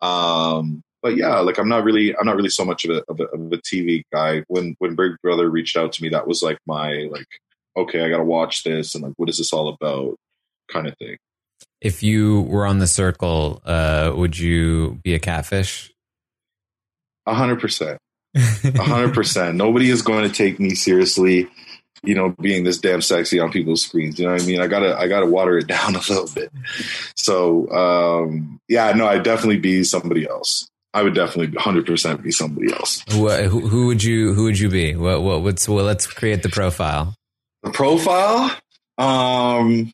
Um, 0.02 0.82
but 1.02 1.16
yeah, 1.16 1.38
like 1.38 1.58
I'm 1.58 1.68
not 1.68 1.84
really 1.84 2.14
I'm 2.16 2.26
not 2.26 2.36
really 2.36 2.50
so 2.50 2.64
much 2.64 2.84
of 2.84 2.90
a, 2.90 3.02
of 3.08 3.20
a, 3.20 3.24
of 3.24 3.52
a 3.52 3.56
TV 3.58 4.02
guy. 4.12 4.42
When 4.48 4.74
when 4.78 4.96
Big 4.96 5.12
Brother 5.22 5.48
reached 5.48 5.76
out 5.76 5.92
to 5.94 6.02
me, 6.02 6.10
that 6.10 6.26
was 6.26 6.42
like 6.42 6.58
my 6.66 7.08
like 7.10 7.26
okay, 7.76 8.04
I 8.04 8.10
got 8.10 8.18
to 8.18 8.24
watch 8.24 8.64
this, 8.64 8.94
and 8.94 9.04
like 9.04 9.14
what 9.16 9.28
is 9.28 9.38
this 9.38 9.52
all 9.52 9.68
about, 9.68 10.16
kind 10.70 10.86
of 10.86 10.96
thing. 10.98 11.16
If 11.80 12.02
you 12.02 12.42
were 12.42 12.66
on 12.66 12.78
the 12.78 12.88
circle, 12.88 13.62
uh, 13.64 14.12
would 14.14 14.38
you 14.38 15.00
be 15.04 15.14
a 15.14 15.18
catfish? 15.18 15.92
A 17.26 17.34
hundred 17.34 17.60
percent. 17.60 17.98
Hundred 18.76 19.14
percent. 19.14 19.56
Nobody 19.56 19.90
is 19.90 20.02
going 20.02 20.28
to 20.28 20.34
take 20.34 20.58
me 20.60 20.74
seriously. 20.74 21.48
you 22.04 22.14
know, 22.14 22.34
being 22.40 22.64
this 22.64 22.78
damn 22.78 23.00
sexy 23.02 23.40
on 23.40 23.50
people's 23.50 23.82
screens. 23.82 24.18
You 24.18 24.26
know 24.26 24.32
what 24.32 24.42
I 24.42 24.46
mean? 24.46 24.60
I 24.60 24.68
gotta, 24.68 24.96
I 24.96 25.08
gotta 25.08 25.26
water 25.26 25.58
it 25.58 25.66
down 25.74 25.96
a 25.96 25.98
little 25.98 26.28
bit. 26.32 26.50
So, 27.16 27.68
um, 27.70 28.60
yeah, 28.68 28.92
no, 28.92 29.06
I'd 29.06 29.24
definitely 29.24 29.58
be 29.58 29.82
somebody 29.84 30.28
else. 30.28 30.68
I 30.94 31.02
would 31.02 31.14
definitely 31.14 31.56
100% 31.58 32.22
be 32.22 32.30
somebody 32.30 32.72
else. 32.72 33.04
Who, 33.10 33.28
who, 33.28 33.68
who 33.68 33.86
would 33.88 34.02
you, 34.02 34.32
who 34.32 34.44
would 34.44 34.58
you 34.58 34.68
be? 34.70 34.94
What, 34.96 35.22
what, 35.22 35.42
what's, 35.42 35.68
well, 35.68 35.84
let's 35.84 36.06
create 36.06 36.42
the 36.42 36.48
profile. 36.48 37.14
The 37.62 37.70
profile? 37.70 38.56
Um, 38.96 39.92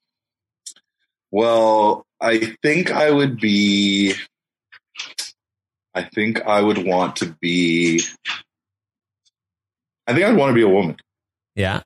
well, 1.32 2.07
I 2.20 2.55
think 2.62 2.92
I 2.92 3.11
would 3.11 3.40
be, 3.40 4.14
I 5.95 6.03
think 6.03 6.42
I 6.42 6.61
would 6.61 6.78
want 6.78 7.16
to 7.16 7.36
be, 7.40 8.03
I 10.07 10.12
think 10.12 10.26
I'd 10.26 10.36
want 10.36 10.51
to 10.51 10.55
be 10.55 10.62
a 10.62 10.68
woman. 10.68 10.97
Yeah. 11.55 11.82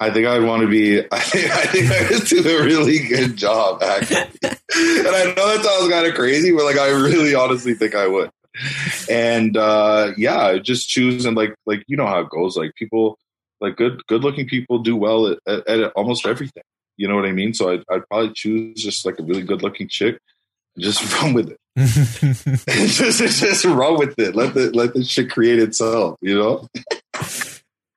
I 0.00 0.10
think 0.10 0.26
I'd 0.26 0.42
want 0.42 0.62
to 0.62 0.68
be. 0.68 1.00
I 1.12 1.20
think 1.20 1.50
I 1.50 1.66
think 1.66 1.92
I 1.92 2.10
would 2.10 2.26
do 2.26 2.38
a 2.38 2.64
really 2.64 3.00
good 3.00 3.36
job 3.36 3.82
actually, 3.82 4.16
and 4.42 5.08
I 5.08 5.34
know 5.36 5.48
that 5.48 5.60
sounds 5.62 5.92
kind 5.92 6.06
of 6.06 6.14
crazy, 6.14 6.52
but 6.52 6.64
like 6.64 6.78
I 6.78 6.88
really 6.88 7.34
honestly 7.34 7.74
think 7.74 7.94
I 7.94 8.06
would. 8.06 8.30
And 9.10 9.56
uh 9.58 10.12
yeah, 10.16 10.56
just 10.58 10.88
choose 10.88 11.26
and 11.26 11.36
like 11.36 11.54
like 11.66 11.84
you 11.86 11.98
know 11.98 12.06
how 12.06 12.20
it 12.20 12.30
goes. 12.30 12.56
Like 12.56 12.74
people, 12.76 13.18
like 13.60 13.76
good 13.76 14.04
good 14.06 14.24
looking 14.24 14.48
people 14.48 14.78
do 14.78 14.96
well 14.96 15.26
at, 15.26 15.38
at, 15.46 15.66
at 15.68 15.92
almost 15.92 16.24
everything. 16.24 16.62
You 16.96 17.06
know 17.06 17.16
what 17.16 17.26
I 17.26 17.32
mean? 17.32 17.52
So 17.52 17.70
I'd, 17.70 17.84
I'd 17.90 18.06
probably 18.08 18.32
choose 18.34 18.82
just 18.82 19.04
like 19.04 19.18
a 19.18 19.22
really 19.22 19.42
good 19.42 19.62
looking 19.62 19.88
chick, 19.88 20.18
and 20.76 20.84
just 20.84 21.02
run 21.22 21.34
with 21.34 21.50
it. 21.50 21.59
just 21.78 23.40
just 23.40 23.64
run 23.64 23.98
with 23.98 24.18
it. 24.18 24.34
Let 24.34 24.54
the 24.54 24.70
let 24.72 24.94
the 24.94 25.04
shit 25.04 25.30
create 25.30 25.58
itself. 25.58 26.16
You 26.20 26.38
know. 26.38 26.68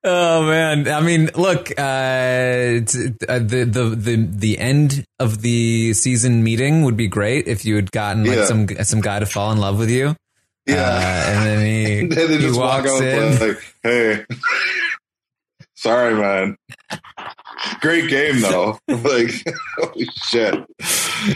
Oh 0.05 0.45
man! 0.45 0.87
I 0.87 0.99
mean, 0.99 1.29
look, 1.35 1.71
uh, 1.77 1.81
uh, 1.81 3.39
the 3.39 3.65
the 3.69 3.95
the 3.95 4.27
the 4.29 4.59
end 4.59 5.05
of 5.17 5.41
the 5.41 5.93
season 5.93 6.43
meeting 6.43 6.83
would 6.83 6.97
be 6.97 7.07
great 7.07 7.47
if 7.47 7.63
you 7.63 7.75
had 7.77 7.89
gotten 7.91 8.25
like 8.25 8.35
Yeah. 8.39 8.45
some 8.45 8.67
some 8.83 8.99
guy 9.01 9.19
to 9.19 9.25
fall 9.25 9.51
in 9.53 9.59
love 9.59 9.79
with 9.79 9.89
you. 9.89 10.15
Yeah. 10.65 10.75
Uh, 10.75 11.31
and 11.31 11.45
then 11.45 11.65
he, 11.65 11.99
and 12.01 12.11
then 12.11 12.29
he 12.31 12.37
just 12.39 12.59
walk 12.59 12.83
walks 12.85 12.91
out 12.95 13.03
in. 13.03 13.23
and 13.23 13.39
like, 13.39 13.75
hey, 13.83 14.25
sorry, 15.75 16.15
man. 16.15 16.57
Great 17.79 18.09
game 18.09 18.41
though. 18.41 18.77
like, 18.87 19.31
holy 19.77 20.07
shit. 20.25 20.65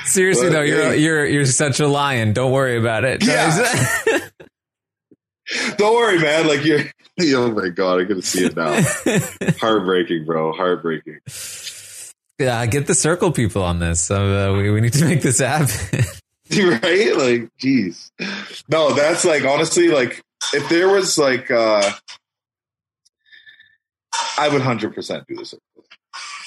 Seriously 0.05 0.47
But, 0.47 0.53
though, 0.53 0.61
you're 0.61 0.91
hey. 0.91 0.97
you're 0.97 1.25
you're 1.25 1.45
such 1.45 1.79
a 1.79 1.87
lion. 1.87 2.33
Don't 2.33 2.51
worry 2.51 2.77
about 2.77 3.03
it. 3.03 3.23
Yeah. 3.25 3.89
Don't 5.77 5.95
worry, 5.95 6.19
man. 6.19 6.47
Like 6.47 6.65
you're. 6.65 6.81
Oh 7.19 7.51
my 7.51 7.69
god, 7.69 8.01
I'm 8.01 8.07
gonna 8.07 8.21
see 8.21 8.45
it 8.45 8.55
now. 8.55 8.79
Heartbreaking, 9.59 10.25
bro. 10.25 10.51
Heartbreaking. 10.53 11.19
yeah, 12.37 12.65
get 12.65 12.85
the 12.87 12.93
circle 12.95 13.31
people 13.31 13.63
on 13.63 13.79
this. 13.79 14.01
So 14.01 14.51
uh, 14.53 14.57
we 14.57 14.69
we 14.69 14.81
need 14.81 14.93
to 14.93 15.05
make 15.05 15.21
this 15.21 15.39
happen. 15.39 16.03
right? 16.51 17.17
Like, 17.17 17.49
jeez. 17.59 18.11
No, 18.69 18.93
that's 18.93 19.25
like 19.25 19.45
honestly, 19.45 19.87
like 19.87 20.21
if 20.53 20.67
there 20.69 20.89
was 20.89 21.17
like 21.17 21.49
uh 21.49 21.91
I 24.37 24.49
would 24.49 24.61
hundred 24.61 24.93
percent 24.93 25.25
do 25.27 25.35
this. 25.35 25.55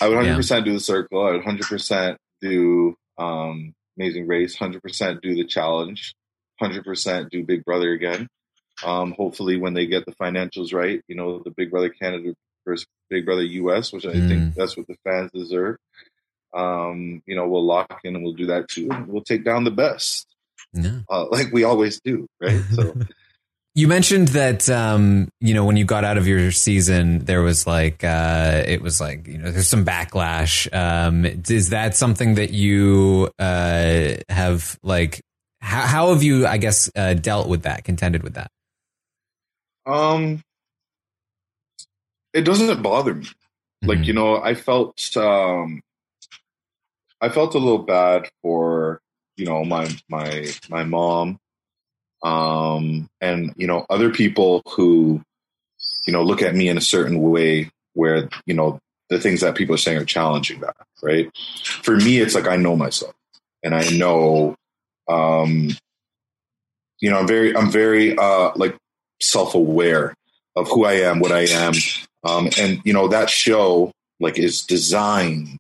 I 0.01 0.09
would 0.09 0.17
hundred 0.17 0.37
percent 0.37 0.65
do 0.65 0.73
the 0.73 0.81
circle. 0.81 1.27
I 1.27 1.33
would 1.33 1.45
hundred 1.45 1.67
percent 1.67 2.19
do 2.41 2.97
um 3.19 3.73
Amazing 3.99 4.27
Race, 4.27 4.57
hundred 4.57 4.83
percent 4.83 5.21
do 5.23 5.35
the 5.35 5.45
challenge, 5.45 6.15
hundred 6.59 6.85
percent 6.85 7.31
do 7.31 7.45
Big 7.45 7.65
Brother 7.65 7.93
again. 7.93 8.29
Um 8.85 9.13
hopefully 9.17 9.57
when 9.57 9.75
they 9.75 9.87
get 9.87 10.07
the 10.07 10.15
financials 10.15 10.73
right, 10.73 11.03
you 11.09 11.17
know, 11.17 11.41
the 11.45 11.51
Big 11.51 11.71
Brother 11.71 11.91
Canada 11.91 12.35
versus 12.67 12.87
Big 13.11 13.25
Brother 13.27 13.43
US, 13.43 13.93
which 13.93 14.07
I 14.07 14.15
Mm. 14.15 14.29
think 14.29 14.55
that's 14.55 14.77
what 14.77 14.87
the 14.87 14.97
fans 15.05 15.31
deserve. 15.33 15.77
Um, 16.53 17.23
you 17.27 17.37
know, 17.37 17.49
we'll 17.49 17.65
lock 17.65 18.01
in 18.05 18.15
and 18.17 18.25
we'll 18.25 18.33
do 18.35 18.47
that 18.47 18.69
too. 18.69 18.89
We'll 19.07 19.23
take 19.23 19.45
down 19.45 19.65
the 19.65 19.71
best 19.71 20.27
no. 20.73 21.03
uh, 21.09 21.27
like 21.31 21.53
we 21.53 21.65
always 21.65 22.01
do, 22.01 22.27
right? 22.41 22.63
So 22.73 22.97
You 23.75 23.87
mentioned 23.87 24.29
that 24.29 24.69
um, 24.69 25.29
you 25.41 25.55
know 25.55 25.65
when 25.65 25.77
you 25.77 25.85
got 25.85 26.05
out 26.05 26.19
of 26.19 26.27
your 26.27 26.51
season, 26.51 27.21
there 27.25 27.41
was 27.43 27.67
like 27.67 28.03
uh, 28.03 28.63
it 28.67 28.83
was 28.83 29.01
like 29.01 29.27
you 29.29 29.39
know 29.39 29.51
there's 29.51 29.69
some 29.69 29.85
backlash. 29.85 30.73
Um, 30.75 31.25
is 31.25 31.71
that 31.71 31.95
something 31.97 32.35
that 32.35 32.51
you 32.51 33.31
uh, 33.39 34.15
have 34.29 34.79
like? 34.83 35.21
How, 35.63 35.83
how 35.87 36.09
have 36.15 36.23
you, 36.23 36.47
I 36.47 36.57
guess, 36.57 36.91
uh, 36.97 37.13
dealt 37.13 37.47
with 37.47 37.63
that, 37.65 37.85
contended 37.85 38.23
with 38.23 38.35
that? 38.35 38.51
um 39.87 40.43
it 42.33 42.43
doesn't 42.43 42.83
bother 42.83 43.15
me. 43.15 43.27
Like, 43.83 43.99
Mhm. 44.01 44.05
you 44.05 44.13
know, 44.13 44.43
I 44.43 44.55
felt 44.55 45.17
um 45.17 45.83
I 47.21 47.29
felt 47.29 47.55
a 47.55 47.59
little 47.59 47.79
bad 47.83 48.29
for, 48.43 49.01
you 49.37 49.47
know, 49.47 49.65
my 49.65 49.89
my 50.09 50.51
my 50.69 50.85
mom 50.85 51.39
um 52.23 53.09
and 53.21 53.53
you 53.57 53.67
know 53.67 53.87
other 53.89 54.11
people 54.11 54.63
who 54.67 55.23
you 56.07 56.13
know 56.13 56.23
look 56.23 56.43
at 56.43 56.55
me 56.55 56.69
in 56.69 56.77
a 56.77 56.83
certain 56.83 57.21
way 57.21 57.71
where 57.95 58.29
you 58.47 58.55
know 58.55 58.79
the 59.09 59.19
things 59.19 59.41
that 59.41 59.55
people 59.55 59.75
are 59.75 59.79
saying 59.79 59.99
are 59.99 60.05
challenging 60.05 60.61
that 60.61 60.77
right? 61.03 61.31
For 61.83 61.97
me 61.97 62.19
it's 62.19 62.35
like 62.35 62.47
i 62.47 62.57
know 62.57 62.77
myself 62.77 63.15
and 63.63 63.75
i 63.75 63.89
know 63.91 64.55
um 65.09 65.71
you 67.01 67.11
know 67.11 67.19
i'm 67.19 67.27
very 67.27 67.57
i'm 67.57 67.71
very 67.71 68.17
uh 68.17 68.51
like 68.57 68.77
self-aware 69.21 70.15
of 70.57 70.69
who 70.69 70.85
i 70.85 70.95
am 70.95 71.21
what 71.21 71.33
i 71.33 71.47
am. 71.47 71.73
Um 72.25 72.49
and 72.59 72.81
you 72.85 72.93
know 72.93 73.09
that 73.09 73.31
show 73.31 73.93
like 74.21 74.39
is 74.39 74.63
designed 74.63 75.59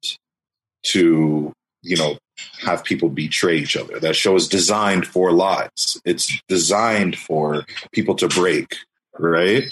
to 0.82 1.52
you 1.82 1.96
know 1.96 2.18
have 2.61 2.84
people 2.84 3.09
betray 3.09 3.57
each 3.57 3.76
other. 3.76 3.99
That 3.99 4.16
show 4.16 4.36
is 4.36 4.49
designed 4.49 5.07
for 5.07 5.32
lies. 5.32 6.01
It's 6.05 6.41
designed 6.49 7.16
for 7.16 7.64
people 7.93 8.14
to 8.16 8.28
break 8.28 8.76
right? 9.20 9.64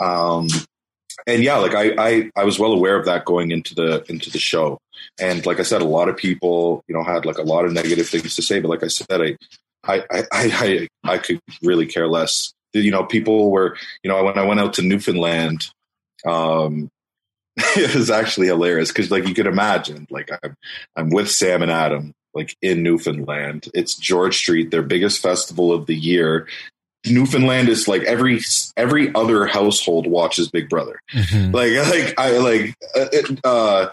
Um 0.00 0.48
and 1.26 1.42
yeah 1.42 1.56
like 1.56 1.74
I, 1.74 1.94
I 1.98 2.30
i 2.36 2.44
was 2.44 2.58
well 2.58 2.72
aware 2.72 2.94
of 2.94 3.06
that 3.06 3.24
going 3.24 3.50
into 3.50 3.74
the 3.74 4.04
into 4.08 4.30
the 4.30 4.38
show. 4.38 4.78
And 5.18 5.44
like 5.46 5.60
i 5.60 5.62
said 5.62 5.82
a 5.82 5.86
lot 5.86 6.08
of 6.08 6.16
people 6.16 6.84
you 6.88 6.94
know 6.94 7.02
had 7.02 7.24
like 7.24 7.38
a 7.38 7.42
lot 7.42 7.64
of 7.64 7.72
negative 7.72 8.08
things 8.08 8.36
to 8.36 8.42
say 8.42 8.60
but 8.60 8.68
like 8.68 8.82
i 8.82 8.88
said 8.88 9.20
i 9.22 9.36
i 9.84 10.04
i 10.10 10.26
i, 10.32 10.88
I, 11.04 11.18
could 11.18 11.40
really 11.62 11.86
care 11.86 12.08
less. 12.08 12.52
You 12.72 12.90
know 12.90 13.04
people 13.04 13.50
were 13.50 13.76
you 14.02 14.10
know 14.10 14.22
when 14.22 14.38
i 14.38 14.44
went 14.44 14.60
out 14.60 14.74
to 14.74 14.82
newfoundland 14.82 15.70
um 16.26 16.90
it 17.76 17.94
was 17.94 18.10
actually 18.10 18.46
hilarious 18.48 18.88
because 18.88 19.10
like 19.10 19.26
you 19.26 19.34
could 19.34 19.46
imagine 19.46 20.06
like 20.10 20.28
i'm 20.42 20.54
i'm 20.94 21.10
with 21.10 21.30
sam 21.30 21.62
and 21.62 21.70
adam 21.70 22.12
like 22.34 22.54
in 22.60 22.82
newfoundland. 22.82 23.68
It's 23.72 23.94
george 23.94 24.36
street 24.36 24.70
their 24.70 24.82
biggest 24.82 25.22
festival 25.22 25.72
of 25.72 25.86
the 25.86 25.96
year. 25.96 26.46
Newfoundland 27.06 27.68
is 27.68 27.88
like 27.88 28.02
every 28.02 28.40
every 28.76 29.14
other 29.14 29.46
household 29.46 30.06
watches 30.06 30.50
big 30.50 30.68
brother. 30.68 31.00
Mhm. 31.14 31.54
like 31.54 31.72
like 31.90 32.14
i 32.18 32.36
like 32.38 32.74
uh, 32.94 33.08
it, 33.12 33.40
uh 33.44 33.88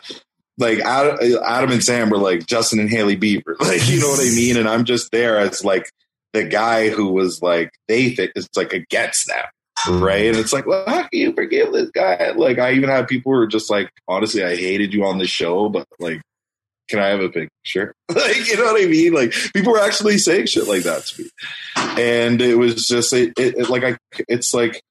like 0.58 0.80
Adam, 0.80 1.18
Adam 1.44 1.72
and 1.72 1.84
Sam 1.84 2.10
were 2.10 2.18
like 2.18 2.46
Justin 2.46 2.80
and 2.80 2.90
Hailey 2.90 3.18
Bieber, 3.18 3.58
like 3.60 3.88
you 3.90 4.00
know 4.00 4.10
what 4.10 4.20
I 4.20 4.30
mean. 4.36 4.58
And 4.58 4.68
I'm 4.68 4.84
just 4.86 5.12
there 5.12 5.40
as 5.40 5.64
like 5.64 5.90
the 6.34 6.44
guy 6.44 6.90
who 6.90 7.08
was 7.08 7.42
like 7.42 7.72
they 7.88 8.10
think 8.12 8.32
it's 8.36 8.56
like 8.56 8.74
against 8.74 9.28
them, 9.28 9.46
right? 9.90 10.26
And 10.26 10.38
it's 10.38 10.54
like, 10.54 10.66
well, 10.66 10.84
how 10.86 11.02
can 11.04 11.20
you 11.20 11.34
forgive 11.34 11.72
this 11.74 11.90
guy? 11.92 12.32
Like 12.32 12.60
I 12.60 12.74
even 12.74 12.90
had 12.90 13.08
people 13.08 13.32
who 13.32 13.40
were 13.40 13.48
just 13.48 13.70
like, 13.70 13.90
honestly, 14.08 14.44
I 14.44 14.56
hated 14.56 14.94
you 14.94 15.06
on 15.06 15.18
the 15.18 15.28
show, 15.28 15.70
but 15.70 15.88
like, 16.00 16.22
can 16.90 17.00
I 17.00 17.08
have 17.08 17.22
a 17.22 17.30
picture? 17.30 17.94
like 18.10 18.48
you 18.48 18.58
know 18.58 18.66
what 18.66 18.84
I 18.84 18.88
mean? 18.88 19.14
Like 19.14 19.34
people 19.54 19.74
were 19.74 19.80
actually 19.80 20.18
saying 20.18 20.48
shit 20.48 20.68
like 20.68 20.84
that 20.84 21.06
to 21.06 21.24
me, 21.24 21.30
and 22.02 22.42
it 22.42 22.56
was 22.56 22.88
just 22.88 23.14
it, 23.14 23.34
it, 23.38 23.56
it 23.58 23.70
like 23.70 23.84
I 23.84 23.98
it's 24.28 24.54
like 24.54 24.82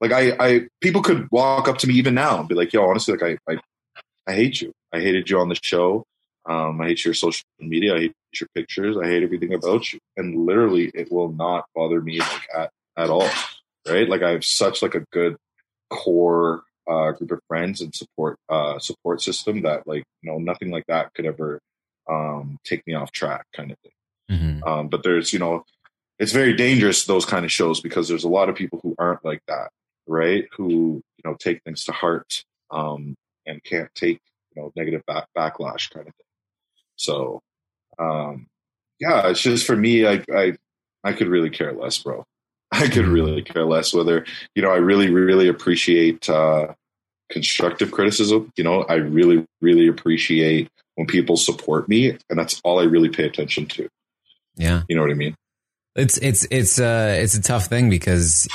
like 0.00 0.12
I 0.12 0.36
I 0.38 0.68
people 0.80 1.02
could 1.02 1.28
walk 1.30 1.68
up 1.68 1.78
to 1.78 1.86
me 1.86 1.94
even 1.94 2.14
now 2.14 2.40
and 2.40 2.48
be 2.48 2.54
like, 2.54 2.72
yo, 2.72 2.88
honestly, 2.88 3.16
like 3.16 3.38
I 3.48 3.52
I, 3.52 3.58
I 4.26 4.34
hate 4.34 4.60
you. 4.60 4.72
I 4.92 5.00
hated 5.00 5.30
you 5.30 5.38
on 5.38 5.48
the 5.48 5.58
show. 5.62 6.04
Um, 6.48 6.80
I 6.80 6.88
hate 6.88 7.04
your 7.04 7.14
social 7.14 7.44
media. 7.58 7.94
I 7.94 7.98
hate 7.98 8.12
your 8.40 8.48
pictures. 8.54 8.96
I 8.96 9.06
hate 9.06 9.22
everything 9.22 9.54
about 9.54 9.92
you. 9.92 9.98
And 10.16 10.46
literally, 10.46 10.90
it 10.94 11.10
will 11.10 11.32
not 11.32 11.64
bother 11.74 12.00
me 12.00 12.20
like 12.20 12.48
at 12.56 12.70
at 12.96 13.10
all. 13.10 13.28
Right? 13.88 14.08
Like 14.08 14.22
I 14.22 14.30
have 14.30 14.44
such 14.44 14.82
like 14.82 14.94
a 14.94 15.04
good 15.12 15.36
core 15.90 16.62
uh, 16.88 17.12
group 17.12 17.32
of 17.32 17.40
friends 17.48 17.80
and 17.80 17.94
support 17.94 18.38
uh, 18.48 18.78
support 18.78 19.20
system 19.22 19.62
that 19.62 19.86
like 19.86 20.04
you 20.22 20.30
know 20.30 20.38
nothing 20.38 20.70
like 20.70 20.84
that 20.88 21.12
could 21.14 21.26
ever 21.26 21.60
um, 22.08 22.58
take 22.64 22.86
me 22.86 22.94
off 22.94 23.10
track, 23.12 23.44
kind 23.54 23.72
of 23.72 23.78
thing. 23.78 23.92
Mhm. 24.30 24.66
Um, 24.66 24.88
but 24.88 25.02
there's, 25.02 25.32
you 25.32 25.38
know, 25.38 25.64
it's 26.18 26.32
very 26.32 26.54
dangerous 26.54 27.04
those 27.04 27.24
kind 27.24 27.44
of 27.44 27.52
shows 27.52 27.80
because 27.80 28.08
there's 28.08 28.24
a 28.24 28.28
lot 28.28 28.48
of 28.48 28.56
people 28.56 28.80
who 28.82 28.94
aren't 28.98 29.24
like 29.24 29.42
that, 29.48 29.70
right? 30.06 30.46
Who 30.56 31.02
you 31.18 31.22
know 31.24 31.36
take 31.38 31.62
things 31.64 31.84
to 31.84 31.92
heart 31.92 32.44
um, 32.70 33.14
and 33.46 33.62
can't 33.64 33.90
take 33.94 34.20
you 34.54 34.62
know 34.62 34.72
negative 34.76 35.02
back- 35.06 35.28
backlash 35.36 35.90
kind 35.90 36.08
of 36.08 36.14
thing. 36.14 36.26
So, 36.96 37.40
um, 37.98 38.46
yeah, 38.98 39.28
it's 39.28 39.40
just 39.42 39.66
for 39.66 39.76
me, 39.76 40.06
I 40.06 40.24
I 40.34 40.56
I 41.04 41.12
could 41.12 41.28
really 41.28 41.50
care 41.50 41.72
less, 41.72 41.98
bro. 41.98 42.24
I 42.72 42.88
could 42.88 43.06
really 43.06 43.42
care 43.42 43.64
less 43.64 43.94
whether 43.94 44.24
you 44.54 44.62
know. 44.62 44.70
I 44.70 44.76
really 44.76 45.10
really 45.10 45.48
appreciate 45.48 46.28
uh, 46.28 46.74
constructive 47.30 47.90
criticism. 47.90 48.52
You 48.56 48.64
know, 48.64 48.82
I 48.82 48.94
really, 48.94 49.44
really 49.60 49.88
appreciate 49.88 50.68
when 50.96 51.06
people 51.06 51.36
support 51.36 51.88
me, 51.88 52.16
and 52.28 52.38
that's 52.38 52.60
all 52.64 52.80
I 52.80 52.84
really 52.84 53.08
pay 53.08 53.24
attention 53.24 53.66
to. 53.66 53.88
Yeah. 54.56 54.82
You 54.88 54.96
know 54.96 55.02
what 55.02 55.10
I 55.10 55.14
mean? 55.14 55.34
It's 55.94 56.18
it's 56.18 56.46
it's 56.50 56.78
uh 56.78 57.16
it's 57.18 57.34
a 57.34 57.42
tough 57.42 57.66
thing 57.66 57.88
because 57.88 58.46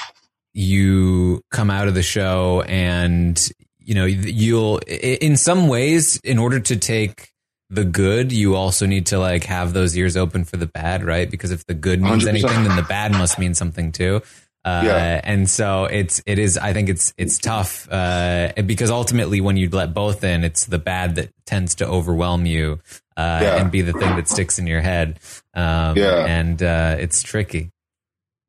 you 0.54 1.42
come 1.52 1.70
out 1.70 1.88
of 1.88 1.96
the 1.96 2.04
show 2.04 2.64
and 2.68 3.50
you 3.80 3.96
know 3.96 4.06
you'll 4.06 4.78
in 4.88 5.38
some 5.38 5.68
ways 5.68 6.20
in 6.24 6.38
order 6.38 6.60
to 6.60 6.76
take 6.76 7.30
the 7.72 7.86
good 7.86 8.32
you 8.32 8.54
also 8.56 8.86
need 8.86 9.06
to 9.08 9.18
like 9.18 9.46
have 9.46 9.72
those 9.74 9.96
ears 9.98 10.18
open 10.18 10.44
for 10.44 10.58
the 10.58 10.68
bad 10.68 11.04
right 11.04 11.32
because 11.32 11.52
if 11.52 11.66
the 11.66 11.74
good 11.74 12.02
means 12.02 12.26
100%. 12.26 12.28
anything 12.28 12.64
then 12.66 12.76
the 12.76 12.84
bad 12.84 13.12
must 13.14 13.40
mean 13.40 13.54
something 13.54 13.92
too 13.94 14.22
uh, 14.66 14.82
Yeah. 14.86 15.22
and 15.24 15.50
so 15.50 15.86
it's 15.86 16.22
it 16.28 16.38
is 16.38 16.58
I 16.58 16.74
think 16.74 16.90
it's 16.90 17.14
it's 17.18 17.40
tough 17.40 17.88
uh, 17.92 18.52
because 18.66 18.92
ultimately 18.92 19.40
when 19.42 19.56
you 19.58 19.70
let 19.70 19.94
both 19.94 20.24
in 20.24 20.44
it's 20.44 20.66
the 20.66 20.78
bad 20.80 21.16
that 21.16 21.30
tends 21.46 21.74
to 21.76 21.88
overwhelm 21.88 22.46
you 22.46 22.80
uh, 23.18 23.40
Yeah. 23.42 23.62
and 23.62 23.72
be 23.72 23.82
the 23.82 23.94
thing 23.94 24.16
that 24.18 24.28
sticks 24.28 24.60
in 24.60 24.68
your 24.68 24.82
head 24.82 25.20
um, 25.56 25.98
Yeah. 25.98 26.26
and 26.26 26.62
uh, 26.62 26.98
it's 27.00 27.24
tricky 27.24 27.72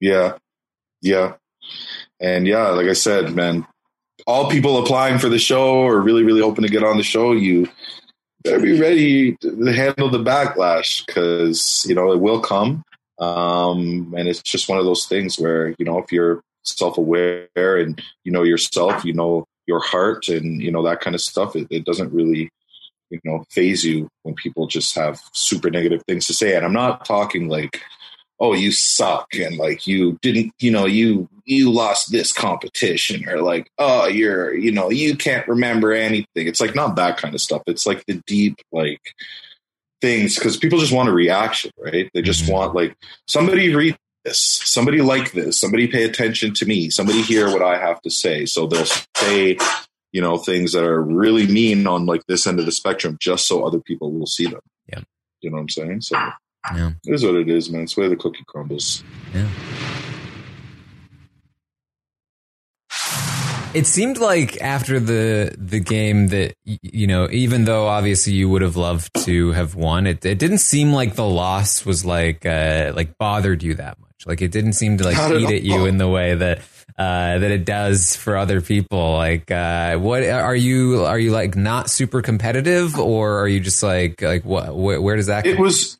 Yeah. 0.00 0.36
Yeah. 1.00 1.34
And 2.20 2.46
yeah, 2.46 2.68
like 2.70 2.86
I 2.88 2.92
said, 2.92 3.34
man, 3.34 3.66
all 4.26 4.48
people 4.50 4.78
applying 4.82 5.18
for 5.18 5.28
the 5.28 5.38
show 5.38 5.74
or 5.76 6.00
really, 6.00 6.22
really 6.22 6.40
hoping 6.40 6.62
to 6.64 6.70
get 6.70 6.84
on 6.84 6.96
the 6.96 7.02
show, 7.02 7.32
you 7.32 7.68
better 8.42 8.60
be 8.60 8.78
ready 8.78 9.36
to 9.36 9.64
handle 9.66 10.08
the 10.08 10.22
backlash 10.22 11.04
because, 11.06 11.84
you 11.88 11.94
know, 11.94 12.12
it 12.12 12.20
will 12.20 12.40
come. 12.40 12.84
Um, 13.18 14.14
and 14.16 14.28
it's 14.28 14.42
just 14.42 14.68
one 14.68 14.78
of 14.78 14.84
those 14.84 15.06
things 15.06 15.38
where, 15.38 15.74
you 15.78 15.84
know, 15.84 15.98
if 15.98 16.10
you're 16.12 16.42
self 16.64 16.98
aware 16.98 17.48
and 17.54 18.00
you 18.24 18.32
know 18.32 18.42
yourself, 18.42 19.04
you 19.04 19.12
know 19.12 19.44
your 19.66 19.80
heart 19.80 20.28
and, 20.28 20.60
you 20.60 20.70
know, 20.70 20.82
that 20.82 21.00
kind 21.00 21.14
of 21.14 21.20
stuff, 21.20 21.54
it, 21.54 21.66
it 21.70 21.84
doesn't 21.84 22.12
really, 22.12 22.50
you 23.10 23.20
know, 23.24 23.44
phase 23.50 23.84
you 23.84 24.08
when 24.22 24.34
people 24.34 24.66
just 24.66 24.94
have 24.94 25.20
super 25.32 25.70
negative 25.70 26.02
things 26.06 26.26
to 26.26 26.34
say. 26.34 26.56
And 26.56 26.64
I'm 26.64 26.72
not 26.72 27.04
talking 27.04 27.48
like, 27.48 27.80
oh 28.42 28.54
you 28.54 28.72
suck 28.72 29.28
and 29.34 29.56
like 29.56 29.86
you 29.86 30.18
didn't 30.20 30.52
you 30.58 30.70
know 30.70 30.84
you 30.84 31.28
you 31.44 31.70
lost 31.70 32.10
this 32.12 32.32
competition 32.32 33.28
or 33.28 33.40
like 33.42 33.68
oh 33.78 34.06
you're 34.06 34.54
you 34.54 34.70
know 34.72 34.90
you 34.90 35.16
can't 35.16 35.46
remember 35.48 35.92
anything 35.92 36.46
it's 36.46 36.60
like 36.60 36.74
not 36.74 36.96
that 36.96 37.16
kind 37.18 37.34
of 37.34 37.40
stuff 37.40 37.62
it's 37.66 37.86
like 37.86 38.04
the 38.06 38.20
deep 38.26 38.56
like 38.72 39.00
things 40.00 40.34
because 40.34 40.56
people 40.56 40.78
just 40.78 40.92
want 40.92 41.08
a 41.08 41.12
reaction 41.12 41.70
right 41.78 42.10
they 42.14 42.22
just 42.22 42.44
Mhm. 42.44 42.52
want 42.52 42.74
like 42.74 42.96
somebody 43.28 43.74
read 43.74 43.96
this 44.24 44.38
somebody 44.40 45.00
like 45.00 45.32
this 45.32 45.58
somebody 45.58 45.86
pay 45.86 46.04
attention 46.04 46.52
to 46.54 46.66
me 46.66 46.90
somebody 46.90 47.22
hear 47.22 47.46
what 47.50 47.62
i 47.62 47.78
have 47.78 48.00
to 48.02 48.10
say 48.10 48.46
so 48.46 48.66
they'll 48.66 48.84
say 49.16 49.56
you 50.12 50.20
know 50.20 50.36
things 50.38 50.72
that 50.72 50.84
are 50.84 51.02
really 51.02 51.46
mean 51.46 51.86
on 51.86 52.06
like 52.06 52.24
this 52.26 52.46
end 52.46 52.58
of 52.60 52.66
the 52.66 52.72
spectrum 52.72 53.16
just 53.20 53.46
so 53.48 53.64
other 53.64 53.80
people 53.80 54.12
will 54.12 54.26
see 54.26 54.46
them 54.46 54.60
Yeah. 54.88 55.00
you 55.40 55.50
know 55.50 55.56
what 55.56 55.62
i'm 55.62 55.68
saying 55.68 56.00
so 56.02 56.16
yeah 56.74 56.92
it 57.04 57.12
is 57.14 57.24
what 57.24 57.34
it 57.34 57.48
is, 57.50 57.70
man. 57.70 57.82
It's 57.82 57.96
way 57.96 58.06
the 58.06 58.14
cookie 58.14 58.44
crumbles. 58.46 59.02
Yeah. 59.34 59.48
It 63.74 63.86
seemed 63.86 64.18
like 64.18 64.60
after 64.60 65.00
the 65.00 65.54
the 65.56 65.80
game 65.80 66.28
that 66.28 66.54
you 66.64 67.06
know, 67.06 67.28
even 67.30 67.64
though 67.64 67.86
obviously 67.86 68.34
you 68.34 68.48
would 68.50 68.60
have 68.62 68.76
loved 68.76 69.10
to 69.24 69.52
have 69.52 69.74
won, 69.74 70.06
it 70.06 70.24
it 70.26 70.38
didn't 70.38 70.58
seem 70.58 70.92
like 70.92 71.14
the 71.14 71.26
loss 71.26 71.86
was 71.86 72.04
like 72.04 72.44
uh 72.44 72.92
like 72.94 73.16
bothered 73.16 73.62
you 73.62 73.74
that 73.74 73.98
much. 73.98 74.26
Like 74.26 74.42
it 74.42 74.50
didn't 74.52 74.74
seem 74.74 74.98
to 74.98 75.04
like 75.04 75.16
Not 75.16 75.32
at 75.32 75.40
eat 75.40 75.50
at 75.50 75.62
you 75.62 75.86
in 75.86 75.96
the 75.96 76.08
way 76.08 76.34
that 76.34 76.58
uh 76.98 77.38
that 77.38 77.50
it 77.50 77.64
does 77.64 78.14
for 78.14 78.36
other 78.36 78.60
people. 78.60 79.14
Like 79.14 79.50
uh 79.50 79.96
what 79.96 80.22
are 80.22 80.54
you 80.54 81.04
are 81.06 81.18
you 81.18 81.30
like 81.30 81.56
not 81.56 81.88
super 81.88 82.20
competitive 82.20 82.98
or 82.98 83.38
are 83.40 83.48
you 83.48 83.58
just 83.60 83.82
like 83.82 84.20
like 84.20 84.44
what 84.44 84.76
where, 84.76 85.00
where 85.00 85.16
does 85.16 85.26
that 85.28 85.46
It 85.46 85.54
come 85.56 85.64
was 85.64 85.98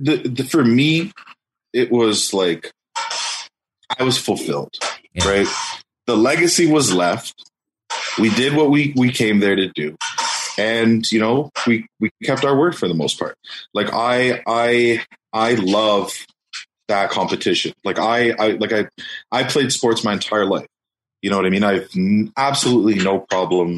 the, 0.00 0.16
the 0.16 0.42
for 0.42 0.64
me. 0.64 1.12
It 1.72 1.92
was 1.92 2.34
like 2.34 2.72
I 3.96 4.02
was 4.02 4.18
fulfilled, 4.18 4.74
Yeah. 5.14 5.28
right? 5.28 5.46
The 6.06 6.16
legacy 6.16 6.66
was 6.66 6.92
left. 6.92 7.34
We 8.18 8.30
did 8.30 8.54
what 8.54 8.70
we 8.70 8.92
we 8.96 9.10
came 9.12 9.40
there 9.40 9.56
to 9.56 9.68
do, 9.68 9.96
and 10.58 11.10
you 11.10 11.20
know 11.20 11.50
we 11.66 11.86
we 12.00 12.10
kept 12.24 12.44
our 12.44 12.56
word 12.58 12.76
for 12.76 12.88
the 12.88 12.94
most 12.94 13.18
part. 13.18 13.36
Like 13.72 13.92
I 13.92 14.42
I 14.46 15.02
I 15.32 15.54
love 15.54 16.12
that 16.88 17.10
competition. 17.10 17.72
Like 17.84 17.98
I 17.98 18.30
I 18.32 18.50
like 18.52 18.72
I 18.72 18.88
I 19.30 19.44
played 19.44 19.72
sports 19.72 20.04
my 20.04 20.12
entire 20.12 20.44
life. 20.44 20.66
You 21.22 21.30
know 21.30 21.36
what 21.36 21.46
I 21.46 21.50
mean? 21.50 21.64
I've 21.64 21.88
n- 21.96 22.32
absolutely 22.36 23.02
no 23.02 23.20
problem 23.20 23.76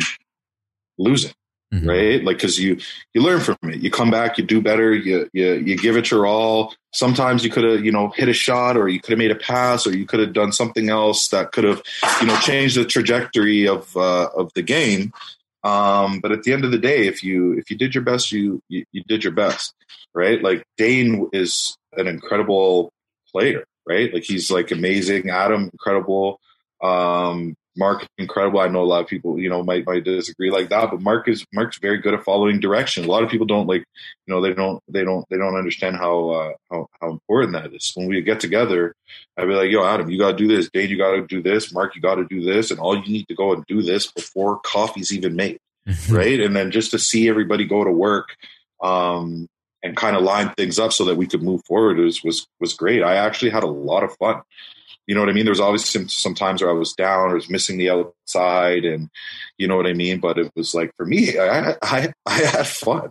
losing. 0.99 1.33
Mhm. 1.75 1.89
right? 1.89 2.25
Like 2.25 2.37
because 2.37 2.59
you 2.59 2.79
you 3.15 3.23
learn 3.23 3.41
from 3.41 3.57
it. 3.65 3.81
You 3.81 3.91
come 3.91 4.11
back, 4.11 4.39
you 4.39 4.45
do 4.45 4.61
better. 4.61 4.95
You 4.95 5.29
you 5.33 5.55
you 5.55 5.77
give 5.77 5.97
it 5.97 6.11
your 6.11 6.27
all. 6.27 6.75
Sometimes 6.93 7.43
you 7.45 7.51
could 7.51 7.65
have 7.65 7.85
you 7.85 7.91
know 7.91 8.11
hit 8.11 8.29
a 8.29 8.33
shot, 8.33 8.77
or 8.77 8.89
you 8.89 9.01
could 9.01 9.11
have 9.11 9.19
made 9.19 9.33
a 9.33 9.35
pass, 9.37 9.87
or 9.87 9.97
you 9.97 10.07
could 10.07 10.21
have 10.21 10.33
done 10.33 10.53
something 10.53 10.89
else 10.89 11.29
that 11.29 11.53
could 11.53 11.65
have 11.65 11.83
you 12.21 12.27
know 12.29 12.37
changed 12.39 12.77
the 12.77 12.85
trajectory 12.85 13.67
of 13.67 13.97
uh, 13.97 14.29
of 14.37 14.53
the 14.55 14.63
game. 14.63 15.13
Um, 15.65 16.21
but 16.21 16.31
at 16.31 16.43
the 16.43 16.53
end 16.53 16.65
of 16.65 16.71
the 16.71 16.79
day, 16.79 17.07
if 17.07 17.25
you 17.25 17.53
if 17.55 17.71
you 17.71 17.77
did 17.77 17.95
your 17.95 18.05
best, 18.05 18.31
you 18.31 18.63
you, 18.69 18.85
you 18.93 19.03
did 19.09 19.25
your 19.25 19.33
best, 19.33 19.75
right? 20.15 20.41
Like 20.43 20.65
Dane 20.77 21.29
is 21.33 21.77
an 21.97 22.07
incredible 22.07 22.93
player, 23.33 23.65
right? 23.89 24.13
Like 24.13 24.25
he's 24.25 24.51
like 24.51 24.71
amazing. 24.71 25.31
Adam, 25.31 25.71
incredible. 25.73 26.39
Um, 26.83 27.57
Mark, 27.77 28.07
incredible. 28.19 28.61
I 28.61 28.69
know 28.69 28.83
a 28.83 28.85
lot 28.85 29.03
of 29.03 29.09
people, 29.09 29.39
you 29.39 29.49
know, 29.49 29.63
might 29.63 29.87
might 29.87 30.05
disagree 30.05 30.51
like 30.51 30.69
that, 30.69 30.91
but 30.91 31.01
Mark 31.01 31.29
is 31.29 31.45
Mark's 31.53 31.79
very 31.79 31.99
good 31.99 32.15
at 32.15 32.25
following 32.25 32.61
direction. 32.61 33.05
A 33.05 33.09
lot 33.09 33.25
of 33.25 33.31
people 33.31 33.47
don't 33.47 33.67
like, 33.67 33.85
you 34.27 34.35
know, 34.35 34.41
they 34.41 34.55
don't 34.55 34.83
they 34.89 35.05
don't 35.05 35.25
they 35.31 35.37
don't 35.37 35.57
understand 35.57 35.97
how 35.97 36.31
uh, 36.31 36.53
how 36.71 36.87
how 37.01 37.11
important 37.11 37.53
that 37.53 37.75
is. 37.75 37.93
When 37.95 38.09
we 38.09 38.23
get 38.23 38.41
together, 38.41 38.95
I'd 39.37 39.49
be 39.49 39.55
like, 39.55 39.71
"Yo, 39.71 39.85
Adam, 39.85 40.11
you 40.11 40.19
got 40.19 40.33
to 40.33 40.37
do 40.37 40.49
this. 40.49 40.71
Dave, 40.73 40.91
you 40.91 40.99
got 40.99 41.13
to 41.13 41.27
do 41.27 41.43
this. 41.43 41.73
Mark, 41.73 41.97
you 41.97 42.01
got 42.01 42.17
to 42.17 42.25
do 42.25 42.43
this, 42.43 42.71
and 42.71 42.79
all 42.79 42.97
you 42.97 43.13
need 43.13 43.29
to 43.29 43.35
go 43.35 43.53
and 43.53 43.65
do 43.67 43.83
this 43.83 44.11
before 44.11 44.61
coffee's 44.61 45.13
even 45.13 45.35
made." 45.35 45.59
right? 46.09 46.41
And 46.41 46.57
then 46.57 46.71
just 46.71 46.93
to 46.93 46.99
see 46.99 47.29
everybody 47.29 47.65
go 47.65 47.85
to 47.85 47.91
work 47.91 48.37
um, 48.83 49.49
and 49.83 49.97
kind 49.97 50.17
of 50.17 50.23
line 50.23 50.51
things 50.57 50.79
up 50.79 50.93
so 50.93 51.05
that 51.05 51.17
we 51.17 51.27
could 51.27 51.43
move 51.43 51.63
forward 51.67 51.99
was 51.99 52.23
was 52.23 52.47
was 52.61 52.75
great. 52.75 53.03
I 53.03 53.17
actually 53.17 53.51
had 53.51 53.65
a 53.65 53.69
lot 53.69 54.05
of 54.05 54.17
fun. 54.17 54.43
You 55.07 55.15
know 55.15 55.21
what 55.21 55.29
I 55.29 55.33
mean? 55.33 55.45
There 55.45 55.53
was 55.53 55.61
obviously 55.61 56.01
some, 56.01 56.09
some 56.09 56.35
times 56.35 56.63
where 56.63 56.71
I 56.71 56.75
was 56.75 56.93
down 56.95 57.31
or 57.31 57.35
was 57.35 57.51
missing 57.51 57.77
the 57.79 57.91
outside, 57.91 58.85
and 58.85 59.11
you 59.59 59.69
know 59.69 59.77
what 59.77 59.87
I 59.87 59.93
mean. 59.93 60.19
But 60.19 60.39
it 60.39 60.51
was 60.57 60.75
like 60.75 60.91
for 60.97 61.05
me, 61.07 61.39
I 61.39 61.75
I, 61.83 62.13
I 62.27 62.33
had 62.35 62.67
fun, 62.67 63.11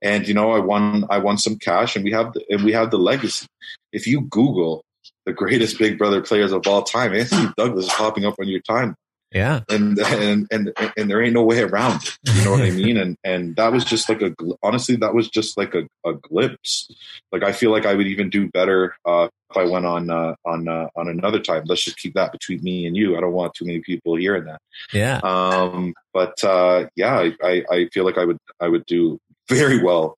and 0.00 0.26
you 0.26 0.34
know 0.34 0.52
I 0.52 0.60
won 0.60 1.04
I 1.10 1.18
won 1.18 1.36
some 1.38 1.56
cash, 1.58 1.96
and 1.96 2.04
we 2.04 2.12
have 2.12 2.32
the, 2.32 2.44
and 2.48 2.64
we 2.64 2.72
have 2.72 2.90
the 2.90 2.98
legacy. 2.98 3.46
If 3.92 4.06
you 4.06 4.22
Google 4.22 4.82
the 5.26 5.32
greatest 5.32 5.78
Big 5.78 5.98
Brother 5.98 6.20
players 6.22 6.52
of 6.52 6.66
all 6.66 6.82
time, 6.82 7.14
Anthony 7.14 7.48
Douglas 7.56 7.86
is 7.86 7.92
popping 7.92 8.24
up 8.26 8.34
on 8.40 8.46
your 8.48 8.60
time 8.60 8.94
Yeah. 9.32 9.60
and 9.70 9.98
and 9.98 10.46
and 10.50 10.72
and 10.96 11.10
there 11.10 11.22
ain't 11.22 11.34
no 11.34 11.42
way 11.44 11.60
around 11.60 12.02
it. 12.04 12.18
You 12.34 12.44
know 12.44 12.50
what 12.52 12.62
I 12.62 12.70
mean? 12.82 12.96
And 12.96 13.16
and 13.24 13.56
that 13.56 13.72
was 13.72 13.84
just 13.84 14.08
like 14.08 14.20
a 14.22 14.34
honestly, 14.62 14.96
that 14.96 15.14
was 15.14 15.28
just 15.28 15.56
like 15.56 15.74
a, 15.74 15.86
a 16.06 16.14
glimpse. 16.14 16.88
Like 17.32 17.42
I 17.42 17.52
feel 17.52 17.70
like 17.70 17.86
I 17.86 17.94
would 17.94 18.06
even 18.06 18.28
do 18.30 18.48
better 18.50 18.96
uh, 19.06 19.28
I 19.56 19.64
went 19.64 19.86
on 19.86 20.10
uh, 20.10 20.34
on 20.44 20.68
uh, 20.68 20.88
on 20.96 21.08
another 21.08 21.40
time. 21.40 21.64
Let's 21.66 21.84
just 21.84 21.98
keep 21.98 22.14
that 22.14 22.32
between 22.32 22.62
me 22.62 22.86
and 22.86 22.96
you. 22.96 23.16
I 23.16 23.20
don't 23.20 23.32
want 23.32 23.54
too 23.54 23.64
many 23.64 23.80
people 23.80 24.16
hearing 24.16 24.44
that. 24.44 24.60
Yeah. 24.92 25.20
Um, 25.22 25.94
but 26.12 26.42
uh, 26.44 26.86
yeah, 26.96 27.14
I, 27.14 27.32
I 27.42 27.64
I 27.70 27.88
feel 27.92 28.04
like 28.04 28.18
I 28.18 28.24
would 28.24 28.38
I 28.60 28.68
would 28.68 28.86
do 28.86 29.18
very 29.48 29.82
well 29.82 30.16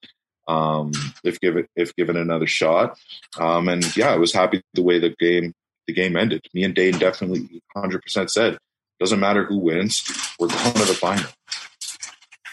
um, 0.49 0.93
if 1.24 1.41
given 1.41 1.66
if 1.76 1.95
given 1.97 2.16
another 2.16 2.47
shot. 2.47 2.99
Um, 3.39 3.68
and 3.68 3.97
yeah, 3.97 4.11
I 4.11 4.16
was 4.16 4.32
happy 4.32 4.62
the 4.74 4.82
way 4.82 4.99
the 4.99 5.14
game 5.18 5.53
the 5.87 5.93
game 5.93 6.16
ended. 6.16 6.45
Me 6.55 6.64
and 6.64 6.74
Dane 6.74 6.99
definitely 6.99 7.62
100 7.74 8.03
percent 8.03 8.30
said 8.30 8.59
doesn't 8.99 9.20
matter 9.20 9.45
who 9.45 9.59
wins, 9.59 10.05
we're 10.39 10.49
going 10.49 10.72
to 10.72 10.84
the 10.84 10.95
final. 10.95 11.30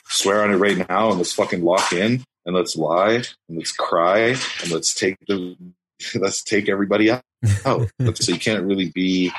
Swear 0.08 0.44
on 0.44 0.52
it 0.52 0.58
right 0.58 0.90
now, 0.90 1.10
and 1.10 1.18
let's 1.18 1.34
fucking 1.34 1.64
lock 1.64 1.94
in, 1.94 2.24
and 2.46 2.56
let's 2.56 2.76
lie, 2.76 3.24
and 3.48 3.58
let's 3.58 3.72
cry, 3.72 4.36
and 4.62 4.72
let's 4.72 4.94
take 4.94 5.18
the 5.28 5.56
let's 6.16 6.44
take 6.44 6.70
everybody 6.70 7.12
out. 7.12 7.24
so 7.64 7.88
you 8.28 8.40
can't 8.40 8.64
really 8.64 8.90
be, 8.90 9.32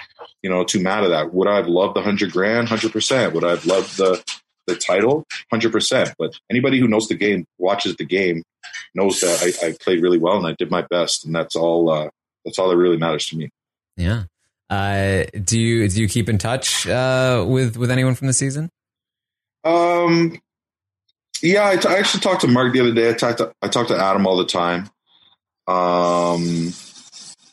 you 0.42 0.50
know, 0.50 0.64
too 0.64 0.80
mad 0.80 1.04
at 1.04 1.08
that. 1.08 1.32
Would 1.32 1.48
I 1.48 1.56
have 1.56 1.68
loved 1.68 1.96
the 1.96 2.02
hundred 2.02 2.32
grand? 2.32 2.68
Hundred 2.68 2.92
percent. 2.92 3.34
Would 3.34 3.44
I 3.44 3.50
have 3.50 3.66
loved 3.66 3.96
the 3.96 4.22
the 4.66 4.76
title? 4.76 5.24
Hundred 5.50 5.72
percent. 5.72 6.14
But 6.18 6.34
anybody 6.50 6.78
who 6.78 6.88
knows 6.88 7.08
the 7.08 7.14
game, 7.14 7.46
watches 7.58 7.96
the 7.96 8.04
game, 8.04 8.42
knows 8.94 9.20
that 9.20 9.42
I, 9.42 9.68
I 9.68 9.76
played 9.80 10.02
really 10.02 10.18
well 10.18 10.36
and 10.36 10.46
I 10.46 10.54
did 10.58 10.70
my 10.70 10.82
best, 10.82 11.24
and 11.24 11.34
that's 11.34 11.56
all. 11.56 11.90
Uh, 11.90 12.10
that's 12.44 12.58
all 12.58 12.68
that 12.68 12.76
really 12.76 12.98
matters 12.98 13.26
to 13.28 13.36
me. 13.36 13.48
Yeah. 13.96 14.24
Uh, 14.68 15.24
do 15.42 15.58
you 15.58 15.88
do 15.88 16.00
you 16.00 16.08
keep 16.08 16.28
in 16.28 16.38
touch 16.38 16.86
uh, 16.86 17.44
with 17.46 17.76
with 17.76 17.90
anyone 17.90 18.14
from 18.14 18.26
the 18.26 18.32
season? 18.32 18.70
Um, 19.62 20.38
yeah, 21.42 21.68
I, 21.68 21.76
t- 21.76 21.88
I 21.88 21.98
actually 21.98 22.20
talked 22.20 22.42
to 22.42 22.48
Mark 22.48 22.72
the 22.72 22.80
other 22.80 22.94
day. 22.94 23.10
I 23.10 23.12
talked 23.12 23.38
to, 23.38 23.52
I 23.62 23.68
talked 23.68 23.88
to 23.88 23.96
Adam 23.96 24.26
all 24.26 24.36
the 24.36 24.46
time. 24.46 24.90
Um, 25.66 26.72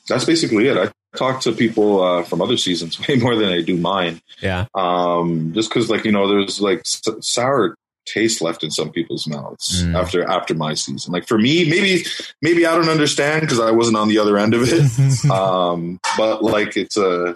that's 0.07 0.25
basically 0.25 0.67
it. 0.67 0.77
I 0.77 0.91
talk 1.17 1.41
to 1.41 1.51
people 1.51 2.01
uh, 2.01 2.23
from 2.23 2.41
other 2.41 2.57
seasons 2.57 2.99
way 3.07 3.15
more 3.15 3.35
than 3.35 3.49
I 3.49 3.61
do 3.61 3.77
mine. 3.77 4.21
Yeah. 4.41 4.65
Um, 4.75 5.53
just 5.53 5.69
because, 5.69 5.89
like 5.89 6.05
you 6.05 6.11
know, 6.11 6.27
there's 6.27 6.61
like 6.61 6.79
s- 6.79 7.01
sour 7.21 7.75
taste 8.07 8.41
left 8.41 8.63
in 8.63 8.71
some 8.71 8.89
people's 8.91 9.27
mouths 9.27 9.83
Mm. 9.83 9.95
after 9.95 10.23
after 10.27 10.53
my 10.55 10.73
season. 10.73 11.13
Like 11.13 11.27
for 11.27 11.37
me, 11.37 11.69
maybe 11.69 12.03
maybe 12.41 12.65
I 12.65 12.75
don't 12.75 12.89
understand 12.89 13.41
because 13.41 13.59
I 13.59 13.71
wasn't 13.71 13.97
on 13.97 14.09
the 14.09 14.17
other 14.17 14.37
end 14.37 14.53
of 14.53 14.61
it. 14.65 15.31
um, 15.31 15.99
but 16.17 16.43
like 16.43 16.75
it's 16.75 16.97
a 16.97 17.35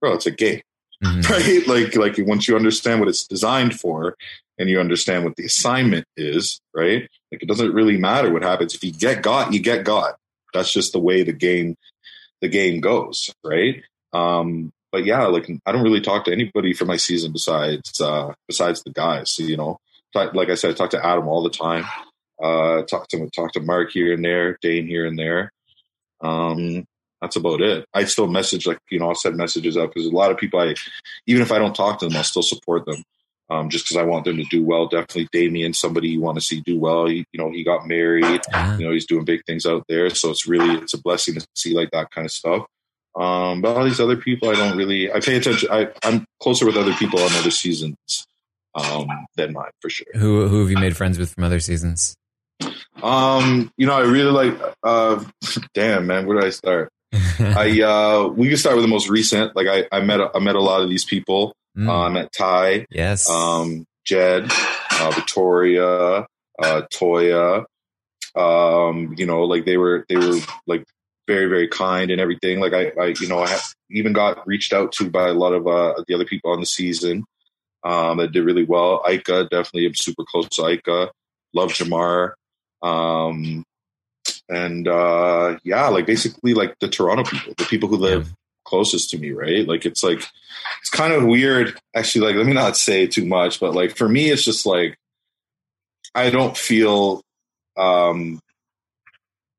bro, 0.00 0.14
it's 0.14 0.26
a 0.26 0.30
game, 0.32 0.60
Mhm. 1.04 1.28
right? 1.30 1.66
Like 1.66 1.96
like 1.96 2.26
once 2.26 2.48
you 2.48 2.56
understand 2.56 2.98
what 3.00 3.08
it's 3.08 3.24
designed 3.26 3.78
for, 3.78 4.16
and 4.60 4.68
you 4.68 4.78
understand 4.78 5.24
what 5.24 5.36
the 5.36 5.46
assignment 5.46 6.06
is, 6.18 6.60
right? 6.74 7.08
Like 7.32 7.42
it 7.42 7.48
doesn't 7.48 7.72
really 7.72 7.96
matter 7.96 8.30
what 8.30 8.42
happens. 8.42 8.74
If 8.74 8.84
you 8.84 8.92
get 8.92 9.22
got, 9.22 9.54
you 9.54 9.60
get 9.60 9.84
got. 9.84 10.16
That's 10.52 10.70
just 10.72 10.92
the 10.92 11.00
way 11.00 11.22
the 11.22 11.32
game 11.32 11.76
the 12.42 12.48
game 12.48 12.80
goes, 12.80 13.30
right? 13.42 13.82
Um, 14.12 14.70
but 14.92 15.04
yeah, 15.04 15.26
like 15.26 15.50
I 15.64 15.72
don't 15.72 15.82
really 15.82 16.02
talk 16.02 16.26
to 16.26 16.32
anybody 16.32 16.74
for 16.74 16.84
my 16.84 16.96
season 16.96 17.32
besides 17.32 18.00
uh, 18.02 18.34
besides 18.46 18.82
the 18.82 18.90
guys. 18.90 19.32
So, 19.32 19.44
you 19.44 19.56
know, 19.56 19.78
like 20.14 20.50
I 20.50 20.54
said, 20.56 20.72
I 20.72 20.74
talk 20.74 20.90
to 20.90 21.04
Adam 21.04 21.26
all 21.26 21.42
the 21.42 21.50
time. 21.50 21.86
Uh, 22.42 22.82
talk 22.82 23.08
to 23.08 23.30
talk 23.30 23.52
to 23.52 23.60
Mark 23.60 23.92
here 23.92 24.12
and 24.12 24.24
there, 24.24 24.58
Dane 24.60 24.86
here 24.86 25.06
and 25.06 25.18
there. 25.18 25.52
Um, 26.20 26.84
that's 27.22 27.36
about 27.36 27.62
it. 27.62 27.86
I 27.94 28.04
still 28.04 28.28
message 28.28 28.66
like 28.66 28.78
you 28.90 28.98
know 28.98 29.08
I'll 29.08 29.14
send 29.14 29.36
messages 29.36 29.78
out 29.78 29.94
because 29.94 30.06
a 30.06 30.14
lot 30.14 30.30
of 30.30 30.36
people 30.36 30.60
I 30.60 30.74
even 31.26 31.40
if 31.40 31.50
I 31.50 31.58
don't 31.58 31.74
talk 31.74 32.00
to 32.00 32.08
them, 32.08 32.16
I'll 32.16 32.24
still 32.24 32.42
support 32.42 32.84
them. 32.84 33.02
Um, 33.50 33.68
just 33.68 33.84
because 33.84 33.96
I 33.96 34.04
want 34.04 34.24
them 34.24 34.36
to 34.36 34.44
do 34.44 34.62
well. 34.64 34.86
Definitely 34.86 35.28
Damien, 35.32 35.74
somebody 35.74 36.08
you 36.08 36.20
want 36.20 36.38
to 36.38 36.40
see 36.40 36.60
do 36.60 36.78
well. 36.78 37.06
He, 37.06 37.24
you 37.32 37.40
know, 37.40 37.50
he 37.50 37.64
got 37.64 37.88
married. 37.88 38.42
You 38.78 38.86
know 38.86 38.92
he's 38.92 39.06
doing 39.06 39.24
big 39.24 39.44
things 39.44 39.66
out 39.66 39.84
there. 39.88 40.08
So 40.10 40.30
it's 40.30 40.46
really 40.46 40.76
it's 40.76 40.94
a 40.94 41.02
blessing 41.02 41.34
to 41.34 41.44
see 41.56 41.74
like 41.74 41.90
that 41.90 42.12
kind 42.12 42.24
of 42.24 42.30
stuff. 42.30 42.66
Um 43.18 43.60
but 43.60 43.76
all 43.76 43.84
these 43.84 43.98
other 43.98 44.16
people 44.16 44.50
i 44.50 44.54
don't 44.54 44.76
really 44.76 45.12
i 45.12 45.18
pay 45.18 45.36
attention 45.36 45.68
I, 45.72 45.88
i'm 46.04 46.24
closer 46.40 46.64
with 46.64 46.76
other 46.76 46.94
people 46.94 47.18
on 47.18 47.32
other 47.32 47.50
seasons 47.50 47.96
um 48.76 49.08
than 49.34 49.52
mine 49.52 49.72
for 49.80 49.90
sure. 49.90 50.06
Who 50.14 50.46
who 50.46 50.60
have 50.60 50.70
you 50.70 50.78
made 50.78 50.96
friends 50.96 51.18
with 51.18 51.34
from 51.34 51.42
other 51.42 51.58
seasons? 51.58 52.14
um 53.02 53.72
you 53.76 53.86
know 53.86 53.94
i 53.94 54.02
really 54.02 54.30
like 54.30 54.76
uh 54.84 55.24
damn 55.74 56.06
man 56.06 56.26
where 56.26 56.38
did 56.38 56.46
i 56.46 56.50
start? 56.50 56.88
I 57.40 57.82
uh 57.82 58.28
we 58.28 58.48
can 58.48 58.58
start 58.58 58.76
with 58.76 58.84
the 58.84 58.88
most 58.88 59.08
recent. 59.08 59.56
Like 59.56 59.66
i 59.66 59.88
i 59.90 60.00
met 60.00 60.20
I 60.32 60.38
met 60.38 60.54
a 60.54 60.62
lot 60.62 60.82
of 60.82 60.88
these 60.88 61.04
people 61.04 61.52
Mm. 61.80 61.88
i 61.88 62.08
met 62.10 62.30
ty 62.32 62.86
yes. 62.90 63.30
um, 63.30 63.86
Jed, 64.04 64.50
uh, 64.92 65.10
Victoria, 65.12 66.26
uh, 66.58 66.82
Toya. 66.92 67.64
Um, 68.34 69.14
you 69.16 69.26
know, 69.26 69.44
like 69.44 69.64
they 69.64 69.76
were 69.76 70.04
they 70.08 70.16
were 70.16 70.38
like 70.66 70.84
very 71.26 71.46
very 71.46 71.68
kind 71.68 72.10
and 72.10 72.20
everything. 72.20 72.60
Like 72.60 72.72
I, 72.72 72.92
I 73.00 73.14
you 73.20 73.28
know, 73.28 73.40
I 73.40 73.48
have, 73.48 73.62
even 73.90 74.12
got 74.12 74.46
reached 74.46 74.72
out 74.72 74.92
to 74.92 75.10
by 75.10 75.28
a 75.28 75.34
lot 75.34 75.52
of 75.52 75.66
uh, 75.66 76.02
the 76.06 76.14
other 76.14 76.24
people 76.24 76.52
on 76.52 76.60
the 76.60 76.66
season 76.66 77.24
um, 77.84 78.18
that 78.18 78.32
did 78.32 78.44
really 78.44 78.64
well. 78.64 79.02
Ika, 79.08 79.44
definitely, 79.44 79.86
I'm 79.86 79.94
super 79.94 80.24
close 80.24 80.48
to 80.50 80.68
Ika. 80.68 81.10
Love 81.54 81.72
Jamar. 81.72 82.32
Um, 82.82 83.64
and 84.48 84.86
uh, 84.86 85.58
yeah, 85.64 85.88
like 85.88 86.06
basically 86.06 86.54
like 86.54 86.76
the 86.80 86.88
Toronto 86.88 87.24
people, 87.24 87.54
the 87.56 87.64
people 87.64 87.88
who 87.88 87.96
live 87.96 88.32
closest 88.70 89.10
to 89.10 89.18
me, 89.18 89.32
right? 89.32 89.66
Like 89.66 89.84
it's 89.84 90.02
like 90.02 90.18
it's 90.80 90.90
kind 90.90 91.12
of 91.12 91.24
weird. 91.24 91.78
Actually, 91.94 92.28
like 92.28 92.36
let 92.36 92.46
me 92.46 92.52
not 92.52 92.76
say 92.76 93.06
too 93.06 93.26
much, 93.26 93.60
but 93.60 93.74
like 93.74 93.96
for 93.96 94.08
me, 94.08 94.30
it's 94.30 94.44
just 94.44 94.64
like 94.64 94.96
I 96.14 96.30
don't 96.30 96.56
feel 96.56 97.22
um 97.76 98.40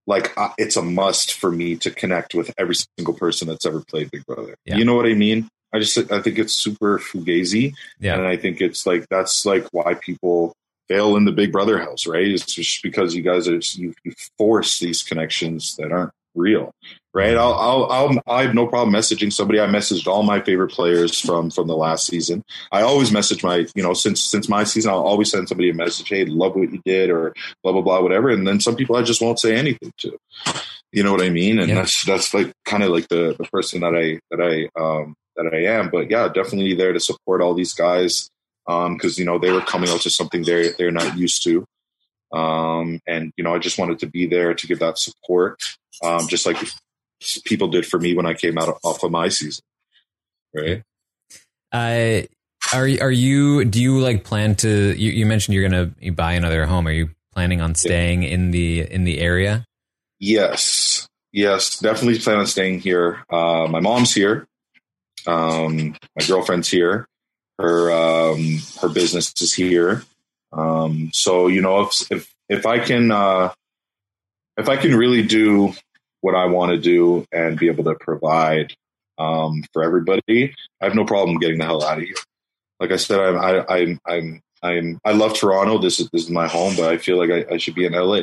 like 0.08 0.36
uh, 0.38 0.50
it's 0.58 0.78
a 0.78 0.82
must 0.82 1.34
for 1.34 1.52
me 1.52 1.76
to 1.78 1.92
connect 1.92 2.34
with 2.34 2.54
every 2.58 2.76
single 2.98 3.14
person 3.14 3.48
that's 3.48 3.66
ever 3.66 3.82
played 3.82 4.10
Big 4.12 4.26
Brother. 4.26 4.56
Yeah. 4.66 4.78
You 4.78 4.86
know 4.86 4.96
what 4.96 5.06
I 5.06 5.14
mean? 5.14 5.48
I 5.74 5.80
just 5.80 5.98
I 6.12 6.22
think 6.22 6.38
it's 6.38 6.54
super 6.54 7.00
fugazi, 7.00 7.74
yeah. 8.00 8.16
and 8.16 8.28
I 8.28 8.36
think 8.36 8.60
it's 8.60 8.86
like 8.86 9.08
that's 9.10 9.46
like 9.46 9.68
why 9.72 9.94
people 9.94 10.54
fail 10.90 11.16
in 11.16 11.24
the 11.24 11.32
Big 11.32 11.52
Brother 11.52 11.80
house, 11.80 12.06
right? 12.06 12.28
It's 12.28 12.54
just 12.54 12.84
because 12.84 13.16
you 13.16 13.22
guys 13.22 13.48
are 13.48 13.56
you, 13.56 13.94
you 14.04 14.14
force 14.38 14.80
these 14.80 15.04
connections 15.04 15.76
that 15.78 15.92
aren't 15.92 16.12
real, 16.36 16.74
right? 17.14 17.36
I'll, 17.36 17.54
I'll 17.54 17.84
I'll 17.92 18.22
I 18.28 18.44
have 18.44 18.54
no 18.56 18.68
problem 18.68 18.94
messaging 18.94 19.32
somebody. 19.34 19.60
I 19.60 19.68
messaged 19.68 20.08
all 20.08 20.24
my 20.24 20.42
favorite 20.42 20.72
players 20.72 21.20
from 21.20 21.50
from 21.52 21.68
the 21.68 21.76
last 21.76 22.06
season. 22.08 22.44
I 22.72 22.82
always 22.82 23.12
message 23.12 23.44
my 23.44 23.66
you 23.76 23.84
know 23.84 23.94
since 23.94 24.22
since 24.22 24.48
my 24.50 24.64
season, 24.64 24.92
I'll 24.92 25.04
always 25.04 25.32
send 25.32 25.48
somebody 25.48 25.70
a 25.70 25.74
message. 25.74 26.08
Hey, 26.10 26.26
love 26.26 26.56
what 26.56 26.72
you 26.72 26.82
did, 26.86 27.10
or 27.10 27.34
blah 27.64 27.72
blah 27.74 27.82
blah, 27.82 28.02
whatever. 28.02 28.30
And 28.30 28.48
then 28.48 28.60
some 28.60 28.76
people 28.76 28.96
I 28.96 29.04
just 29.04 29.22
won't 29.22 29.40
say 29.40 29.56
anything 29.56 29.92
to. 30.00 30.18
You 30.92 31.04
know 31.04 31.12
what 31.14 31.22
I 31.24 31.30
mean? 31.30 31.60
And 31.60 31.70
Yeah. 31.70 31.76
that's 31.76 32.04
that's 32.06 32.34
like 32.34 32.52
kind 32.66 32.84
of 32.84 32.90
like 32.90 33.08
the 33.08 33.36
the 33.38 33.46
person 33.46 33.82
that 33.82 33.96
I 33.96 34.20
that 34.30 34.42
I 34.42 34.70
um 34.82 35.16
that 35.38 35.54
I 35.54 35.78
am. 35.78 35.90
But 35.90 36.10
yeah, 36.10 36.28
definitely 36.28 36.74
there 36.76 36.94
to 36.94 37.00
support 37.00 37.42
all 37.42 37.54
these 37.54 37.74
guys 37.74 38.30
because 38.68 39.18
you 39.18 39.26
know 39.26 39.38
they 39.40 39.52
were 39.52 39.62
coming 39.62 39.90
out 39.90 40.02
to 40.02 40.10
something 40.10 40.44
they 40.44 40.70
they're 40.78 40.92
not 40.92 41.18
used 41.18 41.44
to, 41.44 41.66
um, 42.34 43.00
and 43.08 43.32
you 43.38 43.44
know 43.44 43.54
I 43.56 43.60
just 43.60 43.78
wanted 43.78 44.00
to 44.00 44.08
be 44.08 44.28
there 44.28 44.54
to 44.54 44.68
give 44.68 44.80
that 44.80 44.98
support, 44.98 45.62
um, 46.04 46.28
just 46.28 46.46
like 46.46 46.58
people 47.46 47.68
did 47.68 47.86
for 47.86 48.00
me 48.00 48.16
when 48.16 48.26
I 48.26 48.34
came 48.34 48.58
out 48.58 48.78
off 48.84 49.04
of 49.04 49.12
my 49.12 49.30
season, 49.30 49.64
right? 50.54 50.84
Uh, 51.72 52.28
are 52.74 52.90
are 53.02 53.12
you? 53.12 53.66
Do 53.66 53.82
you 53.82 54.00
like 54.00 54.24
plan 54.24 54.56
to? 54.58 54.70
You, 54.70 55.12
you 55.12 55.26
mentioned 55.26 55.56
you're 55.56 55.68
gonna 55.68 55.92
buy 56.14 56.34
another 56.34 56.66
home. 56.66 56.88
Are 56.88 56.92
you 56.92 57.10
planning 57.34 57.62
on 57.62 57.76
staying 57.76 58.24
in 58.24 58.52
the 58.52 58.82
in 58.82 59.04
the 59.04 59.20
area? 59.20 59.66
Yes, 60.20 61.08
yes, 61.32 61.80
definitely 61.80 62.20
plan 62.20 62.38
on 62.38 62.48
staying 62.48 62.80
here. 62.80 63.24
Uh, 63.30 63.68
my 63.68 63.80
mom's 63.80 64.14
here. 64.14 64.48
Um, 65.28 65.96
my 66.16 66.26
girlfriend's 66.26 66.70
here. 66.70 67.08
Her 67.58 67.92
um, 67.92 68.60
her 68.82 68.90
business 68.90 69.34
is 69.42 69.54
here. 69.54 70.04
Um, 70.52 71.12
so 71.14 71.48
you 71.48 71.62
know, 71.62 71.82
if 71.82 72.12
if 72.12 72.36
if 72.50 72.66
I 72.66 72.80
can 72.80 73.12
uh, 73.12 73.54
if 74.58 74.70
I 74.70 74.78
can 74.78 74.96
really 74.96 75.24
do 75.24 75.74
what 76.22 76.36
I 76.36 76.46
want 76.46 76.72
to 76.72 76.78
do 76.78 77.26
and 77.32 77.58
be 77.60 77.68
able 77.68 77.84
to 77.86 77.96
provide 77.96 78.74
um, 79.18 79.64
for 79.74 79.84
everybody, 79.84 80.54
I 80.82 80.86
have 80.86 80.96
no 80.96 81.06
problem 81.06 81.38
getting 81.38 81.60
the 81.60 81.66
hell 81.66 81.84
out 81.84 81.98
of 82.00 82.04
here. 82.04 82.16
Like 82.80 82.92
I 82.92 82.96
said, 82.98 83.20
I'm 83.20 83.38
I, 83.38 83.66
I'm 83.68 84.00
I'm 84.08 84.42
I'm 84.64 85.00
I 85.06 85.12
love 85.12 85.36
Toronto. 85.36 85.78
This 85.78 86.00
is 86.00 86.10
this 86.12 86.24
is 86.24 86.30
my 86.30 86.48
home, 86.48 86.76
but 86.76 86.92
I 86.92 86.98
feel 86.98 87.18
like 87.18 87.30
I, 87.30 87.54
I 87.56 87.58
should 87.58 87.76
be 87.76 87.86
in 87.86 87.94
LA. 87.94 88.22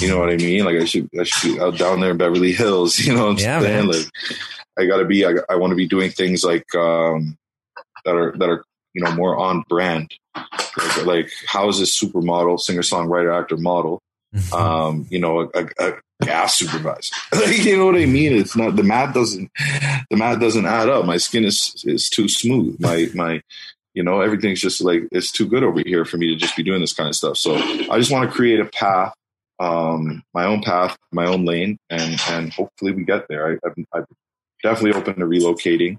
You 0.00 0.08
know 0.08 0.18
what 0.18 0.30
I 0.30 0.36
mean? 0.36 0.64
Like 0.64 0.76
I 0.76 0.84
should 0.86 1.08
I 1.18 1.24
should 1.24 1.54
be 1.54 1.60
out 1.60 1.76
down 1.78 2.00
there 2.00 2.10
in 2.12 2.16
Beverly 2.16 2.52
Hills. 2.52 2.98
You 3.04 3.14
know 3.14 3.24
what 3.26 3.30
I'm 3.32 3.38
Yeah, 3.38 3.60
saying? 3.60 3.86
man. 3.88 3.88
Like 3.88 4.06
I 4.78 4.86
gotta 4.86 5.04
be. 5.04 5.24
I, 5.26 5.34
I 5.50 5.56
want 5.56 5.70
to 5.70 5.76
be 5.76 5.86
doing 5.86 6.10
things 6.10 6.44
like 6.44 6.74
um, 6.74 7.36
that 8.04 8.14
are 8.16 8.32
that 8.38 8.48
are 8.48 8.64
you 8.94 9.04
know 9.04 9.12
more 9.12 9.36
on 9.36 9.62
brand. 9.68 10.12
Like, 10.34 11.04
like 11.06 11.32
how 11.46 11.68
is 11.68 11.78
this 11.78 11.98
supermodel, 11.98 12.58
singer 12.58 12.82
songwriter, 12.82 13.38
actor, 13.38 13.56
model? 13.56 14.00
Um, 14.52 15.06
you 15.10 15.18
know, 15.18 15.40
a, 15.40 15.48
a, 15.54 15.68
a 15.78 15.92
gas 16.22 16.56
supervisor. 16.56 17.14
you 17.52 17.76
know 17.76 17.86
what 17.86 17.96
I 17.96 18.06
mean? 18.06 18.32
It's 18.32 18.56
not 18.56 18.76
the 18.76 18.82
math 18.82 19.14
doesn't 19.14 19.50
the 20.10 20.16
math 20.16 20.40
doesn't 20.40 20.66
add 20.66 20.88
up. 20.88 21.04
My 21.04 21.16
skin 21.18 21.44
is 21.44 21.82
is 21.86 22.08
too 22.08 22.28
smooth. 22.28 22.76
My 22.80 23.08
my 23.14 23.42
you 23.94 24.02
know 24.02 24.20
everything's 24.20 24.60
just 24.60 24.80
like 24.80 25.08
it's 25.12 25.30
too 25.30 25.46
good 25.46 25.62
over 25.62 25.80
here 25.84 26.04
for 26.04 26.16
me 26.16 26.28
to 26.28 26.36
just 26.36 26.56
be 26.56 26.62
doing 26.62 26.80
this 26.80 26.92
kind 26.92 27.08
of 27.08 27.16
stuff. 27.16 27.36
So 27.36 27.54
I 27.54 27.98
just 27.98 28.10
want 28.10 28.28
to 28.28 28.34
create 28.34 28.60
a 28.60 28.64
path, 28.64 29.14
um, 29.60 30.22
my 30.32 30.44
own 30.44 30.62
path, 30.62 30.96
my 31.12 31.26
own 31.26 31.44
lane, 31.44 31.78
and 31.90 32.20
and 32.28 32.52
hopefully 32.52 32.92
we 32.92 33.04
get 33.04 33.28
there. 33.28 33.52
I, 33.52 33.68
I'm, 33.68 33.86
I'm 33.92 34.06
definitely 34.62 34.98
open 34.98 35.16
to 35.16 35.26
relocating 35.26 35.98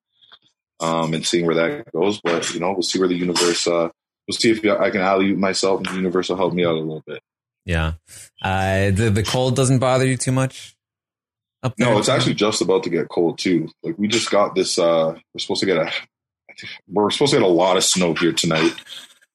um, 0.79 1.13
and 1.13 1.25
seeing 1.25 1.45
where 1.45 1.55
that 1.55 1.91
goes. 1.93 2.19
But 2.21 2.53
you 2.53 2.59
know, 2.59 2.71
we'll 2.73 2.81
see 2.81 2.99
where 2.99 3.07
the 3.07 3.15
universe. 3.15 3.67
Uh, 3.67 3.89
we'll 4.27 4.37
see 4.37 4.51
if 4.51 4.65
I 4.65 4.89
can 4.89 5.01
alley 5.01 5.33
myself, 5.33 5.79
and 5.79 5.87
the 5.87 5.95
universe 5.95 6.29
will 6.29 6.37
help 6.37 6.53
me 6.53 6.65
out 6.65 6.75
a 6.75 6.79
little 6.79 7.03
bit. 7.05 7.21
Yeah. 7.65 7.93
Uh, 8.41 8.91
the 8.91 9.09
the 9.13 9.23
cold 9.23 9.55
doesn't 9.55 9.79
bother 9.79 10.05
you 10.05 10.17
too 10.17 10.31
much. 10.31 10.75
Up 11.63 11.75
there? 11.77 11.89
No, 11.89 11.97
it's 11.97 12.09
actually 12.09 12.35
just 12.35 12.61
about 12.61 12.83
to 12.83 12.89
get 12.91 13.09
cold 13.09 13.39
too. 13.39 13.69
Like 13.81 13.97
we 13.97 14.07
just 14.07 14.29
got 14.29 14.53
this. 14.55 14.77
Uh, 14.77 15.13
we're 15.33 15.39
supposed 15.39 15.61
to 15.61 15.65
get 15.65 15.77
a. 15.77 15.91
We're 16.87 17.09
supposed 17.09 17.33
to 17.33 17.39
get 17.39 17.45
a 17.45 17.51
lot 17.51 17.75
of 17.75 17.83
snow 17.83 18.13
here 18.13 18.31
tonight, 18.33 18.71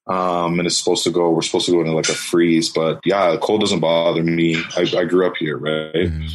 um, 0.07 0.57
and 0.59 0.65
it's 0.65 0.77
supposed 0.77 1.03
to 1.03 1.11
go. 1.11 1.29
We're 1.29 1.41
supposed 1.41 1.65
to 1.65 1.73
go 1.73 1.81
into 1.81 1.91
like 1.91 2.07
a 2.09 2.13
freeze, 2.13 2.69
but 2.69 3.01
yeah, 3.05 3.31
the 3.31 3.37
cold 3.37 3.59
doesn't 3.61 3.81
bother 3.81 4.23
me. 4.23 4.55
I, 4.77 4.87
I 4.97 5.03
grew 5.05 5.27
up 5.27 5.35
here, 5.37 5.57
right? 5.57 5.93
Mhm. 5.93 6.29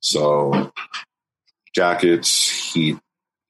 So 0.00 0.72
jackets, 1.74 2.72
heat. 2.72 2.96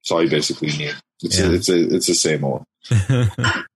That's 0.02 0.10
all 0.12 0.22
you 0.22 0.28
basically 0.30 0.68
need. 0.68 0.94
It's 1.22 1.38
Yeah. 1.38 1.46
a, 1.46 1.52
it's 1.52 1.68
a, 1.70 1.94
it's 1.96 2.06
the 2.06 2.14
same 2.14 2.44
old. 2.44 2.64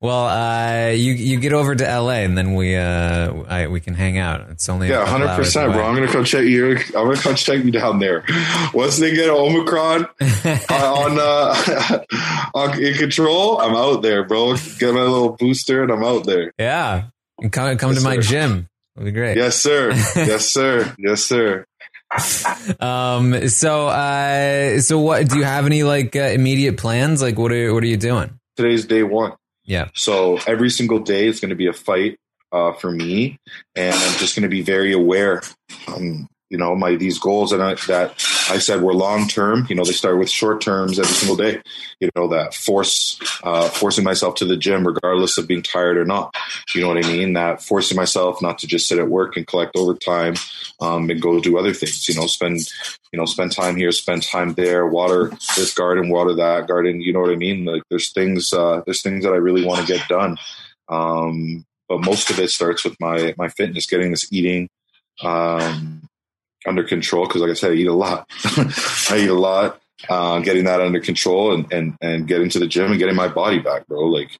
well, 0.00 0.26
uh, 0.28 0.88
you 0.90 1.12
you 1.12 1.38
get 1.40 1.52
over 1.52 1.74
to 1.74 1.84
LA 1.84 2.20
and 2.24 2.36
then 2.36 2.54
we 2.54 2.74
uh 2.76 3.32
I, 3.48 3.66
we 3.66 3.80
can 3.80 3.94
hang 3.94 4.16
out. 4.18 4.48
It's 4.50 4.68
only 4.68 4.88
Yeah, 4.88 5.04
hundred 5.06 5.34
percent, 5.36 5.72
bro. 5.72 5.84
I'm 5.84 5.94
gonna 5.94 6.08
come 6.10 6.24
check 6.24 6.44
you. 6.44 6.76
I'm 6.76 6.92
gonna 7.06 7.16
come 7.16 7.34
check 7.34 7.62
you 7.64 7.70
down 7.70 7.98
there. 7.98 8.24
Once 8.72 8.98
they 8.98 9.14
get 9.14 9.28
Omicron 9.30 10.06
uh, 10.20 10.94
on 10.94 11.18
uh, 11.20 12.04
on 12.54 12.82
in 12.82 12.94
control, 12.94 13.60
I'm 13.60 13.74
out 13.76 14.02
there, 14.02 14.24
bro. 14.26 14.54
Get 14.78 14.94
my 14.94 15.02
little 15.02 15.36
booster, 15.36 15.82
and 15.82 15.92
I'm 15.92 16.02
out 16.04 16.24
there. 16.24 16.52
yeah, 16.58 17.04
and 17.40 17.52
come 17.52 17.76
come 17.76 17.92
Yes, 17.92 17.98
to 18.02 18.04
my 18.08 18.16
sir. 18.16 18.22
gym. 18.22 18.68
It'll 18.96 19.04
be 19.04 19.12
great. 19.12 19.36
Yes, 19.36 19.56
sir. 19.56 19.90
yes, 20.16 20.46
sir. 20.50 20.94
Yes, 20.98 21.22
sir. 21.24 21.64
um. 22.80 23.48
So, 23.48 23.86
uh, 23.88 24.80
so 24.80 24.98
what? 24.98 25.28
Do 25.28 25.36
you 25.38 25.44
have 25.44 25.66
any 25.66 25.82
like 25.82 26.16
uh, 26.16 26.20
immediate 26.20 26.76
plans? 26.76 27.22
Like, 27.22 27.38
what 27.38 27.52
are 27.52 27.72
what 27.74 27.82
are 27.82 27.86
you 27.86 27.96
doing? 27.96 28.30
Today's 28.56 28.84
day 28.86 29.02
one. 29.02 29.32
Yeah. 29.64 29.88
So 29.94 30.38
every 30.46 30.70
single 30.70 30.98
day 30.98 31.26
is 31.26 31.40
going 31.40 31.50
to 31.50 31.56
be 31.56 31.66
a 31.66 31.72
fight 31.72 32.18
uh, 32.52 32.72
for 32.72 32.90
me, 32.90 33.38
and 33.76 33.94
I'm 33.94 34.18
just 34.18 34.34
going 34.34 34.42
to 34.42 34.48
be 34.48 34.62
very 34.62 34.92
aware. 34.92 35.42
Um, 35.88 36.28
you 36.50 36.58
know, 36.58 36.74
my 36.74 36.96
these 36.96 37.18
goals 37.18 37.52
that 37.52 37.60
I, 37.60 37.74
that 37.86 38.10
I 38.50 38.58
said 38.58 38.82
were 38.82 38.92
long 38.92 39.28
term. 39.28 39.66
You 39.68 39.76
know, 39.76 39.84
they 39.84 39.92
start 39.92 40.18
with 40.18 40.28
short 40.28 40.60
terms 40.60 40.98
every 40.98 41.12
single 41.12 41.36
day. 41.36 41.62
You 42.00 42.10
know, 42.16 42.26
that 42.28 42.54
force 42.54 43.18
uh, 43.44 43.68
forcing 43.68 44.02
myself 44.02 44.34
to 44.36 44.44
the 44.44 44.56
gym 44.56 44.84
regardless 44.84 45.38
of 45.38 45.46
being 45.46 45.62
tired 45.62 45.96
or 45.96 46.04
not. 46.04 46.34
You 46.74 46.80
know 46.80 46.88
what 46.88 47.04
I 47.04 47.08
mean? 47.08 47.34
That 47.34 47.62
forcing 47.62 47.96
myself 47.96 48.42
not 48.42 48.58
to 48.58 48.66
just 48.66 48.88
sit 48.88 48.98
at 48.98 49.08
work 49.08 49.36
and 49.36 49.46
collect 49.46 49.76
overtime 49.76 50.34
um, 50.80 51.08
and 51.08 51.22
go 51.22 51.40
do 51.40 51.56
other 51.56 51.72
things. 51.72 52.08
You 52.08 52.16
know, 52.16 52.26
spend 52.26 52.58
you 53.12 53.18
know 53.18 53.26
spend 53.26 53.52
time 53.52 53.76
here, 53.76 53.92
spend 53.92 54.24
time 54.24 54.54
there, 54.54 54.88
water 54.88 55.30
this 55.56 55.72
garden, 55.72 56.08
water 56.08 56.34
that 56.34 56.66
garden. 56.66 57.00
You 57.00 57.12
know 57.12 57.20
what 57.20 57.30
I 57.30 57.36
mean? 57.36 57.64
Like 57.64 57.84
there's 57.90 58.12
things 58.12 58.52
uh, 58.52 58.82
there's 58.86 59.02
things 59.02 59.24
that 59.24 59.32
I 59.32 59.36
really 59.36 59.64
want 59.64 59.86
to 59.86 59.92
get 59.92 60.08
done. 60.08 60.36
Um, 60.88 61.64
but 61.88 62.04
most 62.04 62.28
of 62.30 62.40
it 62.40 62.50
starts 62.50 62.82
with 62.82 62.96
my 62.98 63.34
my 63.38 63.48
fitness, 63.48 63.86
getting 63.86 64.10
this 64.10 64.32
eating 64.32 64.68
um, 65.22 65.99
under 66.66 66.84
control. 66.84 67.26
Because 67.26 67.40
like 67.42 67.50
I 67.50 67.54
said, 67.54 67.72
I 67.72 67.74
eat 67.74 67.86
a 67.86 67.92
lot. 67.92 68.28
I 69.10 69.18
eat 69.18 69.28
a 69.30 69.34
lot. 69.34 69.80
Uh, 70.08 70.40
getting 70.40 70.64
that 70.64 70.80
under 70.80 71.00
control 71.00 71.52
and 71.52 71.70
and 71.72 71.96
and 72.00 72.26
getting 72.26 72.48
to 72.50 72.58
the 72.58 72.66
gym 72.66 72.90
and 72.90 72.98
getting 72.98 73.14
my 73.16 73.28
body 73.28 73.58
back, 73.58 73.86
bro. 73.86 74.06
Like 74.06 74.30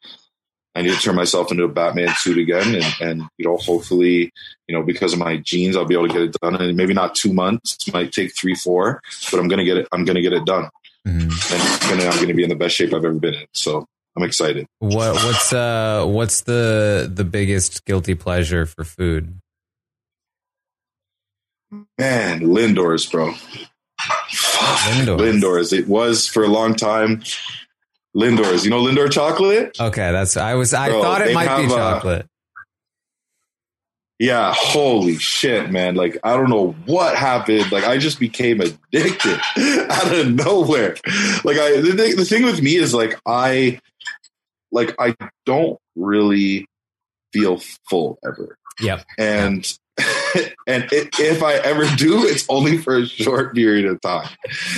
I 0.74 0.82
need 0.82 0.94
to 0.94 1.00
turn 1.00 1.16
myself 1.16 1.50
into 1.50 1.64
a 1.64 1.68
Batman 1.68 2.08
suit 2.16 2.38
again, 2.38 2.74
and 2.76 2.94
and 3.00 3.22
you 3.36 3.44
know, 3.44 3.58
hopefully, 3.58 4.32
you 4.68 4.74
know, 4.74 4.82
because 4.82 5.12
of 5.12 5.18
my 5.18 5.36
genes, 5.36 5.76
I'll 5.76 5.84
be 5.84 5.94
able 5.94 6.08
to 6.08 6.12
get 6.14 6.22
it 6.22 6.36
done. 6.40 6.54
And 6.56 6.76
maybe 6.76 6.94
not 6.94 7.14
two 7.14 7.34
months, 7.34 7.76
it 7.86 7.92
might 7.92 8.10
take 8.12 8.34
three, 8.34 8.54
four, 8.54 9.02
but 9.30 9.38
I'm 9.38 9.48
gonna 9.48 9.64
get 9.64 9.76
it. 9.76 9.88
I'm 9.92 10.04
gonna 10.06 10.22
get 10.22 10.32
it 10.32 10.46
done, 10.46 10.70
Mhm. 11.06 11.24
and 11.52 11.98
gonna, 11.98 12.10
I'm 12.10 12.20
gonna 12.22 12.32
be 12.34 12.44
in 12.44 12.48
the 12.48 12.54
best 12.56 12.74
shape 12.76 12.94
I've 12.94 13.04
ever 13.04 13.12
been 13.12 13.34
in. 13.34 13.46
So 13.52 13.84
I'm 14.16 14.22
excited. 14.22 14.66
What 14.78 15.14
what's 15.16 15.52
uh 15.52 16.06
what's 16.06 16.40
the 16.42 17.10
the 17.12 17.24
biggest 17.24 17.84
guilty 17.84 18.14
pleasure 18.14 18.64
for 18.64 18.82
food? 18.84 19.34
Man, 21.98 22.40
Lindor's, 22.40 23.06
bro. 23.06 23.32
Fuck, 23.32 24.86
Lindor's. 24.96 25.20
Lindor's. 25.20 25.72
It 25.72 25.88
was 25.88 26.26
for 26.26 26.42
a 26.44 26.48
long 26.48 26.74
time. 26.74 27.22
Lindor's. 28.14 28.64
You 28.64 28.70
know 28.70 28.82
Lindor 28.82 29.10
chocolate? 29.10 29.78
Okay, 29.78 30.12
that's 30.12 30.36
I 30.36 30.54
was 30.54 30.74
I 30.74 30.88
Bro, 30.88 31.02
thought 31.02 31.26
it 31.26 31.34
might 31.34 31.58
be 31.58 31.66
uh, 31.66 31.76
chocolate. 31.76 32.26
Yeah, 34.18 34.52
holy 34.54 35.16
shit, 35.16 35.70
man. 35.70 35.94
Like, 35.94 36.18
I 36.22 36.36
don't 36.36 36.50
know 36.50 36.72
what 36.84 37.16
happened. 37.16 37.72
Like, 37.72 37.84
I 37.84 37.96
just 37.96 38.20
became 38.20 38.60
addicted 38.60 39.40
out 39.90 40.14
of 40.14 40.34
nowhere. 40.34 40.96
Like, 41.42 41.56
I, 41.56 41.80
the, 41.80 41.94
thing- 41.96 42.16
the 42.16 42.26
thing 42.26 42.44
with 42.44 42.60
me 42.60 42.76
is, 42.76 42.92
like, 42.92 43.18
I, 43.24 43.80
like, 44.70 44.94
I 44.98 45.16
don't 45.46 45.78
really 45.96 46.66
feel 47.32 47.62
full 47.88 48.18
ever. 48.22 48.58
Yep. 48.80 49.06
And, 49.16 49.72
and 50.66 50.84
i 50.84 51.08
if 51.18 51.42
I 51.42 51.54
ever 51.54 51.84
do, 51.96 52.24
it's 52.26 52.46
only 52.48 52.78
for 52.78 52.96
a 52.98 53.06
short 53.06 53.54
period 53.54 53.86
of 53.86 54.00
time. 54.00 54.28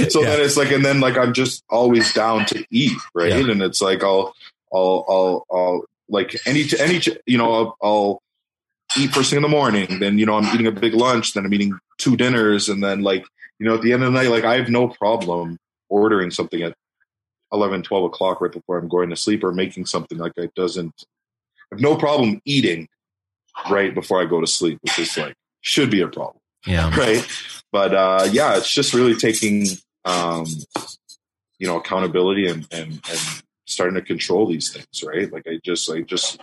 So 0.08 0.20
Yeah. 0.22 0.30
then 0.30 0.40
it's 0.40 0.56
like, 0.56 0.70
and 0.72 0.84
then 0.84 1.00
like, 1.00 1.16
I'm 1.16 1.32
just 1.32 1.64
always 1.68 2.12
down 2.12 2.46
to 2.46 2.64
eat. 2.70 2.96
Right. 3.14 3.30
Yeah. 3.30 3.50
And 3.50 3.62
it's 3.62 3.80
like, 3.80 4.02
I'll, 4.02 4.34
I'll, 4.72 5.04
I'll, 5.08 5.46
I'll, 5.50 5.84
like 6.08 6.36
any, 6.46 6.64
any, 6.78 7.00
you 7.26 7.38
know, 7.38 7.52
I'll, 7.52 7.76
I'll 7.82 8.22
eat 8.98 9.12
first 9.12 9.30
thing 9.30 9.38
in 9.38 9.42
the 9.42 9.48
morning. 9.48 9.98
Then, 9.98 10.18
you 10.18 10.26
know, 10.26 10.36
I'm 10.36 10.54
eating 10.54 10.66
a 10.66 10.72
big 10.72 10.94
lunch. 10.94 11.32
Then 11.32 11.46
I'm 11.46 11.54
eating 11.54 11.78
two 11.98 12.16
dinners. 12.16 12.68
And 12.68 12.82
then, 12.82 13.02
like, 13.02 13.24
you 13.58 13.66
know, 13.66 13.74
at 13.74 13.82
the 13.82 13.92
end 13.92 14.02
of 14.02 14.12
the 14.12 14.18
night, 14.18 14.28
like, 14.30 14.44
I 14.44 14.56
have 14.56 14.68
no 14.68 14.88
problem 14.88 15.58
ordering 15.88 16.30
something 16.30 16.62
at 16.62 16.74
11, 17.52 17.82
12 17.82 18.04
o'clock 18.04 18.40
right 18.40 18.52
before 18.52 18.78
I'm 18.78 18.88
going 18.88 19.10
to 19.10 19.16
sleep 19.16 19.44
or 19.44 19.52
making 19.52 19.86
something 19.86 20.18
like 20.18 20.32
it 20.36 20.54
doesn't, 20.54 20.92
I 21.70 21.74
have 21.76 21.80
no 21.80 21.96
problem 21.96 22.40
eating 22.44 22.88
right 23.70 23.94
before 23.94 24.20
I 24.20 24.24
go 24.26 24.40
to 24.40 24.46
sleep, 24.46 24.78
which 24.82 24.98
is 24.98 25.16
like, 25.16 25.34
should 25.62 25.90
be 25.90 26.02
a 26.02 26.08
problem. 26.08 26.36
Yeah. 26.66 26.94
Right. 26.96 27.26
But, 27.72 27.94
uh, 27.94 28.28
yeah, 28.30 28.58
it's 28.58 28.70
just 28.72 28.92
really 28.92 29.14
taking, 29.14 29.64
um, 30.04 30.44
you 31.58 31.66
know, 31.66 31.78
accountability 31.78 32.46
and, 32.46 32.66
and, 32.70 33.00
and 33.08 33.20
starting 33.66 33.94
to 33.94 34.02
control 34.02 34.46
these 34.46 34.70
things. 34.70 35.02
Right. 35.02 35.32
Like, 35.32 35.46
I 35.46 35.58
just, 35.64 35.90
I 35.90 36.02
just 36.02 36.38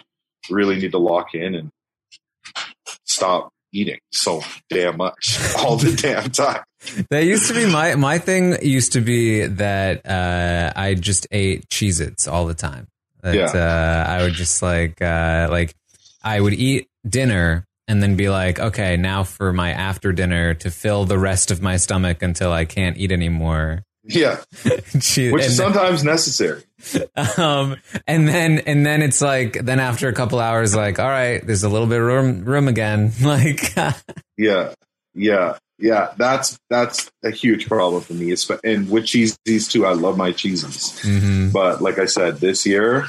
really 0.49 0.79
need 0.79 0.91
to 0.93 0.97
lock 0.97 1.35
in 1.35 1.53
and, 1.53 1.69
stop 3.05 3.49
eating 3.71 3.99
so 4.11 4.41
damn 4.69 4.97
much 4.97 5.39
all 5.59 5.75
the 5.75 5.95
damn 5.95 6.29
time. 6.31 6.63
That 7.09 7.25
used 7.25 7.47
to 7.49 7.53
be 7.53 7.65
my 7.65 7.95
my 7.95 8.17
thing. 8.17 8.57
Used 8.63 8.93
to 8.93 9.01
be 9.01 9.45
that 9.45 10.05
uh, 10.05 10.71
I 10.75 10.93
just 10.95 11.27
ate 11.31 11.67
Cheez-Its 11.69 12.27
all 12.27 12.45
the 12.45 12.53
time. 12.53 12.87
That 13.21 13.35
Yeah. 13.35 13.45
uh, 13.53 14.05
I 14.09 14.23
would 14.23 14.33
just 14.33 14.61
like 14.61 15.01
uh, 15.01 15.47
like 15.51 15.75
I 16.23 16.39
would 16.39 16.53
eat 16.53 16.87
dinner 17.07 17.65
and 17.89 18.01
then 18.01 18.15
be 18.15 18.29
like, 18.29 18.59
okay, 18.59 18.95
now 18.95 19.23
for 19.25 19.51
my 19.51 19.71
after 19.71 20.13
dinner 20.13 20.53
to 20.53 20.71
fill 20.71 21.03
the 21.03 21.17
rest 21.17 21.51
of 21.51 21.61
my 21.61 21.75
stomach 21.75 22.21
until 22.23 22.53
I 22.53 22.63
can't 22.63 22.95
eat 22.97 23.11
anymore. 23.11 23.83
Yeah, 24.05 24.37
Cheez- 24.53 25.31
which 25.33 25.43
is 25.45 25.57
sometimes 25.57 26.03
necessary. 26.03 26.63
um, 27.37 27.75
and 28.07 28.27
then 28.27 28.59
and 28.59 28.85
then 28.85 29.01
it's 29.01 29.21
like 29.21 29.53
then 29.53 29.79
after 29.79 30.07
a 30.07 30.13
couple 30.13 30.39
hours, 30.39 30.73
like 30.75 30.99
all 30.99 31.07
right, 31.09 31.45
there's 31.45 31.63
a 31.63 31.69
little 31.69 31.85
bit 31.87 31.99
of 31.99 32.05
room 32.07 32.45
room 32.45 32.67
again. 32.69 33.11
Like 33.21 33.75
Yeah, 34.37 34.73
yeah, 35.13 35.57
yeah. 35.77 36.13
That's 36.17 36.57
that's 36.69 37.11
a 37.23 37.29
huge 37.31 37.67
problem 37.67 38.01
for 38.01 38.13
me. 38.13 38.31
And 38.63 38.89
with 38.89 39.03
cheesies 39.03 39.69
too, 39.69 39.85
I 39.85 39.91
love 39.93 40.15
my 40.17 40.31
cheesies. 40.31 41.01
mhm, 41.05 41.51
But 41.51 41.81
like 41.81 41.99
I 41.99 42.05
said, 42.05 42.37
this 42.37 42.65
year, 42.65 43.05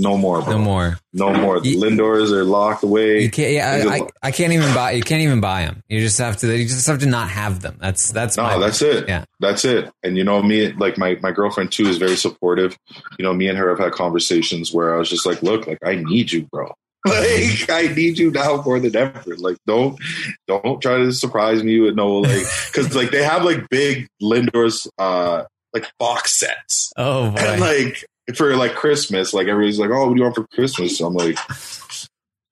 no 0.00 0.16
more. 0.16 0.42
Bro. 0.42 0.52
no 0.52 0.58
more. 0.58 0.98
No 1.12 1.32
more. 1.34 1.58
You- 1.58 1.78
Lindors 1.78 2.32
are 2.32 2.44
locked 2.44 2.82
away. 2.82 3.22
You 3.22 3.30
can't. 3.30 3.52
Yeah, 3.52 3.88
I, 3.90 3.96
I, 3.96 4.08
I 4.22 4.30
can't 4.30 4.52
even 4.52 4.72
buy. 4.74 4.92
You 4.92 5.02
can't 5.02 5.22
even 5.22 5.40
buy 5.40 5.66
them. 5.66 5.82
You 5.88 6.00
just 6.00 6.18
have 6.18 6.36
to. 6.38 6.56
You 6.56 6.66
just 6.66 6.86
have 6.86 7.00
to 7.00 7.06
not 7.06 7.28
have 7.28 7.60
them. 7.60 7.76
That's 7.80 8.10
that's. 8.10 8.36
No, 8.36 8.58
that's 8.58 8.82
it. 8.82 9.08
Yeah. 9.08 9.24
That's 9.40 9.64
it. 9.64 9.90
And 10.02 10.16
you 10.16 10.24
know, 10.24 10.42
me, 10.42 10.72
like 10.72 10.98
my, 10.98 11.18
my 11.22 11.32
girlfriend 11.32 11.72
too 11.72 11.86
is 11.86 11.98
very 11.98 12.16
supportive. 12.16 12.76
You 13.18 13.24
know, 13.24 13.32
me 13.32 13.48
and 13.48 13.58
her 13.58 13.68
have 13.70 13.78
had 13.78 13.92
conversations 13.92 14.72
where 14.72 14.94
I 14.94 14.98
was 14.98 15.10
just 15.10 15.26
like, 15.26 15.42
look, 15.42 15.66
like 15.66 15.78
I 15.84 15.96
need 15.96 16.32
you, 16.32 16.46
bro. 16.50 16.72
Like 17.06 17.70
I 17.70 17.92
need 17.96 18.18
you 18.18 18.30
now 18.30 18.60
more 18.62 18.78
than 18.78 18.94
ever. 18.94 19.34
Like 19.38 19.56
don't 19.66 19.98
don't 20.46 20.82
try 20.82 20.98
to 20.98 21.12
surprise 21.12 21.62
me 21.64 21.80
with 21.80 21.94
no 21.94 22.18
like 22.18 22.44
because 22.66 22.94
like 22.94 23.10
they 23.10 23.22
have 23.22 23.42
like 23.42 23.70
big 23.70 24.06
Lindor's 24.20 24.86
uh 24.98 25.44
like 25.72 25.86
box 25.98 26.38
sets. 26.38 26.92
Oh 26.98 27.30
boy. 27.34 27.38
And 27.38 27.60
like 27.60 28.04
for 28.36 28.56
like 28.56 28.74
Christmas, 28.74 29.32
like 29.34 29.46
everybody's 29.48 29.78
like, 29.78 29.90
Oh, 29.90 30.06
what 30.08 30.14
do 30.14 30.18
you 30.18 30.22
want 30.24 30.34
for 30.34 30.46
Christmas? 30.48 30.98
So 30.98 31.06
I'm 31.06 31.14
like 31.14 31.36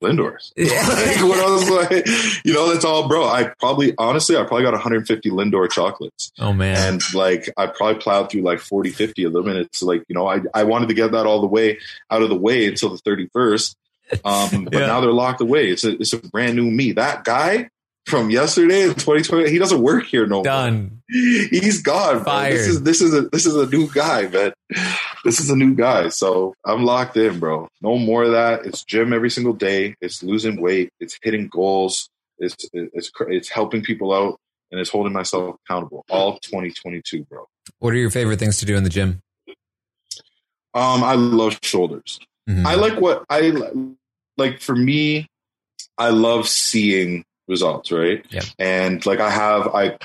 Lindor's. 0.03 0.53
like 0.57 1.22
what 1.29 1.39
else 1.39 1.68
like 1.68 2.07
you 2.45 2.53
know, 2.55 2.72
that's 2.72 2.85
all 2.85 3.09
bro. 3.09 3.24
I 3.26 3.51
probably 3.59 3.95
honestly 3.99 4.37
I 4.37 4.45
probably 4.45 4.62
got 4.62 4.72
150 4.72 5.31
Lindor 5.31 5.70
chocolates 5.70 6.31
oh 6.39 6.53
man. 6.53 6.76
and 6.95 7.03
like 7.14 7.53
I 7.57 7.66
probably 7.66 8.01
plowed 8.01 8.31
through 8.31 8.43
like 8.43 8.61
40, 8.61 8.91
50 8.91 9.24
of 9.24 9.33
them. 9.33 9.49
And 9.49 9.59
it's 9.59 9.83
like, 9.83 10.05
you 10.09 10.14
know, 10.14 10.29
I, 10.29 10.41
I 10.55 10.64
wanted 10.64 10.89
to 10.89 10.95
get 10.95 11.12
that 11.12 11.26
all 11.26 11.41
the 11.41 11.47
way 11.49 11.79
out 12.11 12.22
of 12.22 12.29
the 12.29 12.37
way 12.37 12.66
until 12.68 12.91
the 12.91 12.99
31st. 12.99 13.74
Um, 14.24 14.64
but 14.64 14.72
Yeah. 14.81 14.87
now 14.87 15.01
they're 15.01 15.12
locked 15.12 15.41
away. 15.41 15.68
It's 15.68 15.85
a, 15.85 15.91
it's 16.01 16.12
a 16.12 16.18
brand 16.18 16.55
new 16.57 16.70
me. 16.70 16.93
That 16.93 17.24
guy 17.24 17.68
from 18.09 18.30
yesterday 18.30 18.82
in 18.82 18.88
2020, 18.94 19.50
he 19.50 19.59
doesn't 19.59 19.80
work 19.82 20.04
here 20.04 20.26
no 20.26 20.36
more. 20.36 20.44
Done. 20.44 21.02
He's 21.09 21.82
gone. 21.82 22.22
bro. 22.22 22.42
This 22.50 22.66
is, 22.66 22.82
this 22.82 23.00
is 23.00 23.14
a, 23.14 23.22
this 23.22 23.46
is 23.46 23.54
a 23.54 23.66
new 23.66 23.88
guy, 23.88 24.28
man. 24.28 24.52
This 25.24 25.40
is 25.40 25.50
a 25.50 25.56
new 25.56 25.74
guy. 25.74 26.09
So 26.09 26.54
I'm 26.64 26.84
locked 26.84 27.16
in, 27.16 27.38
bro. 27.38 27.68
No 27.82 27.98
more 27.98 28.24
of 28.24 28.32
that. 28.32 28.66
It's 28.66 28.84
gym 28.84 29.12
every 29.12 29.30
single 29.30 29.52
day. 29.52 29.94
It's 30.00 30.22
losing 30.22 30.61
weight. 30.61 30.90
It's 31.00 31.18
hitting 31.22 31.48
goals. 31.48 32.09
It's, 32.38 32.68
it's, 32.72 33.11
it's 33.20 33.48
helping 33.48 33.82
people 33.82 34.12
out 34.12 34.38
and 34.70 34.80
it's 34.80 34.90
holding 34.90 35.12
myself 35.12 35.56
accountable 35.66 36.04
all 36.11 36.38
2022, 36.40 37.24
bro. 37.24 37.46
What 37.78 37.94
are 37.94 37.96
your 37.96 38.11
favorite 38.11 38.38
things 38.38 38.59
to 38.59 38.66
do 38.66 38.76
in 38.76 38.84
the 38.84 38.90
gym? 38.90 39.20
Um, 40.74 41.02
I 41.02 41.14
love 41.14 41.59
shoulders. 41.62 42.20
Mhm. 42.48 42.64
I 42.64 42.74
like 42.74 43.00
what 43.00 43.24
I 43.30 43.52
like. 44.36 44.61
For 44.61 44.76
me, 44.76 45.26
I 45.96 46.11
love 46.11 46.46
seeing 46.48 47.24
results, 47.49 47.90
right? 47.90 48.24
Yeah. 48.30 48.42
And 48.59 49.05
like 49.07 49.20
I 49.20 49.30
have, 49.30 49.68
I 49.74 49.99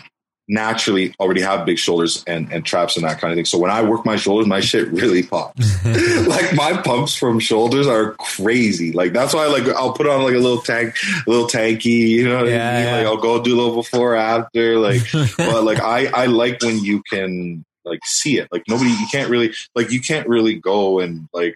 naturally 0.49 1.15
already 1.21 1.39
have 1.39 1.65
big 1.65 1.77
shoulders 1.77 2.21
and 2.27 2.51
and 2.51 2.65
traps 2.65 2.97
and 2.97 3.05
that 3.05 3.17
kind 3.19 3.31
of 3.31 3.37
thing. 3.37 3.45
So 3.45 3.57
when 3.57 3.71
I 3.71 3.81
work 3.81 4.05
my 4.05 4.17
shoulders, 4.17 4.45
my 4.45 4.59
shit 4.59 4.89
really 4.89 5.23
pops. 5.23 5.85
like 6.27 6.53
my 6.53 6.81
pumps 6.83 7.15
from 7.15 7.39
shoulders 7.39 7.87
are 7.87 8.11
crazy. 8.13 8.91
Like 8.91 9.13
that's 9.13 9.33
why 9.33 9.47
like 9.47 9.63
I'll 9.69 9.93
put 9.93 10.07
on 10.07 10.23
like 10.23 10.33
a 10.35 10.39
little 10.39 10.61
tank, 10.61 10.95
a 11.25 11.29
little 11.29 11.47
tanky. 11.47 12.07
You 12.09 12.27
know 12.27 12.39
what 12.39 12.49
Yeah, 12.49 12.69
I 12.69 12.73
mean? 12.73 12.83
yeah. 12.83 12.97
Like 12.97 13.05
I'll 13.07 13.17
go 13.17 13.41
do 13.41 13.55
a 13.55 13.57
little 13.57 13.75
before 13.75 14.15
after. 14.15 14.77
Like 14.79 15.01
but 15.37 15.63
like 15.63 15.79
I 15.79 16.07
I 16.07 16.25
like 16.25 16.61
when 16.61 16.79
you 16.83 17.01
can 17.09 17.63
like 17.85 17.99
see 18.05 18.37
it. 18.37 18.49
Like 18.51 18.63
nobody 18.67 18.89
you 18.89 19.07
can't 19.11 19.29
really 19.29 19.53
like 19.75 19.91
you 19.91 20.01
can't 20.01 20.27
really 20.27 20.55
go 20.55 20.99
and 20.99 21.29
like 21.33 21.55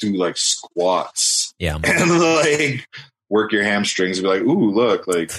do 0.00 0.14
like 0.16 0.36
squats 0.36 1.54
yeah. 1.58 1.78
and 1.82 2.20
like 2.20 2.86
work 3.32 3.50
your 3.50 3.64
hamstrings 3.64 4.18
and 4.18 4.24
be 4.24 4.28
like, 4.28 4.42
ooh, 4.42 4.70
look, 4.70 5.06
like 5.06 5.32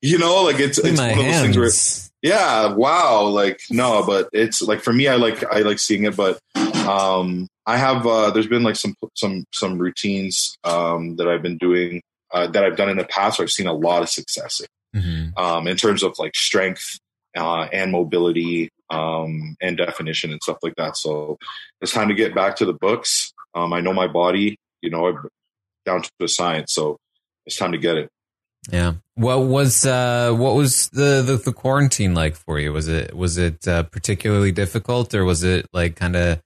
you 0.00 0.18
know, 0.18 0.42
like 0.42 0.58
it's 0.58 0.78
it's 0.78 0.98
one 0.98 1.10
of 1.10 1.16
those 1.16 1.40
things 1.42 1.58
where 1.58 1.70
yeah, 2.22 2.72
wow, 2.72 3.24
like 3.26 3.60
no, 3.70 4.02
but 4.04 4.30
it's 4.32 4.62
like 4.62 4.80
for 4.80 4.92
me, 4.94 5.08
I 5.08 5.16
like 5.16 5.44
I 5.52 5.60
like 5.60 5.78
seeing 5.78 6.04
it, 6.04 6.16
but 6.16 6.38
um, 6.88 7.46
I 7.66 7.76
have 7.76 8.06
uh, 8.06 8.30
there's 8.30 8.46
been 8.46 8.62
like 8.62 8.76
some 8.76 8.94
some 9.14 9.44
some 9.52 9.78
routines 9.78 10.56
um, 10.64 11.16
that 11.16 11.28
I've 11.28 11.42
been 11.42 11.58
doing 11.58 12.00
uh, 12.32 12.46
that 12.46 12.64
I've 12.64 12.76
done 12.76 12.88
in 12.88 12.96
the 12.96 13.04
past 13.04 13.38
where 13.38 13.44
I've 13.44 13.50
seen 13.50 13.66
a 13.66 13.74
lot 13.74 14.02
of 14.02 14.08
success 14.08 14.60
in, 14.60 15.00
Mhm. 15.02 15.38
um, 15.38 15.68
in 15.68 15.76
terms 15.76 16.02
of 16.02 16.18
like 16.18 16.34
strength 16.34 16.98
uh, 17.36 17.66
and 17.72 17.92
mobility 17.92 18.70
um, 18.90 19.56
and 19.60 19.76
definition 19.76 20.32
and 20.32 20.42
stuff 20.42 20.58
like 20.62 20.76
that. 20.76 20.96
So 20.96 21.36
it's 21.82 21.92
time 21.92 22.08
to 22.08 22.14
get 22.14 22.34
back 22.34 22.56
to 22.56 22.64
the 22.64 22.72
books. 22.72 23.32
Um, 23.54 23.72
I 23.72 23.80
know 23.80 23.92
my 23.92 24.06
body, 24.06 24.56
you 24.82 24.90
know, 24.90 25.08
I'm 25.08 25.28
down 25.84 26.02
to 26.02 26.10
the 26.20 26.28
science, 26.28 26.72
so 26.72 26.96
it's 27.46 27.56
time 27.56 27.72
to 27.72 27.78
get 27.78 27.96
it. 27.96 28.08
Yeah. 28.70 28.94
What 29.14 29.40
was 29.44 29.84
uh 29.84 30.32
what 30.32 30.54
was 30.54 30.88
the, 30.88 31.22
the 31.22 31.36
the 31.36 31.52
quarantine 31.52 32.14
like 32.14 32.34
for 32.36 32.58
you? 32.58 32.72
Was 32.72 32.88
it 32.88 33.14
was 33.14 33.36
it 33.36 33.68
uh, 33.68 33.82
particularly 33.84 34.52
difficult 34.52 35.14
or 35.14 35.24
was 35.24 35.44
it 35.44 35.66
like 35.72 35.96
kind 35.96 36.16
of 36.16 36.40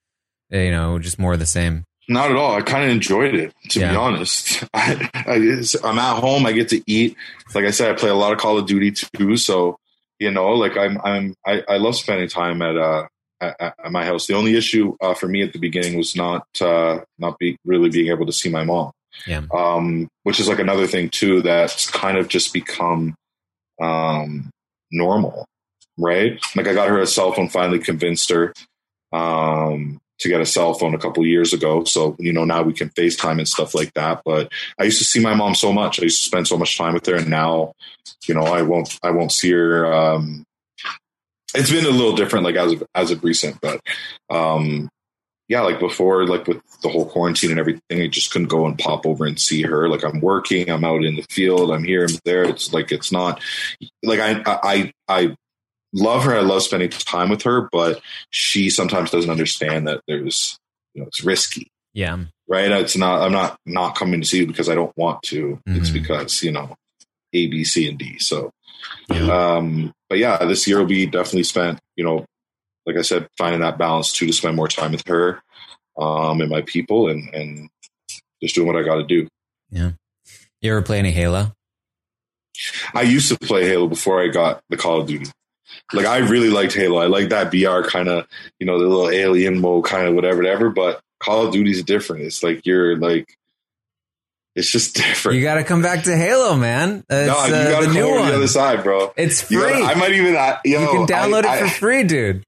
you 0.51 0.70
know 0.72 0.99
just 0.99 1.18
more 1.18 1.34
of 1.34 1.38
the 1.38 1.46
same? 1.46 1.84
Not 2.11 2.30
at 2.30 2.36
all. 2.36 2.57
I 2.57 2.62
kind 2.62 2.84
of 2.84 2.90
enjoyed 2.90 3.34
it, 3.34 3.55
to 3.70 3.80
Yeah. 3.80 3.90
be 3.90 3.96
honest. 3.96 4.64
I, 4.74 5.11
I, 5.14 5.62
I'm 5.84 5.99
at 5.99 6.20
home. 6.20 6.46
I 6.46 6.53
get 6.53 6.70
to 6.70 6.82
eat. 6.86 7.16
Like 7.55 7.66
I 7.66 7.70
said, 7.70 7.90
I 7.90 7.94
play 7.94 8.09
a 8.09 8.14
lot 8.14 8.32
of 8.32 8.38
Call 8.38 8.57
of 8.57 8.66
Duty 8.66 8.92
too. 8.92 9.36
So, 9.36 9.78
you 10.18 10.30
know, 10.30 10.49
like 10.55 10.74
I'm, 10.78 10.99
I'm, 11.05 11.34
I, 11.46 11.62
I 11.68 11.76
love 11.76 11.96
spending 11.96 12.26
time 12.30 12.62
at, 12.62 12.78
uh, 12.78 13.07
at, 13.42 13.61
at 13.61 13.92
my 13.92 14.07
house. 14.07 14.26
The 14.26 14.32
only 14.32 14.57
issue 14.57 14.96
uh, 15.03 15.12
for 15.12 15.28
me 15.28 15.42
at 15.42 15.53
the 15.53 15.59
beginning 15.59 15.99
was 15.99 16.16
not, 16.16 16.46
uh, 16.62 17.01
not 17.18 17.38
be 17.38 17.59
really 17.66 17.90
being 17.90 18.09
able 18.11 18.24
to 18.24 18.32
see 18.32 18.49
my 18.49 18.64
mom. 18.64 18.90
Yeah. 19.27 19.43
Um, 19.53 20.09
which 20.23 20.41
is 20.41 20.49
like 20.49 20.59
another 20.59 20.87
thing 20.87 21.11
too 21.11 21.43
that's 21.43 21.91
kind 21.91 22.16
of 22.16 22.29
just 22.29 22.53
become, 22.53 23.14
um, 23.81 24.51
normal, 24.91 25.47
right? 25.99 26.41
Like 26.57 26.66
I 26.66 26.75
got 26.75 26.89
her 26.89 27.01
a 27.01 27.07
cell 27.07 27.33
phone, 27.33 27.49
finally 27.49 27.79
convinced 27.79 28.31
her, 28.31 28.55
um, 29.12 29.99
to 30.21 30.29
get 30.29 30.41
a 30.41 30.47
cell 30.47 30.75
phone 30.75 30.95
a 30.95 30.99
couple 30.99 31.25
years 31.25 31.53
ago. 31.53 31.85
So, 31.85 32.16
you 32.19 32.33
know, 32.33 32.45
now 32.45 32.62
we 32.62 32.73
can 32.73 32.91
FaceTime 32.91 33.39
and 33.39 33.49
stuff 33.49 33.75
like 33.75 33.93
that. 33.95 34.23
But 34.25 34.51
I 34.79 34.85
used 34.85 34.99
to 34.99 35.05
see 35.05 35.21
my 35.21 35.35
mom 35.35 35.55
so 35.55 35.73
much. 35.73 36.01
I 36.01 36.05
used 36.05 36.19
to 36.19 36.25
spend 36.25 36.49
so 36.49 36.57
much 36.57 36.77
time 36.77 36.95
with 36.95 37.07
her 37.07 37.14
and 37.14 37.29
now, 37.29 37.73
you 38.27 38.35
know, 38.35 38.43
I 38.43 38.62
won't, 38.62 38.99
I 39.03 39.11
won't 39.11 39.33
see 39.33 39.53
her. 39.53 39.93
Um, 39.93 40.45
it's 41.55 41.71
been 41.71 41.87
a 41.87 41.91
little 41.91 42.16
different, 42.16 42.45
like 42.45 42.57
as 42.57 42.73
of, 42.73 42.83
as 42.95 43.11
of 43.11 43.23
recent, 43.23 43.61
but, 43.61 43.81
um, 44.29 44.89
yeah, 45.49 45.62
like 45.62 45.80
before, 45.80 46.26
like 46.26 46.46
with 46.46 46.61
the 46.82 46.88
whole 46.88 47.07
quarantine 47.09 47.51
and 47.51 47.59
everything, 47.59 48.03
I 48.03 48.07
just 48.07 48.30
couldn't 48.30 48.49
go 48.49 48.66
and 48.66 48.78
pop 48.78 49.07
over 49.07 49.24
and 49.24 49.40
see 49.40 49.62
her. 49.62 49.88
Like 49.88 50.05
I'm 50.05 50.20
working, 50.20 50.70
I'm 50.70 50.84
out 50.84 51.05
in 51.05 51.16
the 51.16 51.26
field, 51.30 51.70
I'm 51.70 51.84
here, 51.84 52.05
I'm 52.05 52.16
there. 52.24 52.44
It's 52.44 52.72
like 52.72 52.92
it's 52.92 53.11
not 53.11 53.42
like 54.03 54.20
I 54.20 54.42
I 54.46 54.92
I 55.09 55.36
love 55.94 56.24
her. 56.24 56.36
I 56.36 56.40
love 56.42 56.62
spending 56.62 56.90
time 56.90 57.30
with 57.30 57.42
her, 57.42 57.68
but 57.72 58.01
she 58.30 58.68
sometimes 58.70 59.11
doesn't 59.11 59.30
understand 59.30 59.88
that 59.88 60.03
there's 60.07 60.59
you 60.94 61.01
know 61.03 61.09
it's 61.09 61.24
risky, 61.24 61.70
Yeah. 61.94 62.18
right? 62.46 62.70
It's 62.70 62.96
not. 62.96 63.22
I'm 63.22 63.32
not 63.32 63.57
not 63.64 63.94
coming 63.96 64.20
to 64.20 64.26
see 64.26 64.38
you 64.40 64.46
because 64.46 64.68
I 64.68 64.74
don't 64.74 64.96
want 64.96 65.22
to. 65.24 65.61
It's 65.66 65.90
Mhm. 65.90 65.92
because 65.94 66.42
you 66.42 66.53
know 66.53 66.76
A, 67.32 67.46
B, 67.46 67.64
C, 67.64 67.88
and 67.88 67.99
D. 67.99 68.18
So, 68.18 68.51
Yeah. 69.11 69.55
um, 69.57 69.92
but 70.11 70.18
yeah, 70.18 70.44
this 70.44 70.66
year 70.66 70.78
will 70.78 70.86
be 70.86 71.07
definitely 71.07 71.44
spent. 71.44 71.78
You 71.96 72.05
know, 72.05 72.26
like 72.89 72.97
I 72.97 73.03
said, 73.03 73.28
finding 73.36 73.61
that 73.61 73.76
balance 73.78 74.12
too 74.12 74.26
to 74.26 74.32
spend 74.32 74.57
more 74.57 74.66
time 74.66 74.93
with 74.93 75.07
her, 75.07 75.43
um, 75.99 76.41
and 76.41 76.51
my 76.51 76.62
people, 76.62 77.09
and 77.09 77.32
and 77.34 77.68
just 78.43 78.55
doing 78.55 78.66
what 78.66 78.76
I 78.76 78.82
got 78.82 78.97
to 78.97 79.05
do. 79.05 79.28
Yeah. 79.70 79.91
You 80.62 80.72
ever 80.72 80.82
play 80.82 80.99
any 80.99 81.11
Halo? 81.12 81.53
I 82.95 83.03
used 83.03 83.28
to 83.28 83.39
play 83.39 83.66
Halo 83.66 83.86
before 83.86 84.20
I 84.22 84.28
got 84.28 84.62
the 84.70 84.76
Call 84.76 85.01
of 85.01 85.07
Duty. 85.07 85.30
Like 85.93 86.07
I 86.07 86.18
really 86.18 86.49
liked 86.51 86.74
Halo. 86.74 86.99
I 86.99 87.07
like 87.07 87.28
that 87.28 87.51
BR 87.53 87.89
kind 87.89 88.09
of, 88.09 88.26
you 88.59 88.66
know, 88.66 88.78
the 88.80 88.86
little 88.86 89.11
alien 89.11 89.61
mode 89.61 89.84
kind 89.84 90.09
of 90.09 90.14
whatever, 90.14 90.39
whatever. 90.39 90.70
But 90.70 91.01
Call 91.20 91.47
of 91.47 91.53
Duty's 91.53 91.82
different. 91.84 92.24
It's 92.24 92.43
like 92.43 92.64
you're 92.66 92.97
like, 92.97 93.28
it's 94.57 94.72
just 94.72 94.95
different. 94.97 95.36
You 95.36 95.43
got 95.45 95.55
to 95.57 95.64
come 95.64 95.82
back 95.82 96.05
to 96.05 96.16
Halo, 96.16 96.57
man. 96.57 97.05
It's, 97.09 97.28
no, 97.28 97.47
you 97.47 97.55
uh, 97.55 97.70
gotta 97.70 97.86
the 97.86 97.93
come 97.93 97.95
new 97.95 98.03
over 98.09 98.20
one. 98.20 98.28
the 98.30 98.34
other 98.36 98.49
side, 98.49 98.82
bro. 98.82 99.12
It's 99.16 99.43
free. 99.43 99.59
Gotta- 99.59 99.84
I 99.84 99.95
might 99.95 100.12
even, 100.12 100.34
uh, 100.34 100.59
yo, 100.64 100.80
you 100.80 100.89
can 100.89 101.07
download 101.07 101.45
I- 101.45 101.57
it 101.57 101.59
for 101.61 101.64
I- 101.66 101.70
free, 101.70 102.03
dude. 102.05 102.45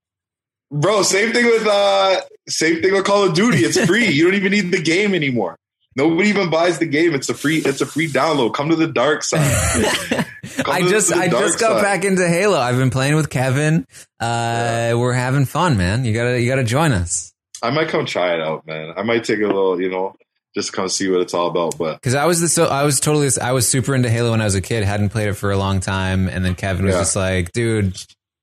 Bro. 0.71 1.03
Same 1.03 1.33
thing 1.33 1.45
with, 1.47 1.67
uh, 1.67 2.21
same 2.49 2.83
thing 2.83 2.93
with 2.93 3.05
Call 3.05 3.25
of 3.25 3.35
Duty. 3.35 3.59
It's 3.59 3.79
free. 3.87 4.09
you 4.09 4.25
don't 4.25 4.35
even 4.35 4.53
need 4.53 4.71
the 4.73 4.83
game 4.83 5.15
anymore. 5.15 5.57
Nobody 5.97 6.29
even 6.29 6.51
buys 6.51 6.79
the 6.79 6.87
game. 6.87 7.15
It's 7.15 7.29
a 7.29 7.35
free. 7.35 7.59
It's 7.59 7.81
a 7.81 7.87
free 7.87 8.09
download. 8.09 8.55
Come 8.55 8.71
to 8.71 8.77
the 8.77 8.87
dark 8.87 9.25
side. 9.25 9.41
I 10.65 10.83
just 10.89 11.13
I 11.13 11.29
just 11.29 11.59
got 11.59 11.73
side. 11.73 11.83
back 11.83 12.05
into 12.05 12.27
Halo. 12.29 12.59
I've 12.59 12.77
been 12.77 12.91
playing 12.91 13.17
with 13.17 13.29
Kevin. 13.29 13.87
Uh, 14.21 14.95
We're 14.97 15.13
having 15.13 15.47
fun, 15.47 15.77
man. 15.77 16.05
You 16.05 16.15
gotta 16.15 16.41
you 16.41 16.49
gotta 16.49 16.65
join 16.65 16.93
us. 16.93 17.33
I 17.63 17.71
might 17.71 17.89
come 17.89 18.07
try 18.07 18.35
it 18.35 18.41
out, 18.41 18.67
man. 18.67 18.95
I 18.97 19.03
might 19.03 19.25
take 19.25 19.39
a 19.41 19.47
little, 19.47 19.81
you 19.81 19.91
know, 19.91 20.15
just 20.55 20.73
come 20.73 20.89
see 20.89 21.11
what 21.11 21.21
it's 21.23 21.35
all 21.35 21.49
about. 21.49 21.77
But 21.77 21.95
Because 21.97 22.15
I 22.15 22.25
was 22.25 22.41
the 22.41 22.49
so 22.49 22.67
I 22.67 22.85
was 22.85 23.01
totally 23.01 23.29
I 23.43 23.51
was 23.53 23.69
super 23.69 23.95
into 23.95 24.09
Halo 24.11 24.31
when 24.31 24.41
I 24.41 24.45
was 24.45 24.55
a 24.55 24.61
kid. 24.63 24.85
Hadn't 24.85 25.09
played 25.11 25.29
it 25.29 25.35
for 25.35 25.51
a 25.51 25.59
long 25.59 25.81
time, 25.81 26.29
and 26.29 26.45
then 26.45 26.55
Kevin 26.55 26.87
was 26.87 26.95
Yeah. 26.95 27.01
just 27.01 27.17
like, 27.17 27.51
"Dude, 27.53 27.97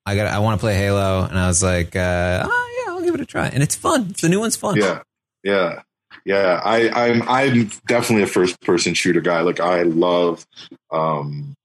I 0.07 0.15
got 0.15 0.27
I 0.27 0.39
want 0.39 0.59
to 0.59 0.63
play 0.63 0.75
Halo," 0.75 1.25
and 1.25 1.37
I 1.37 1.47
was 1.47 1.61
like, 1.61 1.95
uh, 1.95 2.43
"Oh 2.49 2.83
yeah, 2.85 2.93
I'll 2.93 3.01
give 3.03 3.13
it 3.13 3.21
a 3.21 3.25
try." 3.25 3.47
And 3.47 3.61
it's 3.61 3.75
fun. 3.75 4.15
The 4.21 4.29
new 4.29 4.39
one's 4.39 4.55
fun. 4.55 4.77
yeah, 4.77 5.01
yeah, 5.43 5.81
yeah. 6.25 6.61
I, 6.63 6.89
I'm 7.07 7.21
I'm 7.27 7.71
definitely 7.87 8.23
a 8.23 8.27
first 8.27 8.59
person 8.61 8.93
shooter 8.93 9.21
guy. 9.21 9.41
Like 9.41 9.59
I 9.59 9.83
love, 9.83 10.45
um, 10.91 11.55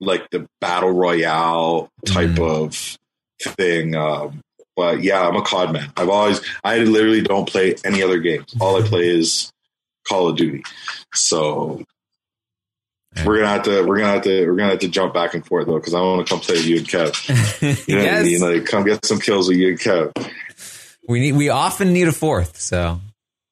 like 0.00 0.28
the 0.30 0.46
battle 0.60 0.90
royale 0.90 1.88
type 2.04 2.30
Mhm. 2.30 2.64
of 3.46 3.54
thing. 3.56 3.94
Um, 3.94 4.40
but 4.76 5.02
yeah, 5.02 5.26
I'm 5.28 5.36
a 5.36 5.42
COD 5.42 5.72
man. 5.72 5.92
I've 5.96 6.08
always 6.08 6.40
I 6.64 6.78
literally 6.78 7.22
don't 7.22 7.48
play 7.48 7.76
any 7.84 8.02
other 8.02 8.18
games. 8.18 8.54
All 8.60 8.76
I 8.82 8.86
play 8.86 9.08
is 9.08 9.52
Call 10.08 10.28
of 10.28 10.36
Duty. 10.36 10.64
So. 11.14 11.84
We're 13.24 13.36
gonna 13.36 13.48
have 13.48 13.62
to 13.64 13.82
we're 13.84 13.98
gonna 13.98 14.12
have 14.12 14.22
to 14.22 14.46
we're 14.46 14.56
gonna 14.56 14.70
have 14.70 14.80
to 14.80 14.88
jump 14.88 15.14
back 15.14 15.34
and 15.34 15.46
forth 15.46 15.66
though 15.66 15.78
because 15.78 15.94
I 15.94 16.00
want 16.00 16.26
to 16.26 16.32
come 16.32 16.40
play 16.40 16.56
with 16.56 16.66
you 16.66 16.78
and 16.78 16.86
Kev. 16.86 17.86
You 17.88 17.96
know 17.96 18.04
what 18.04 18.14
I 18.14 18.22
mean? 18.22 18.40
Like 18.40 18.66
come 18.66 18.84
get 18.84 19.04
some 19.04 19.20
kills 19.20 19.48
with 19.48 19.56
you 19.58 19.68
and 19.68 19.78
Kev. 19.78 20.12
we 21.08 21.20
need 21.20 21.32
we 21.32 21.48
often 21.48 21.92
need 21.92 22.08
a 22.08 22.12
fourth. 22.12 22.58
So 22.60 23.00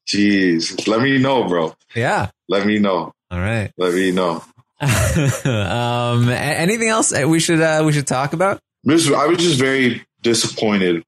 Jeez, 0.08 0.88
let 0.88 1.00
me 1.00 1.18
know, 1.18 1.44
bro. 1.46 1.74
yeah, 1.94 2.30
Let 2.48 2.66
me 2.66 2.78
know. 2.80 3.12
all 3.30 3.38
right. 3.38 3.70
Let 3.78 3.94
me 3.94 4.10
know. 4.10 4.42
um, 5.44 6.28
anything 6.28 6.88
else 6.88 7.12
we 7.16 7.38
should 7.38 7.60
uh, 7.60 7.82
we 7.86 7.92
should 7.92 8.06
talk 8.06 8.32
about? 8.32 8.58
I 8.88 8.92
was 8.94 9.04
just 9.38 9.60
very 9.60 10.04
disappointed, 10.22 11.04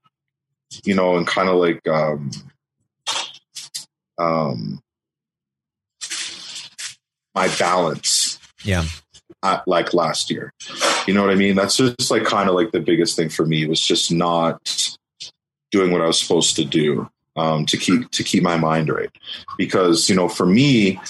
you 0.84 0.94
know, 0.94 1.16
and 1.16 1.26
kind 1.26 1.48
of 1.48 1.56
like, 1.56 1.86
um, 1.88 2.30
um, 4.16 4.80
my 7.34 7.48
balance, 7.58 8.23
Yeah, 8.64 8.84
at, 9.42 9.66
like 9.68 9.94
last 9.94 10.30
year. 10.30 10.52
You 11.06 11.14
know 11.14 11.20
what 11.22 11.30
I 11.30 11.34
mean? 11.34 11.54
That's 11.54 11.76
just 11.76 12.10
like 12.10 12.24
kind 12.24 12.48
of 12.48 12.54
like 12.54 12.72
the 12.72 12.80
biggest 12.80 13.16
thing 13.16 13.28
for 13.28 13.44
me 13.46 13.66
was 13.66 13.80
just 13.80 14.10
not 14.10 14.96
doing 15.70 15.90
what 15.92 16.00
I 16.00 16.06
was 16.06 16.20
supposed 16.20 16.56
to 16.56 16.64
do 16.64 17.08
um, 17.36 17.66
to 17.66 17.76
keep 17.76 18.10
to 18.10 18.24
keep 18.24 18.42
my 18.42 18.56
mind 18.56 18.88
right. 18.88 19.10
Because 19.58 20.08
you 20.08 20.16
know, 20.16 20.28
for 20.28 20.46
me, 20.46 21.00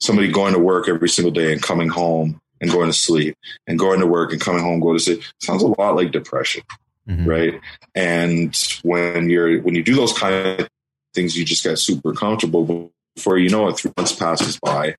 somebody 0.00 0.28
going 0.30 0.52
to 0.52 0.58
work 0.58 0.88
every 0.88 1.08
single 1.08 1.32
day 1.32 1.52
and 1.52 1.62
coming 1.62 1.88
home 1.88 2.40
and 2.60 2.70
going 2.70 2.88
to 2.88 2.92
sleep 2.96 3.36
and 3.66 3.78
going 3.78 4.00
to 4.00 4.06
work 4.06 4.32
and 4.32 4.40
coming 4.40 4.62
home 4.62 4.80
going 4.80 4.96
to 4.96 5.02
sleep 5.02 5.22
sounds 5.40 5.62
a 5.62 5.66
lot 5.66 5.96
like 5.96 6.10
depression 6.12 6.62
Mhm. 7.08 7.26
right 7.26 7.60
and 7.94 8.56
when 8.82 9.30
you're 9.30 9.60
when 9.60 9.76
you 9.76 9.82
do 9.84 9.94
those 9.94 10.12
kind 10.12 10.60
of 10.60 10.68
things 11.14 11.36
you 11.36 11.44
just 11.44 11.62
get 11.62 11.78
super 11.78 12.12
comfortable 12.12 12.90
before 13.14 13.38
you 13.38 13.48
know 13.48 13.68
it 13.68 13.78
three 13.78 13.92
months 13.96 14.12
passes 14.12 14.58
by 14.58 14.96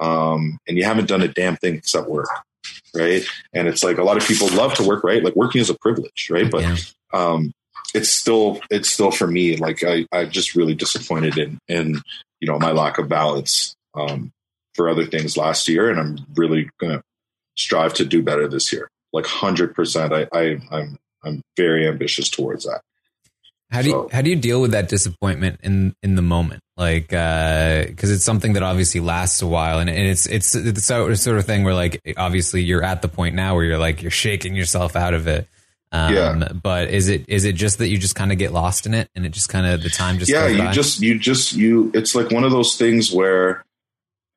um, 0.00 0.58
and 0.66 0.76
you 0.76 0.84
haven't 0.84 1.08
done 1.08 1.22
a 1.22 1.28
damn 1.28 1.56
thing 1.56 1.74
except 1.74 2.08
work 2.08 2.28
right 2.94 3.24
and 3.52 3.68
it's 3.68 3.82
like 3.84 3.98
a 3.98 4.02
lot 4.04 4.16
of 4.16 4.26
people 4.26 4.48
love 4.52 4.74
to 4.74 4.82
work 4.86 5.04
right 5.04 5.22
like 5.24 5.36
working 5.36 5.60
is 5.60 5.70
a 5.70 5.78
privilege 5.78 6.28
right 6.30 6.50
but 6.50 6.62
Yeah. 6.62 6.76
um, 7.12 7.52
it's 7.94 8.08
still 8.08 8.60
it's 8.70 8.88
still 8.90 9.10
for 9.10 9.26
me 9.26 9.56
like 9.56 9.82
I, 9.84 10.06
I'm 10.12 10.30
just 10.30 10.54
really 10.54 10.74
disappointed 10.74 11.38
in 11.38 11.58
in 11.68 12.02
you 12.40 12.48
know 12.48 12.58
my 12.58 12.72
lack 12.72 12.98
of 12.98 13.08
balance 13.08 13.74
um, 13.94 14.32
for 14.74 14.88
other 14.88 15.06
things 15.06 15.36
last 15.36 15.68
year, 15.68 15.88
and 15.88 16.00
I'm 16.00 16.18
really 16.34 16.68
gonna 16.80 17.00
strive 17.56 17.94
to 17.94 18.04
do 18.04 18.22
better 18.22 18.48
this 18.48 18.72
year. 18.72 18.88
Like 19.12 19.24
hundred 19.26 19.74
percent, 19.76 20.12
I, 20.12 20.26
I 20.32 20.58
I'm 20.72 20.98
I'm 21.24 21.42
very 21.56 21.86
ambitious 21.86 22.28
towards 22.28 22.64
that. 22.64 22.80
How 23.70 23.82
do 23.82 23.88
you 23.88 23.94
So- 23.94 24.08
how 24.12 24.20
do 24.22 24.30
you 24.30 24.36
deal 24.36 24.60
with 24.60 24.70
that 24.72 24.88
disappointment 24.88 25.60
in 25.62 25.94
in 26.02 26.14
the 26.14 26.22
moment? 26.22 26.60
Like, 26.76 27.08
because 27.08 28.10
it's 28.10 28.24
something 28.24 28.54
that 28.54 28.62
obviously 28.62 29.00
lasts 29.00 29.42
a 29.42 29.46
while, 29.46 29.78
and, 29.78 29.88
and 29.90 30.06
it's 30.08 30.26
it's 30.26 30.54
it's 30.54 30.72
the 30.72 30.80
sort 30.80 31.16
sort 31.18 31.38
of 31.38 31.46
thing 31.46 31.64
where 31.64 31.74
like 31.74 32.00
obviously 32.16 32.62
you're 32.62 32.82
at 32.82 33.02
the 33.02 33.08
point 33.08 33.34
now 33.34 33.54
where 33.54 33.64
you're 33.64 33.78
like 33.78 34.02
you're 34.02 34.10
shaking 34.10 34.54
yourself 34.54 34.96
out 34.96 35.14
of 35.14 35.26
it. 35.26 35.48
Um, 35.92 36.14
Yeah. 36.14 36.48
But 36.60 36.90
is 36.90 37.08
it 37.08 37.24
is 37.28 37.44
it 37.44 37.54
just 37.54 37.78
that 37.78 37.88
you 37.88 37.98
just 37.98 38.16
kind 38.16 38.32
of 38.32 38.38
get 38.38 38.52
lost 38.52 38.86
in 38.86 38.94
it, 38.94 39.08
and 39.14 39.24
it 39.24 39.30
just 39.30 39.48
kind 39.48 39.66
of 39.66 39.82
the 39.82 39.90
time 39.90 40.18
just 40.18 40.30
yeah, 40.30 40.48
you 40.48 40.58
by? 40.64 40.72
just 40.72 41.00
you 41.00 41.18
just 41.18 41.52
you. 41.54 41.90
It's 41.94 42.14
like 42.14 42.30
one 42.32 42.44
of 42.44 42.50
those 42.50 42.76
things 42.76 43.12
where 43.12 43.64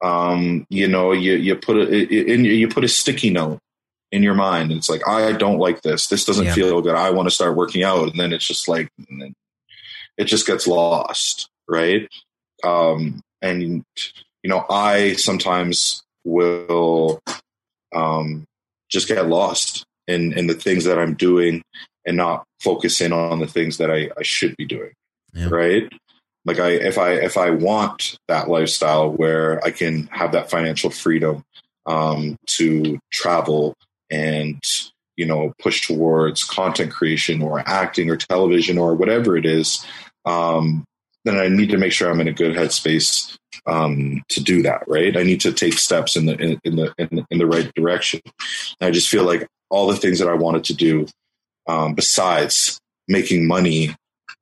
Um, 0.03 0.67
you 0.69 0.87
know, 0.87 1.11
you 1.11 1.33
you 1.33 1.55
put 1.55 1.75
a 1.77 2.31
in 2.33 2.45
you 2.45 2.67
put 2.67 2.83
a 2.83 2.87
sticky 2.87 3.31
note 3.31 3.57
in 4.11 4.23
your 4.23 4.33
mind. 4.33 4.71
And 4.71 4.77
it's 4.79 4.89
like 4.89 5.07
I 5.07 5.33
don't 5.33 5.59
like 5.59 5.81
this. 5.81 6.07
This 6.07 6.25
doesn't 6.25 6.45
Yeah. 6.45 6.53
feel 6.53 6.81
good. 6.81 6.95
I 6.95 7.09
want 7.11 7.27
to 7.27 7.35
start 7.35 7.55
working 7.55 7.83
out, 7.83 8.09
and 8.09 8.19
then 8.19 8.33
it's 8.33 8.45
just 8.47 8.67
like 8.67 8.89
it 10.17 10.25
just 10.25 10.47
gets 10.47 10.67
lost, 10.67 11.49
right? 11.67 12.07
Um, 12.63 13.21
and 13.41 13.83
you 14.43 14.49
know, 14.49 14.65
I 14.69 15.13
sometimes 15.13 16.03
will 16.23 17.19
um, 17.95 18.45
just 18.89 19.07
get 19.07 19.27
lost 19.27 19.85
in 20.07 20.33
in 20.33 20.47
the 20.47 20.53
things 20.53 20.85
that 20.85 20.97
I'm 20.99 21.13
doing 21.15 21.61
and 22.05 22.17
not 22.17 22.45
focus 22.61 23.01
in 23.01 23.11
on 23.13 23.39
the 23.39 23.47
things 23.47 23.77
that 23.77 23.91
I, 23.91 24.09
I 24.17 24.23
should 24.23 24.55
be 24.57 24.65
doing, 24.65 24.93
Yeah. 25.33 25.49
right? 25.49 25.91
Like 26.45 26.59
I 26.59 26.69
if 26.71 26.97
I 26.97 27.11
if 27.15 27.35
I 27.37 27.49
want 27.49 28.17
that 28.29 28.49
lifestyle 28.49 29.11
where 29.11 29.63
I 29.65 29.71
can 29.71 30.07
have 30.07 30.31
that 30.31 30.49
financial 30.49 30.89
freedom 30.89 31.43
um, 31.85 32.37
to 32.47 32.97
travel 33.11 33.75
and 34.09 34.61
you 35.15 35.25
know 35.25 35.53
push 35.61 35.87
towards 35.87 36.43
content 36.43 36.91
creation 36.91 37.41
or 37.41 37.59
acting 37.67 38.09
or 38.09 38.15
television 38.17 38.77
or 38.77 38.93
whatever 38.95 39.35
it 39.37 39.45
is 39.45 39.85
um, 40.25 40.83
then 41.25 41.37
i 41.37 41.47
need 41.47 41.69
to 41.69 41.77
make 41.77 41.91
sure 41.91 42.09
i'm 42.09 42.21
in 42.21 42.27
a 42.27 42.33
good 42.33 42.55
headspace 42.55 43.35
um, 43.65 44.23
to 44.29 44.41
do 44.41 44.61
that 44.61 44.83
right? 44.87 45.17
I 45.17 45.23
need 45.23 45.41
to 45.41 45.51
take 45.51 45.73
steps 45.73 46.15
in 46.15 46.25
the 46.25 46.35
in, 46.37 46.59
in 46.63 46.75
the 46.75 46.93
in, 46.97 47.07
the- 47.11 47.25
in 47.31 47.37
the 47.39 47.45
right 47.47 47.69
direction. 47.75 48.21
And 48.79 48.87
i 48.87 48.91
just 48.91 49.09
feel 49.09 49.23
like 49.23 49.47
all 49.69 49.87
the 49.87 49.95
things 49.97 50.19
that 50.19 50.29
i 50.29 50.33
wanted 50.33 50.63
to 50.65 50.73
do 50.73 51.07
um, 51.67 51.93
besides 51.95 52.79
making 53.07 53.47
money 53.47 53.95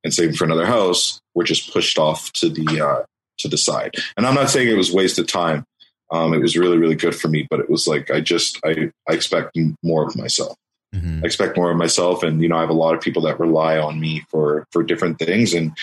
and 0.03 0.13
saving 0.13 0.35
for 0.35 0.43
another 0.45 0.65
house 0.65 1.19
were 1.33 1.43
just 1.43 1.71
pushed 1.73 1.97
off 1.97 2.31
to 2.33 2.49
the 2.49 2.81
uh, 2.85 3.03
to 3.39 3.47
the 3.47 3.57
side. 3.57 3.91
And 4.17 4.25
i'm 4.27 4.35
not 4.35 4.49
saying 4.49 4.67
it 4.67 4.77
was 4.77 4.91
wasted 4.91 5.27
time 5.27 5.63
um, 6.11 6.33
it 6.33 6.39
was 6.41 6.55
really 6.57 6.77
really 6.77 6.95
good 6.95 7.15
for 7.15 7.27
me 7.27 7.47
but 7.49 7.59
it 7.59 7.69
was 7.69 7.87
like 7.87 8.11
i 8.11 8.19
just 8.19 8.59
i, 8.65 8.91
I 9.09 9.13
expect 9.13 9.57
more 9.83 10.05
of 10.07 10.15
myself 10.15 10.55
Mhm. 10.93 11.23
I 11.23 11.25
expect 11.25 11.57
more 11.57 11.71
of 11.71 11.77
myself 11.77 12.23
and 12.23 12.41
you 12.41 12.47
know 12.47 12.55
i 12.55 12.61
have 12.61 12.69
a 12.69 12.73
lot 12.73 12.95
of 12.95 13.01
people 13.01 13.21
that 13.23 13.37
rely 13.39 13.77
on 13.77 13.99
me 13.99 14.23
for 14.29 14.65
for 14.71 14.81
different 14.81 15.19
things 15.19 15.53
and 15.53 15.73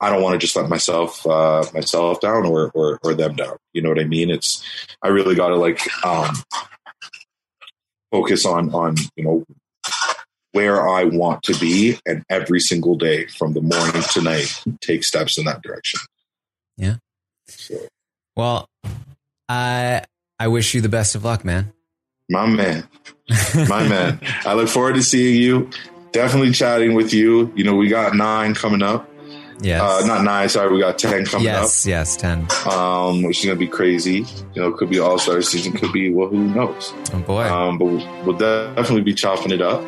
i 0.00 0.08
don't 0.08 0.22
want 0.22 0.32
to 0.32 0.38
just 0.38 0.56
let 0.56 0.70
myself 0.70 1.26
uh 1.26 1.64
myself 1.74 2.20
down 2.20 2.46
or 2.46 2.70
or, 2.72 2.98
or 3.02 3.12
them 3.14 3.34
down 3.34 3.56
you 3.74 3.82
know 3.82 3.90
what 3.90 3.98
i 3.98 4.04
mean 4.04 4.30
it's 4.30 4.64
i 5.02 5.08
really 5.08 5.34
got 5.34 5.48
to 5.48 5.56
like 5.56 5.80
um 6.06 6.34
focus 8.10 8.46
on 8.46 8.72
on 8.72 8.94
you 9.16 9.24
know 9.24 9.44
where 10.52 10.88
i 10.88 11.04
want 11.04 11.42
to 11.42 11.54
be 11.58 11.98
and 12.06 12.22
every 12.30 12.60
single 12.60 12.96
day 12.96 13.26
from 13.26 13.52
the 13.52 13.60
morning 13.60 14.02
to 14.12 14.22
night 14.22 14.62
take 14.80 15.04
steps 15.04 15.36
in 15.36 15.44
that 15.44 15.60
direction 15.62 16.00
Yeah. 16.78 16.96
so, 17.48 17.86
Well, 18.36 18.66
I 19.48 20.02
I 20.38 20.48
wish 20.48 20.74
you 20.74 20.80
the 20.80 20.88
best 20.88 21.14
of 21.14 21.24
luck, 21.24 21.44
man. 21.44 21.72
my 22.30 22.46
man 22.46 22.88
my 23.68 23.86
man 23.86 24.18
i 24.46 24.54
look 24.54 24.68
forward 24.68 24.94
to 24.94 25.02
seeing 25.02 25.36
you 25.36 25.68
definitely 26.12 26.50
chatting 26.52 26.94
with 26.94 27.12
you 27.12 27.52
you 27.54 27.62
know 27.64 27.74
we 27.74 27.86
got 27.88 28.14
nine 28.14 28.54
coming 28.54 28.82
up 28.82 29.08
Yes. 29.60 29.80
Uh, 29.80 30.06
not 30.06 30.24
nine, 30.24 30.48
sorry, 30.48 30.70
we 30.74 30.80
got 30.80 30.98
10 30.98 31.26
coming 31.26 31.46
up. 31.46 31.62
yes, 31.62 31.86
yes, 31.86 32.16
10. 32.16 32.48
um, 32.70 33.22
which 33.22 33.38
is 33.38 33.44
going 33.46 33.56
to 33.56 33.58
be 33.58 33.68
crazy. 33.68 34.26
You 34.52 34.60
know, 34.62 34.72
could 34.72 34.90
be 34.90 34.98
all 34.98 35.16
star 35.16 35.40
season, 35.42 35.72
could 35.72 35.92
be, 35.92 36.12
well, 36.12 36.28
who 36.28 36.48
knows? 36.48 36.92
Oh 37.14 37.20
boy. 37.20 37.44
Um, 37.44 37.78
but 37.78 37.84
we'll, 37.86 38.24
we'll 38.24 38.36
definitely 38.36 39.02
be 39.02 39.14
chopping 39.14 39.52
it 39.52 39.62
up 39.62 39.80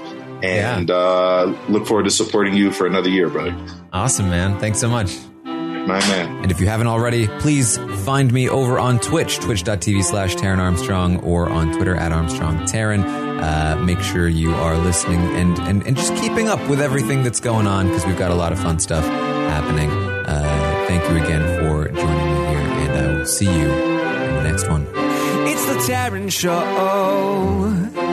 and 0.42 0.88
uh, 0.90 1.52
look 1.68 1.84
forward 1.84 2.04
to 2.04 2.10
supporting 2.10 2.54
you 2.54 2.70
for 2.70 2.86
another 2.86 3.10
year, 3.10 3.28
brother. 3.28 3.54
awesome, 3.92 4.30
man. 4.30 4.58
Thanks 4.60 4.78
so 4.78 4.88
much. 4.88 5.16
My 5.86 6.00
man. 6.00 6.42
And 6.42 6.50
if 6.50 6.60
you 6.60 6.66
haven't 6.66 6.88
already, 6.88 7.28
please 7.28 7.78
find 8.04 8.32
me 8.32 8.48
over 8.48 8.78
on 8.78 8.98
Twitch, 8.98 9.38
twitch.tv 9.38 10.02
slash 10.02 10.34
Taran 10.34 10.58
Armstrong, 10.58 11.20
or 11.20 11.48
on 11.48 11.72
Twitter 11.72 11.94
at 11.94 12.10
Armstrong 12.12 12.58
Taran. 12.60 13.04
Uh, 13.40 13.76
make 13.84 14.00
sure 14.00 14.28
you 14.28 14.52
are 14.54 14.76
listening 14.78 15.20
and, 15.20 15.58
and, 15.60 15.86
and 15.86 15.96
just 15.96 16.14
keeping 16.16 16.48
up 16.48 16.58
with 16.68 16.80
everything 16.80 17.22
that's 17.22 17.38
going 17.38 17.66
on 17.66 17.86
because 17.86 18.04
we've 18.06 18.18
got 18.18 18.30
a 18.30 18.34
lot 18.34 18.52
of 18.52 18.58
fun 18.58 18.78
stuff 18.78 19.04
happening. 19.04 19.90
Uh, 19.90 20.84
thank 20.88 21.02
you 21.08 21.22
again 21.22 21.42
for 21.60 21.88
joining 21.88 22.24
me 22.24 22.46
here, 22.48 22.58
and 22.58 22.92
I 22.92 23.18
will 23.18 23.26
see 23.26 23.44
you 23.44 23.70
in 23.70 24.34
the 24.34 24.42
next 24.42 24.68
one. 24.68 24.86
It's 25.46 25.64
the 25.66 25.74
Taran 25.92 26.32
Show. 26.32 28.05